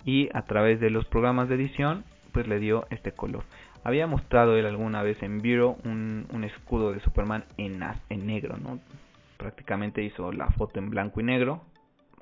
y 0.05 0.29
a 0.33 0.43
través 0.43 0.79
de 0.79 0.89
los 0.89 1.05
programas 1.05 1.49
de 1.49 1.55
edición 1.55 2.03
pues 2.31 2.47
le 2.47 2.59
dio 2.59 2.85
este 2.89 3.11
color. 3.11 3.43
Había 3.83 4.07
mostrado 4.07 4.57
él 4.57 4.65
alguna 4.65 5.01
vez 5.01 5.21
en 5.23 5.39
Bureau 5.39 5.77
un, 5.83 6.43
escudo 6.43 6.91
de 6.91 6.99
Superman 6.99 7.45
en, 7.57 7.81
en 8.09 8.27
negro, 8.27 8.57
¿no? 8.57 8.79
Prácticamente 9.37 10.03
hizo 10.03 10.31
la 10.31 10.47
foto 10.49 10.79
en 10.79 10.89
blanco 10.89 11.21
y 11.21 11.23
negro, 11.23 11.61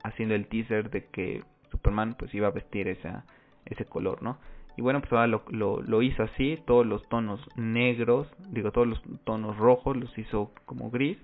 haciendo 0.04 0.36
el 0.36 0.48
teaser 0.48 0.90
de 0.90 1.06
que 1.06 1.44
Superman 1.72 2.16
pues 2.18 2.34
iba 2.34 2.48
a 2.48 2.52
vestir 2.52 2.88
ese 2.88 3.86
color, 3.86 4.22
¿no? 4.22 4.38
Y 4.78 4.82
bueno, 4.82 5.00
pues 5.00 5.12
ahora 5.14 5.28
lo, 5.28 5.44
lo, 5.50 6.02
hizo 6.02 6.24
así, 6.24 6.60
todos 6.66 6.86
los 6.86 7.08
tonos 7.08 7.40
negros, 7.56 8.28
digo, 8.50 8.72
todos 8.72 8.88
los 8.88 9.02
tonos 9.24 9.58
rojos 9.58 9.96
los 9.96 10.18
hizo 10.18 10.52
como 10.66 10.90
gris 10.90 11.18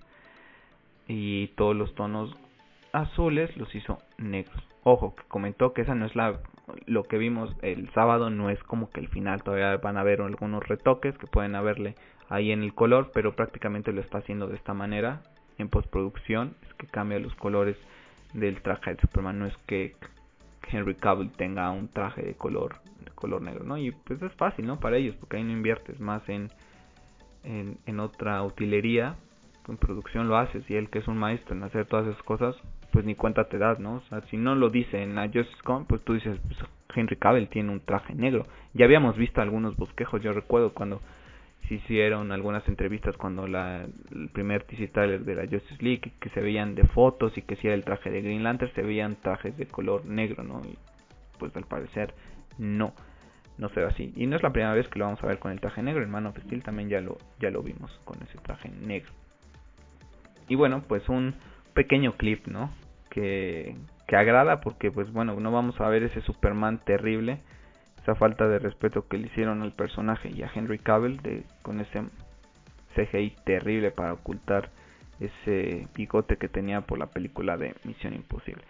y 1.08 1.48
todos 1.50 1.76
los 1.76 1.94
tonos 1.96 2.34
azules 2.94 3.56
los 3.58 3.74
hizo 3.76 4.00
negros. 4.18 4.64
Ojo, 4.84 5.16
que 5.16 5.24
comentó 5.28 5.74
que 5.74 5.82
esa 5.82 5.96
no 5.96 6.06
es 6.06 6.16
la 6.16 6.40
lo 6.86 7.04
que 7.04 7.18
vimos 7.18 7.54
el 7.62 7.90
sábado 7.92 8.30
no 8.30 8.50
es 8.50 8.62
como 8.64 8.90
que 8.92 9.00
el 9.00 9.10
final, 9.10 9.44
todavía 9.44 9.78
van 9.78 9.98
a 9.98 10.02
haber 10.02 10.22
algunos 10.22 10.66
retoques 10.68 11.18
que 11.18 11.28
pueden 11.28 11.56
haberle 11.56 11.96
ahí 12.30 12.52
en 12.52 12.64
el 12.64 12.74
color, 12.74 13.12
pero 13.14 13.36
prácticamente 13.36 13.92
lo 13.92 14.02
está 14.02 14.20
haciendo 14.20 14.48
de 14.48 14.56
esta 14.56 14.74
manera 14.74 15.22
en 15.58 15.70
postproducción, 15.70 16.56
es 16.68 16.74
que 16.76 16.88
cambia 16.88 17.20
los 17.20 17.36
colores 17.36 17.78
del 18.34 18.62
traje 18.62 18.96
de 18.96 19.02
Superman, 19.02 19.40
no 19.40 19.46
es 19.48 19.58
que 19.68 19.96
Henry 20.72 20.96
Cavill 20.96 21.32
tenga 21.34 21.70
un 21.72 21.90
traje 21.90 22.22
de 22.22 22.36
color 22.36 22.76
de 23.04 23.12
color 23.12 23.42
negro, 23.42 23.66
¿no? 23.66 23.78
Y 23.78 23.92
pues 23.92 24.22
es 24.22 24.32
fácil, 24.34 24.66
¿no? 24.66 24.80
Para 24.80 24.98
ellos, 24.98 25.16
porque 25.18 25.38
ahí 25.38 25.44
no 25.44 25.52
inviertes 25.52 26.00
más 26.00 26.28
en, 26.30 26.50
en, 27.44 27.78
en 27.86 28.00
otra 28.00 28.42
utilería, 28.44 29.16
en 29.68 29.78
producción 29.78 30.28
lo 30.28 30.38
haces, 30.38 30.64
y 30.70 30.76
él 30.76 30.90
que 30.90 31.00
es 31.00 31.08
un 31.08 31.18
maestro 31.18 31.56
en 31.56 31.64
hacer 31.64 31.86
todas 31.86 32.08
esas 32.08 32.24
cosas, 32.24 32.56
pues 32.92 33.06
ni 33.06 33.16
cuenta 33.16 33.46
te 33.46 33.58
das, 33.58 33.80
¿no? 33.80 33.96
O 33.96 34.02
sea, 34.10 34.22
si 34.30 34.38
no 34.38 34.56
lo 34.56 34.70
dice 34.70 35.02
en 35.02 35.16
la 35.16 35.24
Justice 35.24 35.62
Con, 35.64 35.86
pues 35.86 36.02
tú 36.04 36.14
dices, 36.14 36.38
pues 36.46 36.60
Henry 36.94 37.16
Cavill 37.16 37.48
tiene 37.48 37.72
un 37.72 37.80
traje 37.80 38.14
negro. 38.14 38.46
Ya 38.74 38.86
habíamos 38.86 39.18
visto 39.18 39.42
algunos 39.42 39.76
bosquejos, 39.78 40.22
yo 40.22 40.34
recuerdo 40.34 40.74
cuando 40.74 41.02
se 41.68 41.76
hicieron 41.76 42.32
algunas 42.32 42.68
entrevistas 42.68 43.16
cuando 43.16 43.48
la, 43.48 43.86
el 44.12 44.30
primer 44.30 44.64
teaser 44.64 45.24
de 45.24 45.36
la 45.36 45.44
Justice 45.44 45.82
League, 45.82 46.12
que 46.20 46.30
se 46.30 46.42
veían 46.42 46.76
de 46.76 46.84
fotos 46.84 47.38
y 47.38 47.44
que 47.44 47.56
si 47.56 47.68
era 47.68 47.76
el 47.76 47.86
traje 47.86 48.10
de 48.10 48.22
Green 48.22 48.44
Lantern, 48.44 48.74
se 48.74 48.82
veían 48.82 49.16
trajes 49.22 49.56
de 49.58 49.68
color 49.68 50.06
negro, 50.06 50.44
¿no? 50.44 50.62
Y 50.66 50.78
pues 51.40 51.56
al 51.56 51.66
parecer 51.66 52.14
no, 52.58 52.94
no 53.58 53.70
se 53.70 53.80
ve 53.80 53.86
así. 53.86 54.14
Y 54.16 54.28
no 54.28 54.36
es 54.36 54.44
la 54.44 54.52
primera 54.52 54.74
vez 54.74 54.88
que 54.90 55.00
lo 55.00 55.06
vamos 55.06 55.24
a 55.24 55.28
ver 55.28 55.40
con 55.40 55.52
el 55.52 55.62
traje 55.62 55.82
negro, 55.82 56.04
en 56.04 56.10
Man 56.10 56.26
of 56.26 56.38
también 56.64 56.90
ya 56.90 57.00
lo, 57.00 57.18
ya 57.40 57.50
lo 57.52 57.64
vimos 57.64 57.92
con 58.04 58.22
ese 58.22 58.38
traje 58.40 58.70
negro. 58.70 59.12
Y 60.50 60.56
bueno, 60.56 60.84
pues 60.88 61.08
un 61.08 61.36
pequeño 61.74 62.14
clip, 62.18 62.48
¿no? 62.48 62.72
Que, 63.10 63.76
que 64.08 64.16
agrada 64.16 64.62
porque 64.62 64.92
pues 64.92 65.12
bueno, 65.12 65.40
no 65.40 65.52
vamos 65.52 65.80
a 65.80 65.90
ver 65.90 66.04
ese 66.04 66.22
Superman 66.22 66.80
terrible, 66.86 67.40
esa 68.02 68.16
falta 68.16 68.48
de 68.48 68.60
respeto 68.60 69.08
que 69.08 69.18
le 69.18 69.28
hicieron 69.28 69.62
al 69.62 69.74
personaje 69.74 70.30
y 70.30 70.44
a 70.44 70.52
Henry 70.54 70.80
Cavill 70.80 71.22
de, 71.22 71.44
con 71.62 71.80
ese 71.80 72.04
CGI 72.96 73.36
terrible 73.46 73.92
para 73.92 74.14
ocultar 74.14 74.70
ese 75.20 75.88
bigote 75.96 76.38
que 76.38 76.48
tenía 76.48 76.82
por 76.82 76.98
la 76.98 77.08
película 77.08 77.58
de 77.58 77.76
Misión 77.84 78.14
Imposible. 78.14 78.64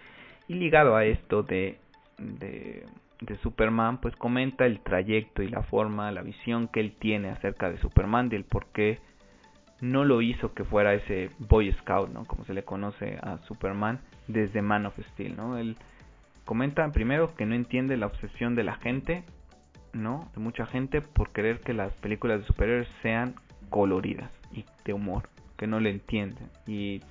Y 0.47 0.55
ligado 0.55 0.95
a 0.95 1.05
esto 1.05 1.43
de, 1.43 1.77
de 2.17 2.85
de 3.21 3.37
Superman, 3.37 3.99
pues 3.99 4.15
comenta 4.15 4.65
el 4.65 4.81
trayecto 4.81 5.43
y 5.43 5.47
la 5.47 5.61
forma, 5.63 6.11
la 6.11 6.23
visión 6.23 6.67
que 6.67 6.79
él 6.79 6.95
tiene 6.99 7.29
acerca 7.29 7.69
de 7.69 7.77
Superman 7.77 8.29
y 8.31 8.35
el 8.35 8.45
por 8.45 8.65
qué 8.73 8.99
no 9.81 10.05
lo 10.05 10.21
hizo 10.21 10.53
que 10.53 10.63
fuera 10.63 10.93
ese 10.93 11.29
Boy 11.39 11.71
Scout, 11.73 12.09
¿no? 12.09 12.25
Como 12.25 12.45
se 12.45 12.53
le 12.53 12.63
conoce 12.63 13.17
a 13.21 13.39
Superman 13.47 13.99
desde 14.27 14.61
Man 14.61 14.85
of 14.85 14.97
Steel, 15.13 15.35
¿no? 15.35 15.57
Él 15.57 15.75
comenta 16.45 16.89
primero 16.91 17.35
que 17.35 17.45
no 17.45 17.55
entiende 17.55 17.97
la 17.97 18.05
obsesión 18.05 18.55
de 18.55 18.63
la 18.63 18.75
gente, 18.75 19.23
¿no? 19.93 20.29
De 20.35 20.41
mucha 20.41 20.65
gente 20.65 21.01
por 21.01 21.31
querer 21.31 21.59
que 21.59 21.73
las 21.73 21.93
películas 21.95 22.39
de 22.39 22.47
superhéroes 22.47 22.87
sean 23.01 23.35
coloridas 23.69 24.31
y 24.51 24.65
de 24.85 24.93
humor, 24.93 25.29
que 25.57 25.67
no 25.67 25.79
le 25.79 25.89
entienden 25.89 26.49
y 26.67 27.01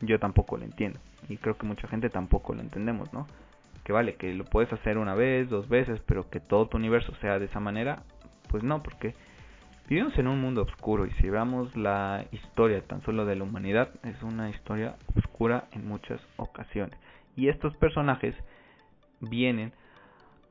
yo 0.00 0.18
tampoco 0.18 0.56
lo 0.56 0.64
entiendo 0.64 0.98
y 1.28 1.36
creo 1.36 1.56
que 1.56 1.66
mucha 1.66 1.86
gente 1.88 2.10
tampoco 2.10 2.54
lo 2.54 2.60
entendemos, 2.60 3.12
¿no? 3.12 3.26
que 3.84 3.92
vale, 3.92 4.14
que 4.16 4.32
lo 4.34 4.44
puedes 4.44 4.72
hacer 4.72 4.98
una 4.98 5.14
vez, 5.14 5.48
dos 5.48 5.68
veces, 5.68 6.00
pero 6.06 6.28
que 6.28 6.40
todo 6.40 6.68
tu 6.68 6.76
universo 6.76 7.14
sea 7.20 7.38
de 7.38 7.46
esa 7.46 7.60
manera, 7.60 8.02
pues 8.48 8.62
no, 8.62 8.82
porque 8.82 9.14
vivimos 9.90 10.16
en 10.18 10.28
un 10.28 10.40
mundo 10.40 10.62
oscuro 10.62 11.04
y 11.04 11.10
si 11.14 11.28
veamos 11.28 11.76
la 11.76 12.24
historia 12.30 12.80
tan 12.86 13.02
solo 13.02 13.26
de 13.26 13.34
la 13.34 13.42
humanidad, 13.42 13.90
es 14.04 14.22
una 14.22 14.48
historia 14.48 14.94
oscura 15.16 15.64
en 15.72 15.86
muchas 15.86 16.20
ocasiones. 16.36 16.96
Y 17.34 17.48
estos 17.48 17.76
personajes 17.76 18.36
vienen 19.20 19.72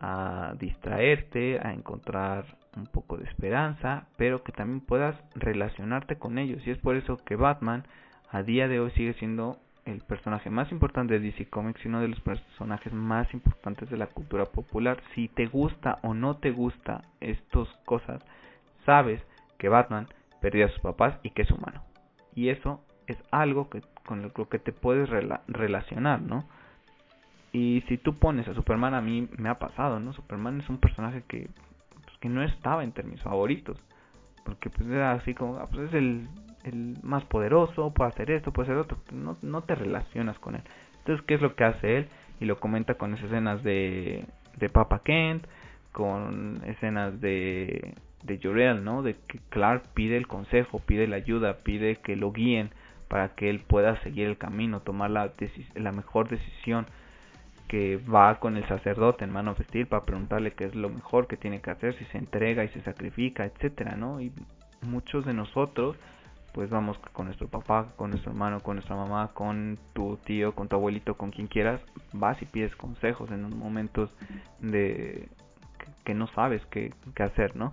a 0.02 0.56
distraerte, 0.60 1.58
a 1.64 1.74
encontrar 1.74 2.58
un 2.76 2.88
poco 2.88 3.16
de 3.16 3.24
esperanza, 3.30 4.08
pero 4.18 4.44
que 4.44 4.52
también 4.52 4.82
puedas 4.82 5.16
relacionarte 5.36 6.18
con 6.18 6.38
ellos. 6.38 6.62
Y 6.68 6.72
es 6.72 6.78
por 6.78 6.98
eso 6.98 7.16
que 7.24 7.38
Batman 7.38 7.86
a 8.30 8.44
día 8.44 8.68
de 8.68 8.82
hoy 8.82 8.92
sigue 8.92 9.14
siendo 9.14 9.58
el 9.86 10.02
personaje 10.02 10.50
más 10.50 10.70
importante 10.74 11.18
de 11.18 11.32
DC 11.32 11.50
Comics 11.50 11.84
y 11.86 11.88
uno 11.88 12.02
de 12.02 12.10
los 12.10 12.20
personajes 12.20 12.92
más 12.92 13.34
importantes 13.34 13.90
de 13.90 13.96
la 13.96 14.08
cultura 14.08 14.48
popular. 14.48 15.02
Si 15.16 15.30
te 15.30 15.48
gusta 15.48 16.00
o 16.04 16.14
no 16.14 16.36
te 16.36 16.52
gusta 16.52 17.04
estas 17.22 17.70
cosas, 17.86 18.22
sabes 18.86 19.22
que 19.58 19.70
Batman 19.70 20.08
perdió 20.42 20.66
a 20.66 20.70
sus 20.70 20.80
papás 20.80 21.20
y 21.24 21.32
que 21.32 21.44
es 21.44 21.52
humano. 21.52 21.84
Y 22.36 22.50
eso 22.50 22.82
es 23.08 23.18
algo 23.32 23.70
que 23.70 23.82
con 24.06 24.22
lo 24.22 24.50
que 24.50 24.60
te 24.60 24.72
puedes 24.72 25.10
relacionar, 25.48 26.22
¿no? 26.22 26.46
Y 27.52 27.84
si 27.88 27.98
tú 27.98 28.18
pones 28.18 28.48
a 28.48 28.54
Superman, 28.54 28.94
a 28.94 29.02
mí 29.02 29.28
me 29.38 29.50
ha 29.50 29.60
pasado, 29.60 30.00
¿no? 30.00 30.14
Superman 30.14 30.62
es 30.62 30.70
un 30.70 30.78
personaje 30.78 31.24
que, 31.28 31.50
pues, 32.04 32.18
que 32.20 32.30
no 32.30 32.44
estaba 32.44 32.84
entre 32.84 33.04
mis 33.04 33.22
favoritos. 33.22 33.78
Porque 34.46 34.70
pues 34.70 34.88
era 34.90 35.14
así 35.14 35.34
como, 35.34 35.58
ah, 35.58 35.68
pues 35.70 35.90
es 35.90 35.94
el, 35.94 36.28
el 36.64 36.98
más 37.04 37.24
poderoso, 37.26 37.94
puede 37.94 38.10
hacer 38.12 38.32
esto, 38.32 38.52
puede 38.52 38.70
hacer 38.70 38.78
otro. 38.78 38.98
No, 39.12 39.38
no 39.42 39.62
te 39.62 39.76
relacionas 39.76 40.38
con 40.40 40.56
él. 40.56 40.64
Entonces, 41.00 41.26
¿qué 41.28 41.36
es 41.36 41.42
lo 41.42 41.56
que 41.56 41.64
hace 41.64 41.98
él? 41.98 42.10
Y 42.40 42.46
lo 42.46 42.60
comenta 42.60 42.96
con 42.96 43.14
escenas 43.16 43.64
de, 43.64 44.26
de 44.58 44.70
Papa 44.70 45.02
Kent, 45.04 45.46
con 45.92 46.62
escenas 46.66 47.20
de, 47.20 47.96
de 48.24 48.40
Jorel, 48.42 48.84
¿no? 48.84 49.02
De 49.02 49.16
que 49.28 49.40
Clark 49.50 49.84
pide 49.94 50.18
el 50.18 50.28
consejo, 50.28 50.80
pide 50.80 51.08
la 51.08 51.18
ayuda, 51.18 51.58
pide 51.64 51.98
que 51.98 52.16
lo 52.16 52.32
guíen 52.32 52.72
para 53.08 53.30
que 53.30 53.50
él 53.50 53.60
pueda 53.60 54.02
seguir 54.04 54.28
el 54.28 54.38
camino, 54.38 54.82
tomar 54.82 55.10
la, 55.10 55.32
mejor 55.92 56.30
decisión 56.30 56.86
que 57.68 57.98
va 57.98 58.40
con 58.40 58.58
el 58.58 58.68
sacerdote 58.68 59.24
en 59.24 59.32
mano 59.32 59.52
of 59.52 59.60
para 59.90 60.06
preguntarle 60.06 60.52
qué 60.52 60.66
es 60.66 60.76
lo 60.76 60.90
mejor 60.90 61.28
que 61.28 61.38
tiene 61.38 61.62
que 61.62 61.72
hacer, 61.72 61.96
si 61.98 62.06
se 62.06 62.18
entrega 62.18 62.64
y 62.64 62.70
se 62.70 62.82
sacrifica, 62.82 63.46
etcétera, 63.46 63.96
¿no? 63.96 64.22
Y 64.22 64.32
muchos 64.82 65.26
de 65.26 65.34
nosotros 65.34 65.98
pues 66.54 66.70
vamos 66.70 66.98
con 67.14 67.28
nuestro 67.28 67.48
papá, 67.48 67.94
con 67.96 68.10
nuestro 68.10 68.32
hermano, 68.32 68.60
con 68.62 68.76
nuestra 68.76 68.96
mamá, 68.96 69.30
con 69.34 69.78
tu 69.94 70.18
tío, 70.18 70.56
con 70.56 70.68
tu 70.68 70.76
abuelito, 70.76 71.16
con 71.16 71.32
quien 71.32 71.48
quieras, 71.48 71.80
vas 72.14 72.42
y 72.42 72.46
pides 72.46 72.76
consejos 72.76 73.30
en 73.32 73.58
momentos 73.58 74.12
de 74.60 75.30
que 76.04 76.14
no 76.14 76.28
sabes 76.28 76.66
qué, 76.72 76.92
qué 77.16 77.24
hacer, 77.24 77.56
¿no? 77.56 77.72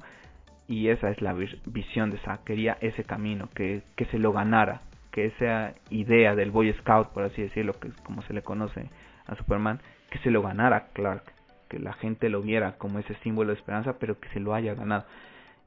Y 0.69 0.89
esa 0.89 1.11
es 1.11 1.23
la 1.23 1.35
visión 1.67 2.11
de 2.11 2.19
Zack, 2.19 2.45
quería 2.45 2.77
ese 2.81 3.05
camino, 3.05 3.49
que, 3.55 3.83
que 3.95 4.07
se 4.07 4.19
lo 4.19 4.33
ganara, 4.33 4.81
que 5.13 5.27
esa 5.27 5.75
idea 5.91 6.35
del 6.35 6.51
Boy 6.51 6.73
Scout, 6.75 7.09
por 7.11 7.23
así 7.23 7.43
decirlo, 7.43 7.73
que 7.75 7.91
como 8.05 8.23
se 8.23 8.33
le 8.33 8.43
conoce 8.43 8.91
a 9.27 9.37
Superman, 9.37 9.81
que 10.11 10.19
se 10.19 10.31
lo 10.31 10.43
ganara 10.43 10.89
Clark, 10.93 11.23
que 11.69 11.79
la 11.79 11.93
gente 11.95 12.29
lo 12.29 12.43
viera 12.43 12.73
como 12.79 12.99
ese 12.99 13.15
símbolo 13.23 13.53
de 13.53 13.59
esperanza, 13.59 13.99
pero 13.99 14.19
que 14.19 14.29
se 14.31 14.41
lo 14.41 14.55
haya 14.55 14.75
ganado. 14.75 15.05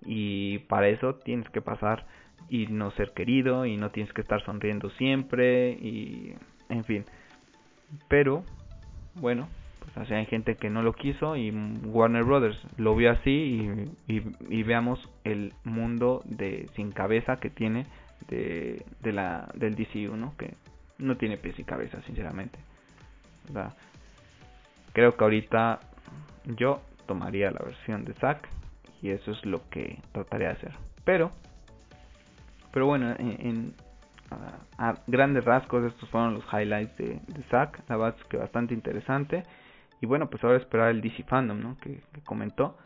Y 0.06 0.60
para 0.60 0.88
eso 0.88 1.16
tienes 1.16 1.50
que 1.50 1.62
pasar 1.62 2.06
y 2.50 2.68
no 2.68 2.91
ser 2.91 3.12
querido 3.12 3.66
y 3.66 3.78
no 3.78 3.91
tienes 3.91 4.14
que 4.14 4.22
estar 4.22 4.43
sonriendo 4.43 4.89
siempre 4.91 5.72
y 5.72 6.36
en 6.70 6.84
fin. 6.84 7.06
Pero 8.08 8.43
bueno, 9.16 9.47
pues 9.93 10.05
así 10.05 10.13
hay 10.13 10.25
gente 10.25 10.55
que 10.55 10.69
no 10.69 10.83
lo 10.83 10.93
quiso 10.93 11.35
y 11.35 11.51
Warner 11.51 12.23
Brothers 12.23 12.59
lo 12.77 12.95
vio 12.95 13.11
así 13.11 13.89
y, 14.07 14.63
veamos 14.63 14.99
el 15.23 15.53
mundo 15.63 16.21
de 16.25 16.69
sin 16.75 16.91
cabeza 16.91 17.37
que 17.37 17.49
tiene 17.49 17.85
de, 18.27 18.85
de 19.01 19.13
la 19.13 19.49
del 19.55 19.75
DCU, 19.75 20.15
¿no? 20.15 20.35
Que 20.37 20.53
no 20.99 21.17
tiene 21.17 21.37
pies 21.37 21.57
y 21.57 21.63
cabeza, 21.63 22.01
sinceramente. 22.05 22.59
Creo 24.93 25.15
que 25.15 25.23
ahorita 25.23 25.79
yo 26.57 26.81
tomaría 27.07 27.51
la 27.51 27.59
versión 27.63 28.05
de 28.05 28.13
Zack 28.13 28.47
y 29.01 29.09
eso 29.09 29.31
es 29.31 29.43
lo 29.45 29.67
que 29.69 29.99
trataré 30.11 30.45
de 30.45 30.51
hacer. 30.51 30.73
Pero, 31.05 31.31
pero 32.71 32.85
bueno, 32.85 33.15
en, 33.17 33.73
a, 34.77 34.95
grandes 35.07 35.45
rasgos 35.45 35.85
estos 35.85 36.09
fueron 36.09 36.35
los 36.35 36.43
highlights 36.53 36.95
de, 36.97 37.19
de 37.27 37.43
Zack. 37.49 37.81
La 37.87 37.97
verdad 37.97 38.19
es 38.19 38.25
que 38.27 38.37
bastante 38.37 38.73
interesante. 38.73 39.43
Y 40.02 40.06
bueno, 40.06 40.30
pues 40.30 40.43
ahora 40.43 40.58
esperar 40.58 40.89
el 40.89 41.02
DC 41.02 41.24
Fandom, 41.24 41.60
¿no? 41.60 41.78
Que, 41.78 42.02
comentó. 42.26 42.78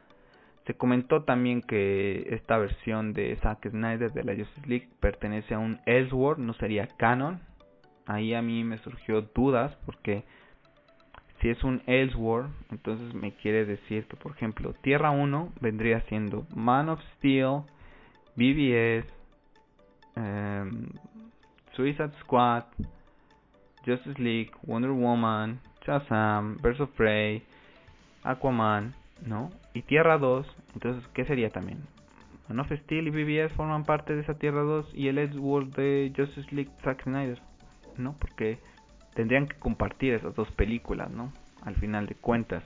Se 0.66 0.76
comentó 0.76 1.24
también 1.24 1.62
que 1.62 2.28
esta 2.30 2.58
versión 2.58 3.14
de 3.14 3.36
Zack 3.42 3.70
Snyder 3.70 4.12
de 4.14 4.24
la 4.24 4.36
Justice 4.36 4.68
League 4.68 4.90
pertenece 5.00 5.54
a 5.54 5.60
un 5.60 5.80
Elseworld, 5.86 6.40
no 6.40 6.54
sería 6.54 6.88
canon. 6.88 7.42
Ahí 8.06 8.34
a 8.34 8.42
mí 8.42 8.64
me 8.64 8.78
surgió 8.78 9.22
dudas 9.22 9.76
porque 9.86 10.24
si 11.42 11.50
es 11.50 11.62
un 11.66 11.82
Elseworld, 11.86 12.50
entonces 12.72 13.14
me 13.14 13.34
quiere 13.34 13.66
decir 13.66 14.06
que, 14.08 14.16
por 14.16 14.32
ejemplo, 14.32 14.74
Tierra 14.82 15.12
1 15.12 15.52
vendría 15.60 16.00
siendo 16.08 16.48
Man 16.56 16.88
of 16.88 17.02
Steel, 17.18 17.64
BBS, 18.36 19.06
em, 20.16 20.88
Suicide 21.76 22.14
Squad, 22.22 22.64
Justice 23.86 24.22
League, 24.22 24.52
Wonder 24.64 24.92
Woman, 24.92 25.60
Shazam, 25.86 26.58
Birds 26.62 26.80
of 26.80 26.90
Prey, 26.92 27.44
Aquaman, 28.24 28.94
¿no? 29.26 29.52
Y 29.74 29.82
Tierra 29.84 30.18
2, 30.18 30.46
entonces, 30.74 31.04
¿qué 31.14 31.26
sería 31.26 31.50
también? 31.50 31.80
Man 32.48 32.60
of 32.60 32.72
Steel 32.72 33.08
y 33.08 33.10
BBS 33.10 33.54
forman 33.54 33.86
parte 33.86 34.16
de 34.16 34.22
esa 34.22 34.38
Tierra 34.38 34.62
2 34.62 34.92
y 34.94 35.08
el 35.08 35.18
Elseworld 35.18 35.76
de 35.76 36.14
Justice 36.16 36.54
League 36.54 36.72
Zack 36.84 37.04
Snyder, 37.04 37.40
¿no? 37.98 38.16
Porque 38.20 38.60
tendrían 39.14 39.48
que 39.48 39.58
compartir 39.58 40.14
esas 40.14 40.36
dos 40.36 40.52
películas, 40.52 41.10
¿no? 41.10 41.32
Al 41.64 41.76
final 41.76 42.06
de 42.06 42.16
cuentas. 42.16 42.64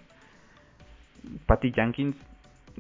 Patty 1.46 1.72
Jenkins 1.74 2.16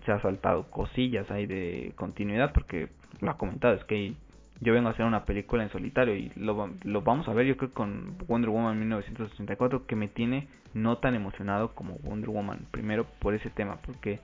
se 0.05 0.11
ha 0.11 0.21
saltado 0.21 0.69
cosillas 0.69 1.29
ahí 1.31 1.45
de 1.45 1.93
continuidad 1.95 2.51
porque 2.53 2.89
lo 3.21 3.31
ha 3.31 3.38
comentado, 3.38 3.75
es 3.75 3.83
que 3.85 4.13
yo 4.59 4.73
vengo 4.73 4.89
a 4.89 4.91
hacer 4.91 5.05
una 5.05 5.25
película 5.25 5.63
en 5.63 5.69
solitario 5.69 6.15
y 6.15 6.31
lo, 6.35 6.69
lo 6.83 7.01
vamos 7.01 7.27
a 7.27 7.33
ver 7.33 7.45
yo 7.45 7.57
creo 7.57 7.73
con 7.73 8.17
Wonder 8.27 8.49
Woman 8.49 8.79
1984 8.79 9.85
que 9.85 9.95
me 9.95 10.07
tiene 10.07 10.47
no 10.73 10.97
tan 10.97 11.15
emocionado 11.15 11.73
como 11.73 11.95
Wonder 12.03 12.29
Woman. 12.29 12.67
Primero 12.71 13.05
por 13.19 13.33
ese 13.33 13.49
tema, 13.49 13.77
porque 13.85 14.19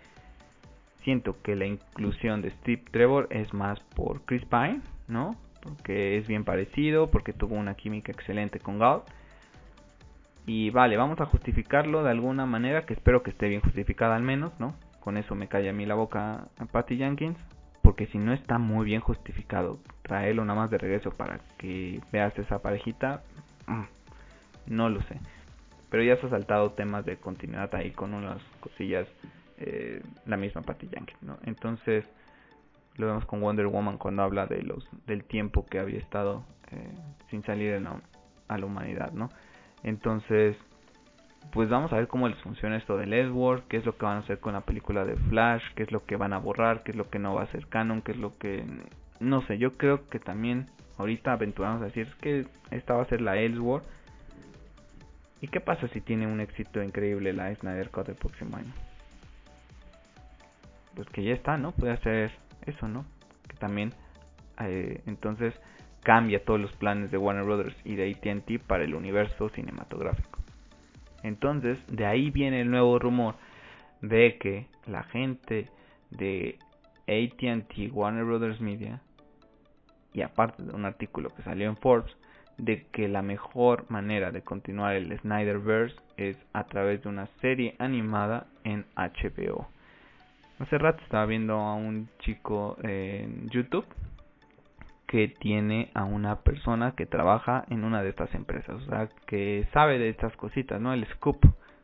siento 1.03 1.41
que 1.41 1.55
la 1.55 1.65
inclusión 1.65 2.41
de 2.41 2.51
Steve 2.51 2.83
Trevor 2.91 3.27
es 3.29 3.53
más 3.53 3.79
por 3.95 4.21
Chris 4.25 4.45
Pine, 4.45 4.81
¿no? 5.07 5.35
Porque 5.61 6.17
es 6.17 6.27
bien 6.27 6.43
parecido, 6.43 7.09
porque 7.09 7.33
tuvo 7.33 7.55
una 7.55 7.75
química 7.75 8.11
excelente 8.11 8.59
con 8.59 8.79
Gal 8.79 9.03
y 10.45 10.71
vale, 10.71 10.97
vamos 10.97 11.19
a 11.21 11.25
justificarlo 11.25 12.03
de 12.03 12.11
alguna 12.11 12.45
manera, 12.45 12.85
que 12.85 12.93
espero 12.93 13.23
que 13.23 13.31
esté 13.31 13.47
bien 13.47 13.61
justificada 13.61 14.15
al 14.15 14.23
menos, 14.23 14.51
¿no? 14.59 14.75
Con 14.99 15.17
eso 15.17 15.35
me 15.35 15.47
calla 15.47 15.69
a 15.69 15.73
mí 15.73 15.85
la 15.85 15.95
boca 15.95 16.47
a 16.57 16.65
Patty 16.65 16.97
Jenkins, 16.97 17.37
porque 17.83 18.07
si 18.07 18.17
no 18.17 18.33
está 18.33 18.57
muy 18.57 18.85
bien 18.85 19.01
justificado, 19.01 19.77
traerlo 20.01 20.43
nada 20.45 20.61
más 20.61 20.71
de 20.71 20.77
regreso 20.79 21.11
para 21.11 21.39
que 21.57 22.01
veas 22.11 22.35
esa 22.39 22.59
parejita, 22.59 23.21
mm, 23.67 23.83
no 24.73 24.89
lo 24.89 25.01
sé. 25.03 25.19
Pero 25.89 26.01
ya 26.01 26.17
se 26.17 26.25
ha 26.25 26.29
saltado 26.29 26.71
temas 26.71 27.05
de 27.05 27.17
continuidad 27.17 27.75
ahí 27.75 27.91
con 27.91 28.13
unas 28.13 28.41
cosillas, 28.61 29.07
eh, 29.57 30.01
la 30.25 30.37
misma 30.37 30.61
Patty 30.61 30.87
¿no? 31.21 31.37
Entonces, 31.43 32.05
lo 32.95 33.07
vemos 33.07 33.25
con 33.25 33.41
Wonder 33.41 33.67
Woman 33.67 33.97
cuando 33.97 34.23
habla 34.23 34.47
de 34.47 34.63
los 34.63 34.87
del 35.05 35.25
tiempo 35.25 35.65
que 35.65 35.79
había 35.79 35.99
estado 35.99 36.45
eh, 36.71 36.89
sin 37.29 37.43
salir 37.43 37.85
a 38.47 38.57
la 38.57 38.65
humanidad, 38.65 39.11
¿no? 39.11 39.29
Entonces, 39.83 40.55
pues 41.51 41.69
vamos 41.69 41.93
a 41.93 41.97
ver 41.97 42.07
cómo 42.07 42.27
les 42.27 42.37
funciona 42.39 42.77
esto 42.77 42.97
del 42.97 43.13
Edward, 43.13 43.63
qué 43.67 43.77
es 43.77 43.85
lo 43.85 43.97
que 43.97 44.05
van 44.05 44.17
a 44.17 44.19
hacer 44.21 44.39
con 44.39 44.53
la 44.53 44.61
película 44.61 45.05
de 45.05 45.15
Flash, 45.15 45.63
qué 45.75 45.83
es 45.83 45.91
lo 45.91 46.05
que 46.05 46.15
van 46.15 46.33
a 46.33 46.39
borrar, 46.39 46.83
qué 46.83 46.91
es 46.91 46.97
lo 46.97 47.09
que 47.09 47.19
no 47.19 47.35
va 47.35 47.43
a 47.43 47.51
ser 47.51 47.67
canon, 47.67 48.01
qué 48.01 48.13
es 48.13 48.17
lo 48.17 48.37
que... 48.37 48.63
No 49.19 49.45
sé, 49.45 49.57
yo 49.57 49.77
creo 49.77 50.07
que 50.09 50.19
también 50.19 50.67
ahorita 50.97 51.33
aventuramos 51.33 51.81
a 51.81 51.85
decir 51.85 52.07
que 52.21 52.47
esta 52.71 52.93
va 52.95 53.03
a 53.03 53.07
ser 53.07 53.21
la 53.21 53.37
Ellsworth. 53.37 53.85
¿Y 55.41 55.47
qué 55.47 55.59
pasa 55.59 55.87
si 55.89 56.01
tiene 56.01 56.25
un 56.25 56.39
éxito 56.39 56.81
increíble 56.81 57.33
la 57.33 57.53
Snyder 57.55 57.89
Cut 57.89 58.09
el 58.09 58.15
próximo 58.15 58.57
año? 58.57 58.73
Pues 60.95 61.07
que 61.09 61.23
ya 61.23 61.33
está, 61.33 61.57
¿no? 61.57 61.71
Puede 61.71 61.93
hacer 61.93 62.31
eso, 62.65 62.87
¿no? 62.87 63.05
Que 63.47 63.57
también, 63.57 63.93
eh, 64.59 65.01
entonces, 65.05 65.53
cambia 66.03 66.43
todos 66.43 66.59
los 66.59 66.71
planes 66.73 67.11
de 67.11 67.17
Warner 67.17 67.43
Brothers 67.43 67.75
y 67.83 67.95
de 67.95 68.11
ATT 68.11 68.65
para 68.65 68.83
el 68.83 68.95
universo 68.95 69.49
cinematográfico. 69.49 70.42
Entonces, 71.23 71.79
de 71.87 72.05
ahí 72.05 72.29
viene 72.29 72.61
el 72.61 72.69
nuevo 72.69 72.99
rumor 72.99 73.35
de 74.01 74.37
que 74.37 74.67
la 74.85 75.03
gente 75.03 75.69
de 76.11 76.59
ATT 77.07 77.91
Warner 77.91 78.25
Brothers 78.25 78.61
Media, 78.61 79.01
y 80.13 80.21
aparte 80.21 80.61
de 80.63 80.75
un 80.75 80.85
artículo 80.85 81.29
que 81.29 81.41
salió 81.43 81.69
en 81.69 81.77
Forbes, 81.77 82.15
de 82.57 82.85
que 82.91 83.07
la 83.07 83.21
mejor 83.21 83.89
manera 83.89 84.31
de 84.31 84.43
continuar 84.43 84.95
el 84.95 85.17
Snyderverse 85.19 85.95
es 86.17 86.37
a 86.53 86.65
través 86.65 87.01
de 87.01 87.09
una 87.09 87.27
serie 87.41 87.75
animada 87.79 88.45
en 88.63 88.85
HBO. 88.95 89.67
Hace 90.59 90.77
rato 90.77 91.01
estaba 91.03 91.25
viendo 91.25 91.55
a 91.55 91.73
un 91.73 92.09
chico 92.19 92.77
en 92.83 93.49
YouTube 93.49 93.85
que 95.13 95.27
tiene 95.27 95.91
a 95.93 96.05
una 96.05 96.39
persona 96.39 96.95
que 96.95 97.05
trabaja 97.05 97.65
en 97.69 97.83
una 97.83 98.01
de 98.01 98.09
estas 98.09 98.33
empresas, 98.33 98.81
o 98.81 98.85
sea, 98.89 99.09
que 99.27 99.67
sabe 99.71 99.99
de 99.99 100.09
estas 100.09 100.35
cositas, 100.37 100.81
¿no? 100.81 100.91
El 100.91 101.05
scoop, 101.05 101.37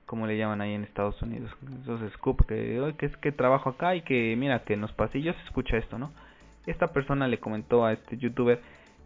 como 0.07 0.25
le 0.25 0.35
llaman 0.35 0.61
ahí 0.61 0.73
en 0.73 0.83
Estados 0.83 1.21
Unidos, 1.21 1.55
esos 1.83 2.11
scoop 2.13 2.47
que, 2.47 2.95
que 2.97 3.05
es 3.05 3.15
que 3.17 3.31
trabajo 3.31 3.69
acá 3.69 3.95
y 3.95 4.01
que 4.01 4.35
mira 4.35 4.63
que 4.63 4.73
en 4.73 4.81
los 4.81 4.91
pasillos 4.93 5.35
se 5.35 5.43
escucha 5.43 5.77
esto, 5.77 5.99
¿no? 5.99 6.11
Esta 6.65 6.87
persona 6.87 7.27
le 7.27 7.37
comentó 7.37 7.85
a 7.85 7.93
este 7.93 8.17
youtuber 8.17 8.61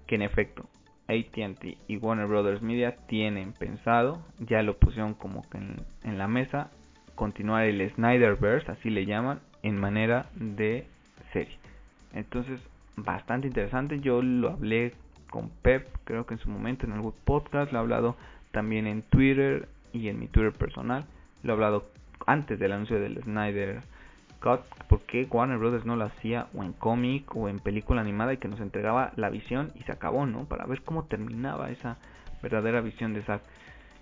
que 0.07 0.15
en 0.15 0.21
efecto 0.21 0.69
AT&T 1.09 1.77
y 1.89 1.97
Warner 1.97 2.27
Brothers 2.27 2.61
Media 2.61 2.95
tienen 3.07 3.51
pensado, 3.51 4.21
ya 4.39 4.63
lo 4.63 4.77
pusieron 4.77 5.15
como 5.15 5.41
que 5.49 5.57
en, 5.57 5.85
en 6.03 6.17
la 6.17 6.29
mesa, 6.29 6.71
continuar 7.15 7.65
el 7.65 7.91
Snyderverse, 7.95 8.71
así 8.71 8.89
le 8.89 9.05
llaman, 9.05 9.41
en 9.63 9.77
manera 9.77 10.29
de 10.33 10.87
serie. 11.33 11.57
Entonces 12.13 12.61
bastante 12.95 13.47
interesante. 13.47 13.99
Yo 13.99 14.21
lo 14.21 14.49
hablé 14.51 14.93
con 15.29 15.49
Pep, 15.49 15.87
creo 16.03 16.25
que 16.25 16.35
en 16.35 16.39
su 16.39 16.49
momento 16.49 16.85
en 16.85 16.93
algún 16.93 17.13
podcast, 17.23 17.71
lo 17.71 17.79
he 17.79 17.81
hablado 17.81 18.15
también 18.51 18.85
en 18.87 19.01
Twitter 19.01 19.67
y 19.91 20.09
en 20.09 20.19
mi 20.19 20.27
Twitter 20.27 20.53
personal, 20.53 21.05
lo 21.41 21.51
he 21.51 21.55
hablado 21.55 21.85
antes 22.25 22.59
del 22.59 22.71
anuncio 22.71 22.99
del 22.99 23.21
Snyder 23.23 23.81
Cut, 24.41 24.61
porque 24.89 25.27
Warner 25.29 25.57
Brothers 25.57 25.85
no 25.85 25.95
lo 25.95 26.05
hacía 26.05 26.47
o 26.53 26.63
en 26.63 26.73
cómic 26.73 27.35
o 27.35 27.49
en 27.49 27.59
película 27.59 28.01
animada 28.01 28.33
y 28.33 28.37
que 28.37 28.47
nos 28.47 28.59
entregaba 28.59 29.13
la 29.15 29.29
visión 29.29 29.71
y 29.75 29.83
se 29.83 29.91
acabó, 29.91 30.25
¿no? 30.25 30.45
Para 30.45 30.65
ver 30.65 30.81
cómo 30.83 31.05
terminaba 31.05 31.71
esa 31.71 31.97
verdadera 32.41 32.81
visión 32.81 33.13
de 33.13 33.23
Zack. 33.23 33.41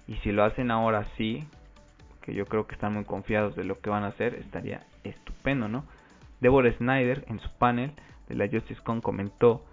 Y 0.08 0.16
si 0.18 0.32
lo 0.32 0.44
hacen 0.44 0.72
ahora 0.72 1.06
sí, 1.16 1.48
que 2.22 2.34
yo 2.34 2.46
creo 2.46 2.68
que 2.68 2.76
están 2.76 2.94
muy 2.94 3.06
confiados 3.06 3.56
de 3.56 3.64
lo 3.64 3.80
que 3.80 3.90
van 3.90 4.04
a 4.04 4.08
hacer, 4.08 4.36
estaría 4.36 4.82
estupendo, 5.04 5.68
¿no? 5.68 5.86
Deborah 6.40 6.74
Snyder 6.74 7.24
en 7.28 7.40
su 7.40 7.50
panel 7.58 7.92
la 8.34 8.48
Justice 8.48 8.82
Con 8.82 9.02
comentó 9.02 9.64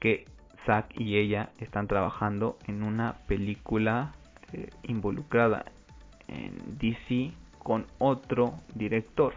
que 0.00 0.26
Zack 0.66 0.98
y 0.98 1.16
ella 1.16 1.50
están 1.58 1.86
trabajando 1.86 2.58
en 2.66 2.82
una 2.82 3.14
película 3.26 4.12
eh, 4.52 4.70
involucrada 4.82 5.64
en 6.28 6.78
DC 6.78 7.32
con 7.58 7.86
otro 7.98 8.60
director. 8.74 9.34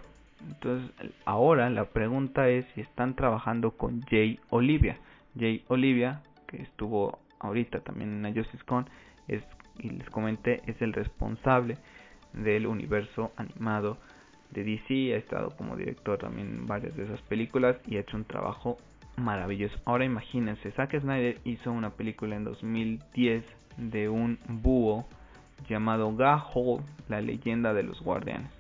Entonces, 0.48 0.92
ahora 1.26 1.70
la 1.70 1.86
pregunta 1.86 2.48
es 2.50 2.66
si 2.76 2.82
están 2.82 3.16
trabajando 3.16 3.72
con 3.72 4.02
Jay 4.04 4.40
Olivia. 4.50 4.98
Jay 5.38 5.64
Olivia, 5.68 6.22
que 6.48 6.62
estuvo 6.62 7.20
ahorita 7.40 7.80
también 7.82 8.12
en 8.12 8.24
la 8.24 8.34
Justice 8.34 8.64
Con, 8.64 8.90
es, 9.28 9.44
y 9.80 9.90
les 9.90 10.10
comenté, 10.10 10.62
es 10.66 10.82
el 10.82 10.94
responsable 10.94 11.78
del 12.34 12.68
universo 12.68 13.32
animado 13.36 13.98
de 14.52 14.64
DC, 14.64 15.14
ha 15.14 15.18
estado 15.18 15.52
como 15.58 15.76
director 15.76 16.18
también 16.18 16.48
en 16.48 16.66
varias 16.66 16.96
de 16.96 17.04
esas 17.04 17.22
películas 17.24 17.78
y 17.88 17.98
ha 17.98 18.02
hecho 18.02 18.18
un 18.18 18.26
trabajo 18.26 18.78
maravilloso. 19.18 19.78
Ahora 19.86 20.06
imagínense, 20.06 20.72
Zack 20.72 21.00
Snyder 21.00 21.40
hizo 21.44 21.72
una 21.72 21.92
película 21.92 22.36
en 22.36 22.44
2010 22.44 23.44
de 23.78 24.10
un 24.10 24.40
búho 24.48 25.06
llamado 25.68 26.16
Gaho, 26.16 26.84
la 27.10 27.22
leyenda 27.22 27.74
de 27.74 27.84
los 27.84 28.02
guardianes. 28.02 28.52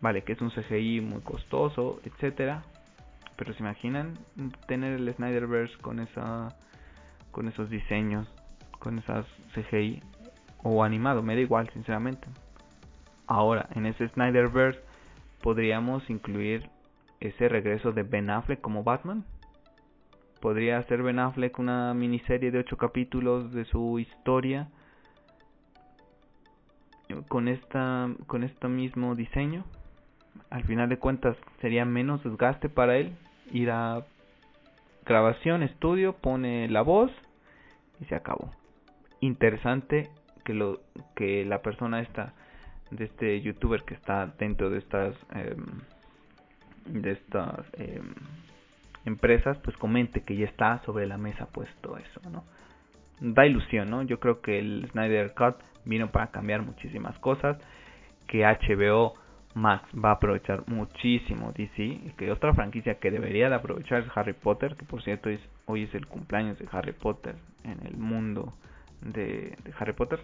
Vale, 0.00 0.22
que 0.22 0.32
es 0.32 0.40
un 0.40 0.50
CGI 0.50 1.00
muy 1.00 1.20
costoso, 1.22 2.00
etcétera. 2.04 2.62
Pero 3.36 3.52
se 3.54 3.60
imaginan 3.60 4.18
tener 4.66 5.00
el 5.00 5.12
Snyderverse 5.14 5.76
con 5.78 5.98
esa 6.00 6.56
con 7.32 7.48
esos 7.48 7.68
diseños, 7.68 8.28
con 8.78 8.98
esas 9.00 9.26
CGI 9.54 10.02
o 10.62 10.84
animado, 10.84 11.22
me 11.22 11.34
da 11.34 11.40
igual, 11.40 11.68
sinceramente. 11.70 12.28
Ahora, 13.26 13.68
en 13.74 13.86
ese 13.86 14.08
Snyderverse 14.08 14.80
podríamos 15.42 16.08
incluir 16.10 16.68
ese 17.20 17.48
regreso 17.48 17.92
de 17.92 18.02
Ben 18.02 18.30
Affleck 18.30 18.60
como 18.60 18.84
Batman. 18.84 19.24
Podría 20.40 20.82
ser 20.84 21.02
Ben 21.02 21.18
Affleck 21.18 21.58
una 21.58 21.94
miniserie 21.94 22.50
de 22.50 22.58
8 22.58 22.76
capítulos 22.76 23.52
de 23.52 23.64
su 23.64 23.98
historia 23.98 24.68
con 27.28 27.48
esta 27.48 28.08
con 28.26 28.42
este 28.42 28.68
mismo 28.68 29.14
diseño. 29.14 29.64
Al 30.50 30.64
final 30.64 30.88
de 30.88 30.98
cuentas 30.98 31.36
sería 31.60 31.84
menos 31.84 32.22
desgaste 32.24 32.68
para 32.68 32.96
él 32.96 33.16
ir 33.52 33.70
a 33.70 34.04
grabación, 35.06 35.62
estudio, 35.62 36.14
pone 36.14 36.68
la 36.68 36.82
voz 36.82 37.10
y 38.00 38.04
se 38.06 38.14
acabó. 38.14 38.50
Interesante 39.20 40.10
que 40.44 40.54
lo 40.54 40.80
que 41.14 41.44
la 41.44 41.62
persona 41.62 42.00
esta 42.00 42.34
de 42.96 43.04
este 43.04 43.40
youtuber 43.40 43.82
que 43.82 43.94
está 43.94 44.26
dentro 44.38 44.70
de 44.70 44.78
estas 44.78 45.14
em, 45.34 47.02
de 47.02 47.12
estas 47.12 47.66
em, 47.74 48.14
empresas 49.04 49.58
pues 49.58 49.76
comente 49.76 50.22
que 50.22 50.36
ya 50.36 50.46
está 50.46 50.82
sobre 50.84 51.06
la 51.06 51.18
mesa 51.18 51.46
puesto 51.46 51.96
eso 51.98 52.20
no 52.30 52.44
da 53.20 53.46
ilusión 53.46 53.90
no 53.90 54.02
yo 54.02 54.20
creo 54.20 54.40
que 54.40 54.58
el 54.58 54.88
Snyder 54.92 55.34
Cut 55.34 55.56
vino 55.84 56.10
para 56.10 56.28
cambiar 56.28 56.62
muchísimas 56.62 57.18
cosas 57.18 57.58
que 58.26 58.44
HBO 58.44 59.14
Max 59.54 59.88
va 59.94 60.10
a 60.10 60.14
aprovechar 60.14 60.64
muchísimo 60.66 61.52
DC 61.52 62.14
que 62.16 62.30
otra 62.30 62.54
franquicia 62.54 62.98
que 62.98 63.10
debería 63.10 63.48
de 63.48 63.54
aprovechar 63.54 64.02
es 64.02 64.08
Harry 64.16 64.32
Potter 64.32 64.76
que 64.76 64.84
por 64.84 65.02
cierto 65.02 65.30
hoy 65.66 65.84
es 65.84 65.94
el 65.94 66.06
cumpleaños 66.06 66.58
de 66.58 66.68
Harry 66.72 66.92
Potter 66.92 67.36
en 67.62 67.86
el 67.86 67.96
mundo 67.96 68.54
de 69.04 69.56
Harry 69.78 69.92
Potter. 69.92 70.20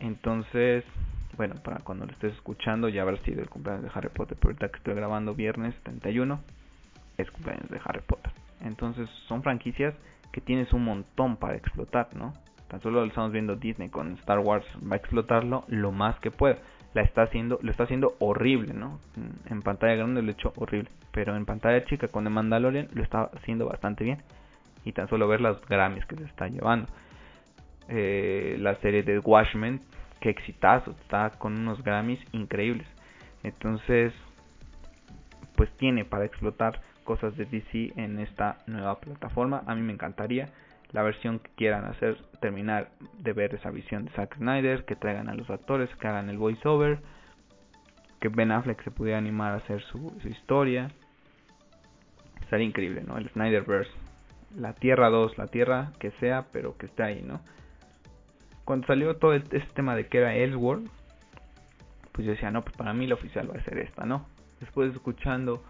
Entonces 0.00 0.84
bueno, 1.38 1.54
para 1.62 1.78
cuando 1.78 2.04
lo 2.04 2.12
estés 2.12 2.34
escuchando 2.34 2.88
ya 2.88 3.02
habrá 3.02 3.16
sido 3.18 3.40
el 3.40 3.48
cumpleaños 3.48 3.84
de 3.84 3.90
Harry 3.94 4.08
Potter, 4.08 4.36
pero 4.38 4.50
ahorita 4.50 4.68
que 4.70 4.78
estoy 4.78 4.94
grabando 4.94 5.34
viernes 5.34 5.72
31 5.84 6.40
es 7.16 7.30
cumpleaños 7.30 7.70
de 7.70 7.80
Harry 7.84 8.02
Potter. 8.04 8.32
Entonces 8.60 9.08
son 9.28 9.44
franquicias 9.44 9.94
que 10.32 10.40
tienes 10.40 10.72
un 10.72 10.84
montón 10.84 11.36
para 11.36 11.56
explotar, 11.56 12.08
¿no? 12.14 12.34
Tan 12.66 12.82
solo 12.82 13.00
lo 13.00 13.06
estamos 13.06 13.30
viendo 13.30 13.54
Disney 13.54 13.88
con 13.88 14.14
Star 14.14 14.40
Wars, 14.40 14.66
va 14.82 14.96
a 14.96 14.98
explotarlo 14.98 15.64
lo 15.68 15.92
más 15.92 16.18
que 16.18 16.32
pueda. 16.32 16.58
La 16.92 17.02
está 17.02 17.22
haciendo, 17.22 17.60
lo 17.62 17.70
está 17.70 17.84
haciendo 17.84 18.16
horrible, 18.18 18.74
¿no? 18.74 18.98
En 19.48 19.62
pantalla 19.62 19.94
grande 19.94 20.22
lo 20.22 20.30
ha 20.30 20.32
hecho 20.32 20.52
horrible, 20.56 20.90
pero 21.12 21.36
en 21.36 21.46
pantalla 21.46 21.84
chica 21.84 22.08
con 22.08 22.24
The 22.24 22.30
Mandalorian 22.30 22.88
lo 22.92 23.04
está 23.04 23.30
haciendo 23.36 23.66
bastante 23.66 24.02
bien. 24.02 24.22
Y 24.84 24.92
tan 24.92 25.08
solo 25.08 25.28
ver 25.28 25.40
las 25.40 25.60
Grammys 25.68 26.04
que 26.06 26.16
se 26.16 26.24
está 26.24 26.48
llevando. 26.48 26.88
Eh, 27.88 28.56
la 28.58 28.74
serie 28.80 29.04
de 29.04 29.20
Watchmen 29.20 29.80
qué 30.20 30.30
exitazo, 30.30 30.92
está 31.02 31.30
con 31.38 31.58
unos 31.58 31.82
Grammys 31.82 32.20
increíbles. 32.32 32.86
Entonces, 33.42 34.12
pues 35.56 35.70
tiene 35.76 36.04
para 36.04 36.24
explotar 36.24 36.80
cosas 37.04 37.36
de 37.36 37.46
DC 37.46 37.92
en 37.96 38.18
esta 38.18 38.58
nueva 38.66 39.00
plataforma. 39.00 39.62
A 39.66 39.74
mí 39.74 39.82
me 39.82 39.92
encantaría 39.92 40.50
la 40.92 41.02
versión 41.02 41.38
que 41.38 41.50
quieran 41.56 41.84
hacer, 41.84 42.16
terminar 42.40 42.90
de 43.18 43.32
ver 43.32 43.54
esa 43.54 43.70
visión 43.70 44.04
de 44.04 44.10
Zack 44.12 44.36
Snyder, 44.36 44.84
que 44.84 44.96
traigan 44.96 45.28
a 45.28 45.34
los 45.34 45.48
actores, 45.50 45.90
que 45.96 46.06
hagan 46.06 46.30
el 46.30 46.38
voiceover, 46.38 46.98
que 48.20 48.28
Ben 48.28 48.52
Affleck 48.52 48.82
se 48.84 48.90
pudiera 48.90 49.18
animar 49.18 49.52
a 49.52 49.56
hacer 49.56 49.82
su, 49.84 50.12
historia. 50.24 50.90
Sería 52.50 52.66
increíble, 52.66 53.02
¿no? 53.06 53.18
El 53.18 53.28
Snyderverse. 53.30 53.90
La 54.56 54.72
Tierra 54.72 55.10
2, 55.10 55.36
la 55.36 55.46
Tierra 55.48 55.92
que 55.98 56.10
sea, 56.12 56.46
pero 56.52 56.78
que 56.78 56.86
esté 56.86 57.02
ahí, 57.02 57.22
¿no? 57.22 57.40
Cuando 58.68 58.86
salió 58.86 59.16
todo 59.16 59.32
este 59.32 59.60
tema 59.72 59.96
de 59.96 60.08
que 60.08 60.18
era 60.18 60.34
Elseworld, 60.34 60.90
pues 62.12 62.26
yo 62.26 62.32
decía, 62.32 62.50
no, 62.50 62.62
pues 62.62 62.76
para 62.76 62.92
mí 62.92 63.06
la 63.06 63.14
oficial 63.14 63.50
va 63.50 63.58
a 63.58 63.64
ser 63.64 63.78
esta, 63.78 64.04
¿no? 64.04 64.26
Después 64.60 64.92
escuchando 64.92 65.64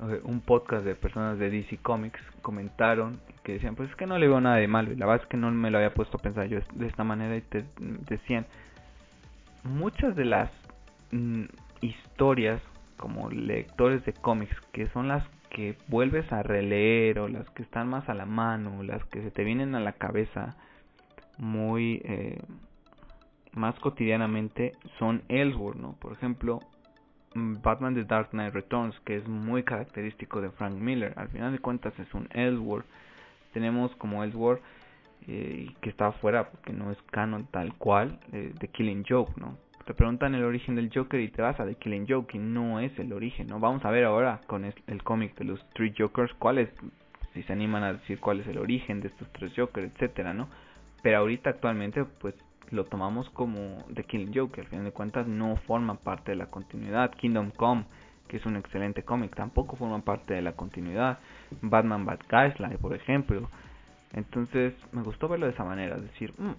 eh, 0.00 0.20
un 0.24 0.42
podcast 0.42 0.84
de 0.84 0.94
personas 0.94 1.38
de 1.38 1.48
DC 1.48 1.78
Comics, 1.78 2.20
comentaron 2.42 3.18
que 3.42 3.54
decían, 3.54 3.74
pues 3.74 3.88
es 3.88 3.96
que 3.96 4.04
no 4.04 4.18
le 4.18 4.28
veo 4.28 4.38
nada 4.42 4.56
de 4.56 4.68
malo, 4.68 4.92
y 4.92 4.96
la 4.96 5.06
verdad 5.06 5.22
es 5.22 5.30
que 5.30 5.38
no 5.38 5.50
me 5.50 5.70
lo 5.70 5.78
había 5.78 5.94
puesto 5.94 6.18
a 6.18 6.20
pensar 6.20 6.46
yo 6.48 6.58
de 6.74 6.86
esta 6.86 7.04
manera, 7.04 7.34
y 7.34 7.40
te 7.40 7.64
decían, 7.78 8.44
muchas 9.64 10.14
de 10.14 10.26
las 10.26 10.50
mm, 11.10 11.44
historias 11.80 12.60
como 12.98 13.30
lectores 13.30 14.04
de 14.04 14.12
cómics, 14.12 14.54
que 14.72 14.88
son 14.88 15.08
las 15.08 15.26
que 15.48 15.78
vuelves 15.88 16.30
a 16.30 16.42
releer 16.42 17.18
o 17.18 17.28
las 17.28 17.48
que 17.52 17.62
están 17.62 17.88
más 17.88 18.10
a 18.10 18.14
la 18.14 18.26
mano, 18.26 18.82
las 18.82 19.02
que 19.06 19.22
se 19.22 19.30
te 19.30 19.42
vienen 19.42 19.74
a 19.74 19.80
la 19.80 19.92
cabeza, 19.92 20.54
muy 21.38 22.00
eh, 22.04 22.40
más 23.54 23.78
cotidianamente 23.80 24.72
son 24.98 25.22
Ellsworth, 25.28 25.78
¿no? 25.78 25.94
Por 26.00 26.12
ejemplo, 26.12 26.60
mm, 27.34 27.56
Batman 27.62 27.94
The 27.94 28.04
Dark 28.04 28.30
Knight 28.30 28.54
Returns, 28.54 28.98
que 29.00 29.16
es 29.16 29.28
muy 29.28 29.62
característico 29.62 30.40
de 30.40 30.50
Frank 30.50 30.74
Miller. 30.74 31.12
Al 31.16 31.28
final 31.28 31.52
de 31.52 31.58
cuentas 31.58 31.98
es 31.98 32.12
un 32.14 32.28
Ellsworth. 32.32 32.86
Tenemos 33.52 33.94
como 33.96 34.24
Ellsworth 34.24 34.62
eh, 35.28 35.70
que 35.80 35.90
está 35.90 36.08
afuera 36.08 36.50
porque 36.50 36.72
no 36.72 36.90
es 36.90 36.98
canon 37.10 37.46
tal 37.46 37.74
cual 37.74 38.18
eh, 38.32 38.52
de 38.58 38.68
Killing 38.68 39.04
Joke, 39.08 39.32
¿no? 39.36 39.56
Te 39.86 39.94
preguntan 39.94 40.34
el 40.34 40.44
origen 40.44 40.74
del 40.74 40.90
Joker 40.92 41.20
y 41.20 41.28
te 41.28 41.42
vas 41.42 41.58
a 41.60 41.66
The 41.66 41.74
Killing 41.74 42.06
Joke 42.08 42.36
y 42.36 42.38
no 42.38 42.80
es 42.80 42.96
el 42.98 43.12
origen, 43.12 43.48
¿no? 43.48 43.60
Vamos 43.60 43.84
a 43.84 43.90
ver 43.90 44.04
ahora 44.04 44.40
con 44.46 44.64
el 44.64 45.02
cómic 45.02 45.36
de 45.36 45.44
los 45.44 45.64
Three 45.70 45.92
Jokers 45.96 46.32
cuál 46.34 46.58
es, 46.58 46.70
si 47.34 47.42
se 47.42 47.52
animan 47.52 47.82
a 47.82 47.92
decir 47.92 48.20
cuál 48.20 48.40
es 48.40 48.46
el 48.46 48.58
origen 48.58 49.00
de 49.00 49.08
estos 49.08 49.28
tres 49.32 49.52
Jokers, 49.56 49.92
etcétera, 49.92 50.32
¿no? 50.34 50.48
Pero 51.02 51.18
ahorita 51.18 51.50
actualmente 51.50 52.04
pues 52.04 52.34
lo 52.70 52.84
tomamos 52.84 53.28
como 53.30 53.84
The 53.94 54.04
Killing 54.04 54.32
Joke, 54.34 54.60
al 54.60 54.66
final 54.66 54.84
de 54.86 54.92
cuentas 54.92 55.26
no 55.26 55.56
forma 55.66 55.96
parte 55.96 56.32
de 56.32 56.36
la 56.36 56.46
continuidad. 56.46 57.10
Kingdom 57.12 57.50
Come, 57.50 57.84
que 58.28 58.38
es 58.38 58.46
un 58.46 58.56
excelente 58.56 59.02
cómic, 59.02 59.34
tampoco 59.34 59.76
forma 59.76 60.00
parte 60.00 60.34
de 60.34 60.42
la 60.42 60.52
continuidad. 60.52 61.18
Batman 61.60 62.06
Bad 62.06 62.20
Guys, 62.30 62.78
por 62.80 62.94
ejemplo. 62.94 63.50
Entonces 64.14 64.74
me 64.92 65.02
gustó 65.02 65.28
verlo 65.28 65.46
de 65.46 65.52
esa 65.52 65.64
manera, 65.64 65.96
decir, 65.96 66.34
mm, 66.38 66.52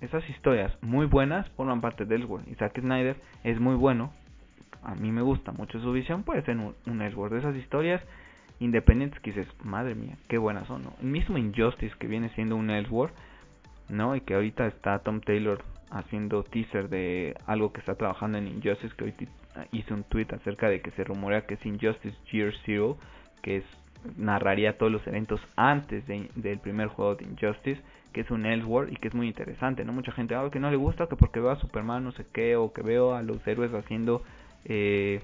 esas 0.00 0.28
historias 0.28 0.76
muy 0.80 1.06
buenas 1.06 1.48
forman 1.50 1.80
parte 1.80 2.04
de 2.04 2.16
Elseworld. 2.16 2.48
Y 2.48 2.54
Zack 2.54 2.80
Snyder 2.80 3.16
es 3.44 3.58
muy 3.60 3.74
bueno, 3.74 4.12
a 4.82 4.94
mí 4.94 5.10
me 5.10 5.22
gusta 5.22 5.52
mucho 5.52 5.80
su 5.80 5.92
visión, 5.92 6.22
puede 6.22 6.42
ser 6.42 6.56
un, 6.56 6.74
un 6.86 6.98
de 6.98 7.38
esas 7.38 7.56
historias 7.56 8.00
independientes 8.60 9.20
que 9.20 9.32
dices, 9.32 9.48
madre 9.62 9.94
mía, 9.94 10.16
qué 10.28 10.38
buenas 10.38 10.66
son. 10.66 10.84
¿no? 10.84 10.92
El 11.00 11.08
mismo 11.08 11.38
Injustice 11.38 11.94
que 11.98 12.06
viene 12.06 12.28
siendo 12.30 12.56
un 12.56 12.70
Elseworld 12.70 13.14
¿no? 13.88 14.16
Y 14.16 14.20
que 14.20 14.34
ahorita 14.34 14.66
está 14.66 14.98
Tom 15.00 15.20
Taylor 15.20 15.62
haciendo 15.90 16.44
teaser 16.44 16.88
de 16.88 17.34
algo 17.46 17.72
que 17.72 17.80
está 17.80 17.94
trabajando 17.94 18.38
en 18.38 18.48
Injustice, 18.48 18.94
que 18.96 19.04
hoy 19.04 19.14
hizo 19.72 19.94
un 19.94 20.04
tweet 20.04 20.28
acerca 20.32 20.68
de 20.68 20.80
que 20.80 20.90
se 20.92 21.04
rumorea 21.04 21.46
que 21.46 21.54
es 21.54 21.66
Injustice 21.66 22.16
Year 22.30 22.52
Zero, 22.64 22.98
que 23.42 23.58
es 23.58 23.64
narraría 24.16 24.78
todos 24.78 24.92
los 24.92 25.06
eventos 25.06 25.40
antes 25.56 26.04
del 26.06 26.58
primer 26.58 26.88
juego 26.88 27.16
de 27.16 27.24
Injustice, 27.24 27.80
que 28.12 28.20
es 28.22 28.30
un 28.30 28.46
Elseworld 28.46 28.92
y 28.92 28.96
que 28.96 29.08
es 29.08 29.14
muy 29.14 29.26
interesante, 29.26 29.84
¿no? 29.84 29.92
Mucha 29.92 30.12
gente, 30.12 30.34
ah, 30.34 30.48
que 30.50 30.60
no 30.60 30.70
le 30.70 30.76
gusta, 30.76 31.06
que 31.06 31.16
porque 31.16 31.40
veo 31.40 31.50
a 31.50 31.60
Superman 31.60 32.04
no 32.04 32.12
sé 32.12 32.26
qué, 32.32 32.56
o 32.56 32.72
que 32.72 32.82
veo 32.82 33.14
a 33.14 33.22
los 33.22 33.44
héroes 33.46 33.72
haciendo, 33.74 34.22
eh, 34.64 35.22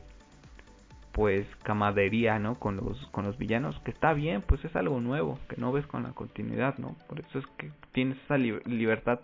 pues, 1.14 1.46
camadería, 1.62 2.40
¿no? 2.40 2.56
Con 2.56 2.76
los, 2.76 3.06
con 3.12 3.24
los 3.24 3.38
villanos, 3.38 3.78
que 3.84 3.92
está 3.92 4.12
bien, 4.12 4.42
pues 4.42 4.64
es 4.64 4.74
algo 4.74 5.00
nuevo, 5.00 5.38
que 5.48 5.56
no 5.56 5.70
ves 5.70 5.86
con 5.86 6.02
la 6.02 6.10
continuidad, 6.10 6.76
¿no? 6.78 6.96
Por 7.08 7.20
eso 7.20 7.38
es 7.38 7.46
que 7.56 7.70
tienes 7.92 8.18
esa 8.24 8.36
libertad 8.36 9.20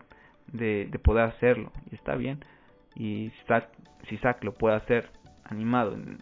de, 0.46 0.86
de 0.88 0.98
poder 1.00 1.24
hacerlo, 1.24 1.72
y 1.90 1.96
está 1.96 2.14
bien. 2.14 2.44
Y 2.94 3.32
si 4.08 4.16
Zack, 4.18 4.44
lo 4.44 4.54
puede 4.54 4.76
hacer 4.76 5.10
animado 5.44 5.94
en, 5.94 6.18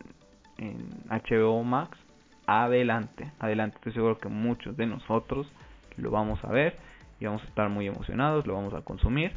en 0.56 0.88
HBO 1.10 1.62
Max, 1.64 1.98
adelante, 2.46 3.30
adelante. 3.38 3.76
Estoy 3.76 3.92
seguro 3.92 4.18
que 4.18 4.30
muchos 4.30 4.74
de 4.74 4.86
nosotros 4.86 5.52
lo 5.98 6.10
vamos 6.10 6.42
a 6.44 6.48
ver 6.50 6.78
y 7.20 7.26
vamos 7.26 7.42
a 7.42 7.46
estar 7.46 7.68
muy 7.68 7.86
emocionados, 7.86 8.46
lo 8.46 8.54
vamos 8.54 8.72
a 8.72 8.80
consumir. 8.80 9.32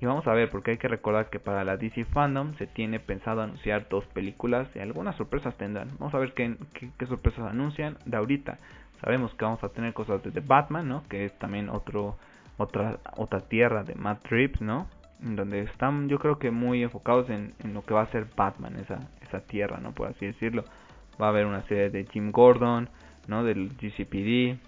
Y 0.00 0.04
vamos 0.04 0.26
a 0.26 0.32
ver, 0.32 0.50
porque 0.50 0.72
hay 0.72 0.78
que 0.78 0.88
recordar 0.88 1.30
que 1.30 1.40
para 1.40 1.64
la 1.64 1.76
DC 1.78 2.04
Fandom 2.06 2.54
se 2.56 2.66
tiene 2.66 3.00
pensado 3.00 3.40
anunciar 3.40 3.88
dos 3.88 4.04
películas 4.06 4.68
y 4.74 4.78
algunas 4.78 5.16
sorpresas 5.16 5.56
tendrán. 5.56 5.88
Vamos 5.98 6.14
a 6.14 6.18
ver 6.18 6.34
qué, 6.34 6.54
sorpresas 7.06 7.46
anuncian 7.46 7.96
de 8.04 8.16
ahorita. 8.16 8.58
Sabemos 9.00 9.32
que 9.34 9.44
vamos 9.44 9.62
a 9.64 9.70
tener 9.70 9.94
cosas 9.94 10.22
de 10.22 10.30
The 10.32 10.40
Batman, 10.40 10.88
¿no? 10.88 11.02
Que 11.08 11.24
es 11.24 11.38
también 11.38 11.70
otro, 11.70 12.18
otra, 12.58 12.98
otra 13.16 13.40
tierra 13.40 13.84
de 13.84 13.94
Matt 13.94 14.26
Reeves, 14.26 14.60
¿no? 14.60 14.86
Donde 15.18 15.62
están, 15.62 16.08
yo 16.10 16.18
creo 16.18 16.38
que 16.38 16.50
muy 16.50 16.82
enfocados 16.82 17.30
en, 17.30 17.54
en 17.60 17.72
lo 17.72 17.82
que 17.82 17.94
va 17.94 18.02
a 18.02 18.10
ser 18.10 18.26
Batman, 18.36 18.76
esa, 18.76 19.08
esa 19.22 19.40
tierra, 19.40 19.78
¿no? 19.78 19.92
Por 19.92 20.08
así 20.08 20.26
decirlo. 20.26 20.64
Va 21.20 21.26
a 21.26 21.28
haber 21.30 21.46
una 21.46 21.62
serie 21.62 21.88
de 21.88 22.04
Jim 22.12 22.32
Gordon, 22.32 22.90
¿no? 23.28 23.44
Del 23.44 23.70
GCPD. 23.78 24.58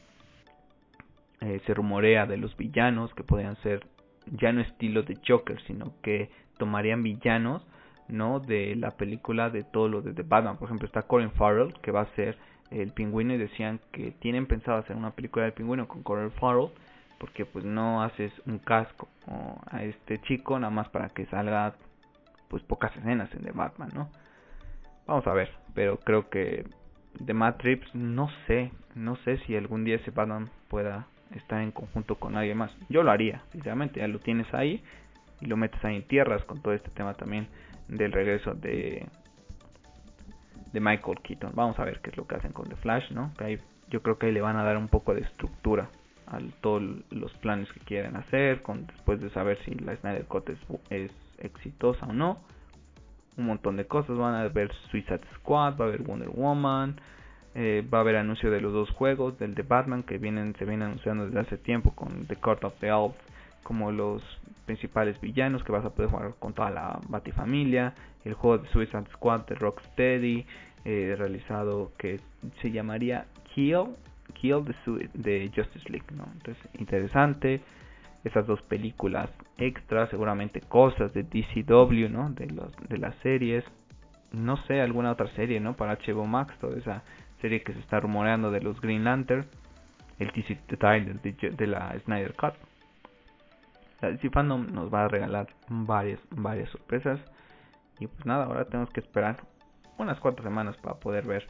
Eh, 1.41 1.61
se 1.67 1.75
rumorea 1.75 2.25
de 2.25 2.39
los 2.39 2.57
villanos 2.57 3.13
que 3.15 3.23
podrían 3.23 3.57
ser 3.57 3.87
ya 4.33 4.53
no 4.53 4.61
estilo 4.61 5.03
de 5.03 5.19
Joker, 5.27 5.61
sino 5.67 5.93
que 6.03 6.31
tomarían 6.59 7.03
villanos, 7.03 7.67
¿no? 8.09 8.41
De 8.41 8.75
la 8.77 8.93
película 8.93 9.51
de 9.51 9.65
todo 9.65 9.89
lo 9.89 10.03
de 10.03 10.13
The 10.13 10.23
Batman. 10.23 10.57
Por 10.57 10.67
ejemplo, 10.67 10.87
está 10.87 11.03
Colin 11.03 11.31
Farrell, 11.33 11.75
que 11.83 11.91
va 11.91 12.03
a 12.03 12.15
ser 12.17 12.37
el 12.71 12.93
pingüino, 12.93 13.35
y 13.35 13.39
decían 13.39 13.81
que 13.93 14.11
tienen 14.13 14.47
pensado 14.47 14.79
hacer 14.79 14.97
una 14.97 15.13
película 15.13 15.45
del 15.45 15.55
pingüino 15.55 15.89
con 15.89 16.03
Colin 16.03 16.31
Farrell, 16.33 16.71
porque 17.19 17.45
pues 17.45 17.65
no 17.65 18.03
haces 18.03 18.33
un 18.47 18.59
casco 18.59 19.09
a 19.71 19.83
este 19.83 20.19
chico 20.23 20.59
nada 20.59 20.71
más 20.71 20.89
para 20.89 21.09
que 21.09 21.27
salga 21.27 21.75
pues 22.49 22.63
pocas 22.63 22.97
escenas 22.97 23.33
en 23.35 23.43
The 23.43 23.53
Batman, 23.53 23.91
¿no? 23.95 24.09
Vamos 25.07 25.27
a 25.27 25.33
ver, 25.33 25.51
pero 25.75 25.99
creo 25.99 26.29
que 26.31 26.65
Matt 27.35 27.63
Reeves 27.63 27.95
no 27.95 28.29
sé, 28.47 28.71
no 28.95 29.17
sé 29.17 29.39
si 29.39 29.57
algún 29.57 29.85
día 29.85 29.97
ese 29.97 30.11
Batman 30.13 30.51
pueda 30.69 31.07
estar 31.35 31.61
en 31.61 31.73
conjunto 31.73 32.17
con 32.17 32.37
alguien 32.37 32.59
más. 32.59 32.71
Yo 32.89 33.03
lo 33.03 33.11
haría, 33.11 33.43
sinceramente, 33.53 34.01
ya 34.01 34.09
lo 34.09 34.19
tienes 34.19 34.53
ahí 34.55 34.83
y 35.41 35.47
lo 35.47 35.57
metes 35.57 35.85
ahí 35.85 35.97
en 35.97 36.07
tierras 36.07 36.43
con 36.45 36.63
todo 36.63 36.75
este 36.75 36.91
tema 36.91 37.15
también 37.15 37.49
del 37.89 38.13
regreso 38.13 38.55
de 38.55 39.07
de 40.73 40.81
Michael 40.81 41.21
Keaton. 41.23 41.53
Vamos 41.55 41.79
a 41.79 41.85
ver 41.85 42.01
qué 42.01 42.11
es 42.11 42.17
lo 42.17 42.27
que 42.27 42.37
hacen 42.37 42.53
con 42.53 42.69
The 42.69 42.77
Flash, 42.77 43.11
¿no? 43.13 43.33
Que 43.39 43.59
yo 43.89 44.03
creo 44.03 44.19
que 44.19 44.27
ahí 44.27 44.33
le 44.33 44.41
van 44.41 44.57
a 44.57 44.65
dar 44.65 44.77
un 44.77 44.89
poco 44.89 45.15
de 45.15 45.23
estructura 45.23 45.89
a 46.27 46.39
todos 46.61 46.83
los 47.11 47.33
planes 47.39 47.73
que 47.73 47.81
quieren 47.81 48.17
hacer, 48.17 48.61
con 48.61 48.87
después 48.87 49.21
de 49.21 49.31
saber 49.31 49.59
si 49.65 49.75
la 49.77 49.97
Snyder 49.97 50.27
Cut 50.27 50.51
es, 50.51 50.59
es 50.91 51.11
exitosa 51.39 52.05
o 52.07 52.13
no 52.13 52.39
un 53.39 53.47
montón 53.47 53.77
de 53.77 53.87
cosas. 53.87 54.17
Van 54.17 54.35
a 54.35 54.49
ver 54.49 54.71
Suicide 54.91 55.21
Squad, 55.37 55.79
va 55.79 55.87
a 55.87 55.89
haber 55.89 56.03
Wonder 56.03 56.29
Woman, 56.29 57.01
eh, 57.61 57.85
va 57.93 57.99
a 57.99 58.01
haber 58.03 58.15
anuncio 58.15 58.53
de 58.53 58.61
los 58.61 58.73
dos 58.73 58.89
juegos, 58.91 59.37
del 59.41 59.57
de 59.57 59.63
Batman 59.63 60.05
que 60.05 60.17
vienen 60.19 60.55
se 60.61 60.65
viene 60.65 60.85
anunciando 60.85 61.27
desde 61.27 61.41
hace 61.41 61.59
tiempo 61.59 61.91
con 61.91 62.25
The 62.27 62.37
Court 62.37 62.63
of 62.63 62.75
the 62.79 62.87
Elves 62.87 63.17
como 63.65 63.91
los 63.91 64.23
principales 64.65 65.21
villanos 65.21 65.65
que 65.65 65.73
vas 65.73 65.85
a 65.85 65.91
poder 65.91 66.09
jugar 66.09 66.35
con 66.39 66.53
toda 66.53 66.71
la 66.71 67.01
Batifamilia, 67.09 67.95
el 68.25 68.35
juego 68.35 68.59
de 68.59 68.69
Suicide 68.69 69.07
Squad 69.13 69.47
de 69.47 69.57
Rocksteady, 69.57 70.47
eh, 70.85 71.17
realizado 71.19 71.91
que 71.99 72.21
se 72.63 72.71
llamaría 72.71 73.27
Kill, 73.53 73.97
Kill 74.35 74.65
the, 74.65 75.11
de 75.15 75.51
Justice 75.53 75.91
League, 75.91 76.07
¿no? 76.15 76.29
Entonces, 76.35 76.65
interesante 76.79 77.61
esas 78.23 78.47
dos 78.47 78.63
películas 78.63 79.31
extras, 79.57 80.09
seguramente 80.11 80.61
cosas 80.61 81.13
de 81.13 81.25
DCW, 81.25 82.09
¿no? 82.09 82.31
De, 82.31 82.47
los, 82.47 82.71
de 82.89 82.99
las 82.99 83.17
series, 83.17 83.65
no 84.31 84.57
sé, 84.69 84.81
alguna 84.81 85.11
otra 85.11 85.27
serie, 85.35 85.59
¿no? 85.59 85.75
Para 85.75 85.99
HBO 85.99 86.25
Max, 86.25 86.55
toda 86.61 86.79
esa 86.79 87.03
serie 87.41 87.63
que 87.63 87.73
se 87.73 87.81
está 87.81 88.01
rumoreando 88.01 88.51
de 88.51 88.61
los 88.61 88.81
Green 88.81 89.05
Lantern, 89.05 89.47
el 90.19 90.33
TC 90.33 90.59
de, 90.69 91.51
de, 91.51 91.67
la 91.67 91.99
Snyder 92.05 92.35
Cut. 92.35 92.55
La 94.01 94.11
DC 94.11 94.31
Fandom 94.31 94.67
nos 94.73 94.93
va 94.93 95.05
a 95.05 95.09
regalar 95.09 95.49
varias, 95.69 96.21
varias 96.31 96.69
sorpresas. 96.71 97.21
Y 97.99 98.07
pues 98.07 98.27
nada, 98.27 98.45
ahora 98.45 98.65
tenemos 98.65 98.91
que 98.91 99.01
esperar 99.01 99.37
unas 99.97 100.19
cuatro 100.21 100.45
semanas 100.45 100.77
para 100.77 100.97
poder 100.97 101.27
ver 101.27 101.47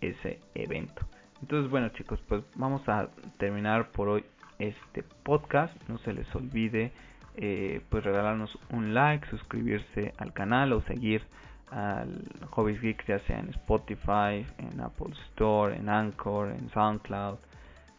ese 0.00 0.40
evento. 0.54 1.06
Entonces, 1.40 1.70
bueno 1.70 1.88
chicos, 1.90 2.20
pues 2.28 2.42
vamos 2.54 2.88
a 2.88 3.08
terminar 3.38 3.90
por 3.90 4.08
hoy 4.08 4.24
este 4.58 5.04
podcast. 5.22 5.74
No 5.88 5.98
se 5.98 6.12
les 6.12 6.32
olvide 6.34 6.92
eh, 7.36 7.82
pues 7.88 8.04
regalarnos 8.04 8.56
un 8.70 8.94
like, 8.94 9.28
suscribirse 9.28 10.12
al 10.18 10.32
canal 10.32 10.72
o 10.72 10.82
seguir 10.82 11.22
al 11.70 12.24
Hobbies 12.50 12.80
Geeks 12.80 13.06
ya 13.06 13.18
sea 13.20 13.38
en 13.38 13.50
Spotify, 13.50 14.46
en 14.58 14.80
Apple 14.80 15.12
Store, 15.30 15.76
en 15.76 15.88
Anchor, 15.88 16.50
en 16.50 16.70
SoundCloud, 16.70 17.38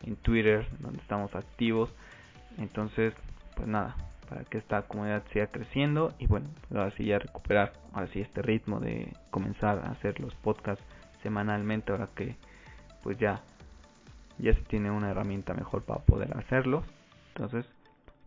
en 0.03 0.15
Twitter, 0.17 0.67
donde 0.80 0.99
estamos 0.99 1.34
activos. 1.36 1.89
Entonces, 2.57 3.13
pues 3.55 3.67
nada, 3.67 3.95
para 4.30 4.43
que 4.45 4.57
esta 4.57 4.84
comunidad 4.84 5.24
siga 5.34 5.47
creciendo 5.47 6.13
y 6.20 6.28
bueno, 6.28 6.47
ahora 6.72 6.91
sí 6.91 7.05
ya 7.05 7.20
recuperar, 7.20 7.74
ahora 7.93 8.07
sí 8.13 8.22
este 8.22 8.41
ritmo 8.41 8.80
de 8.80 9.13
comenzar 9.32 9.80
a 9.80 9.91
hacer 9.91 10.20
los 10.20 10.34
podcasts 10.36 10.84
semanalmente, 11.24 11.91
ahora 11.91 12.09
que 12.15 12.36
pues 13.03 13.17
ya 13.17 13.41
ya 14.38 14.53
se 14.53 14.61
tiene 14.61 14.89
una 14.89 15.11
herramienta 15.11 15.53
mejor 15.53 15.84
para 15.84 16.01
poder 16.01 16.36
hacerlo. 16.38 16.84
Entonces, 17.36 17.65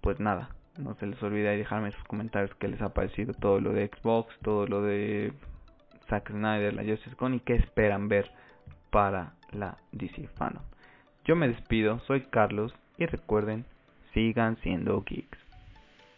pues 0.00 0.20
nada, 0.20 0.50
no 0.78 0.94
se 0.94 1.06
les 1.06 1.22
olvide 1.22 1.56
dejarme 1.56 1.92
sus 1.92 2.04
comentarios 2.04 2.54
qué 2.56 2.68
les 2.68 2.80
ha 2.82 2.90
parecido 2.94 3.34
todo 3.34 3.60
lo 3.60 3.72
de 3.72 3.88
Xbox, 3.88 4.34
todo 4.42 4.66
lo 4.66 4.82
de 4.82 5.32
Zack 6.08 6.30
Snyder, 6.30 6.74
la 6.74 6.84
Justice 6.84 7.16
Con 7.16 7.34
y 7.34 7.40
qué 7.40 7.54
esperan 7.54 8.08
ver 8.08 8.30
para 8.90 9.34
la 9.50 9.78
DC 9.92 10.28
Fandom. 10.36 10.62
Yo 11.24 11.36
me 11.36 11.48
despido, 11.48 12.00
soy 12.00 12.22
Carlos 12.22 12.74
y 12.98 13.06
recuerden, 13.06 13.64
sigan 14.12 14.56
siendo 14.62 15.02
geeks. 15.02 15.41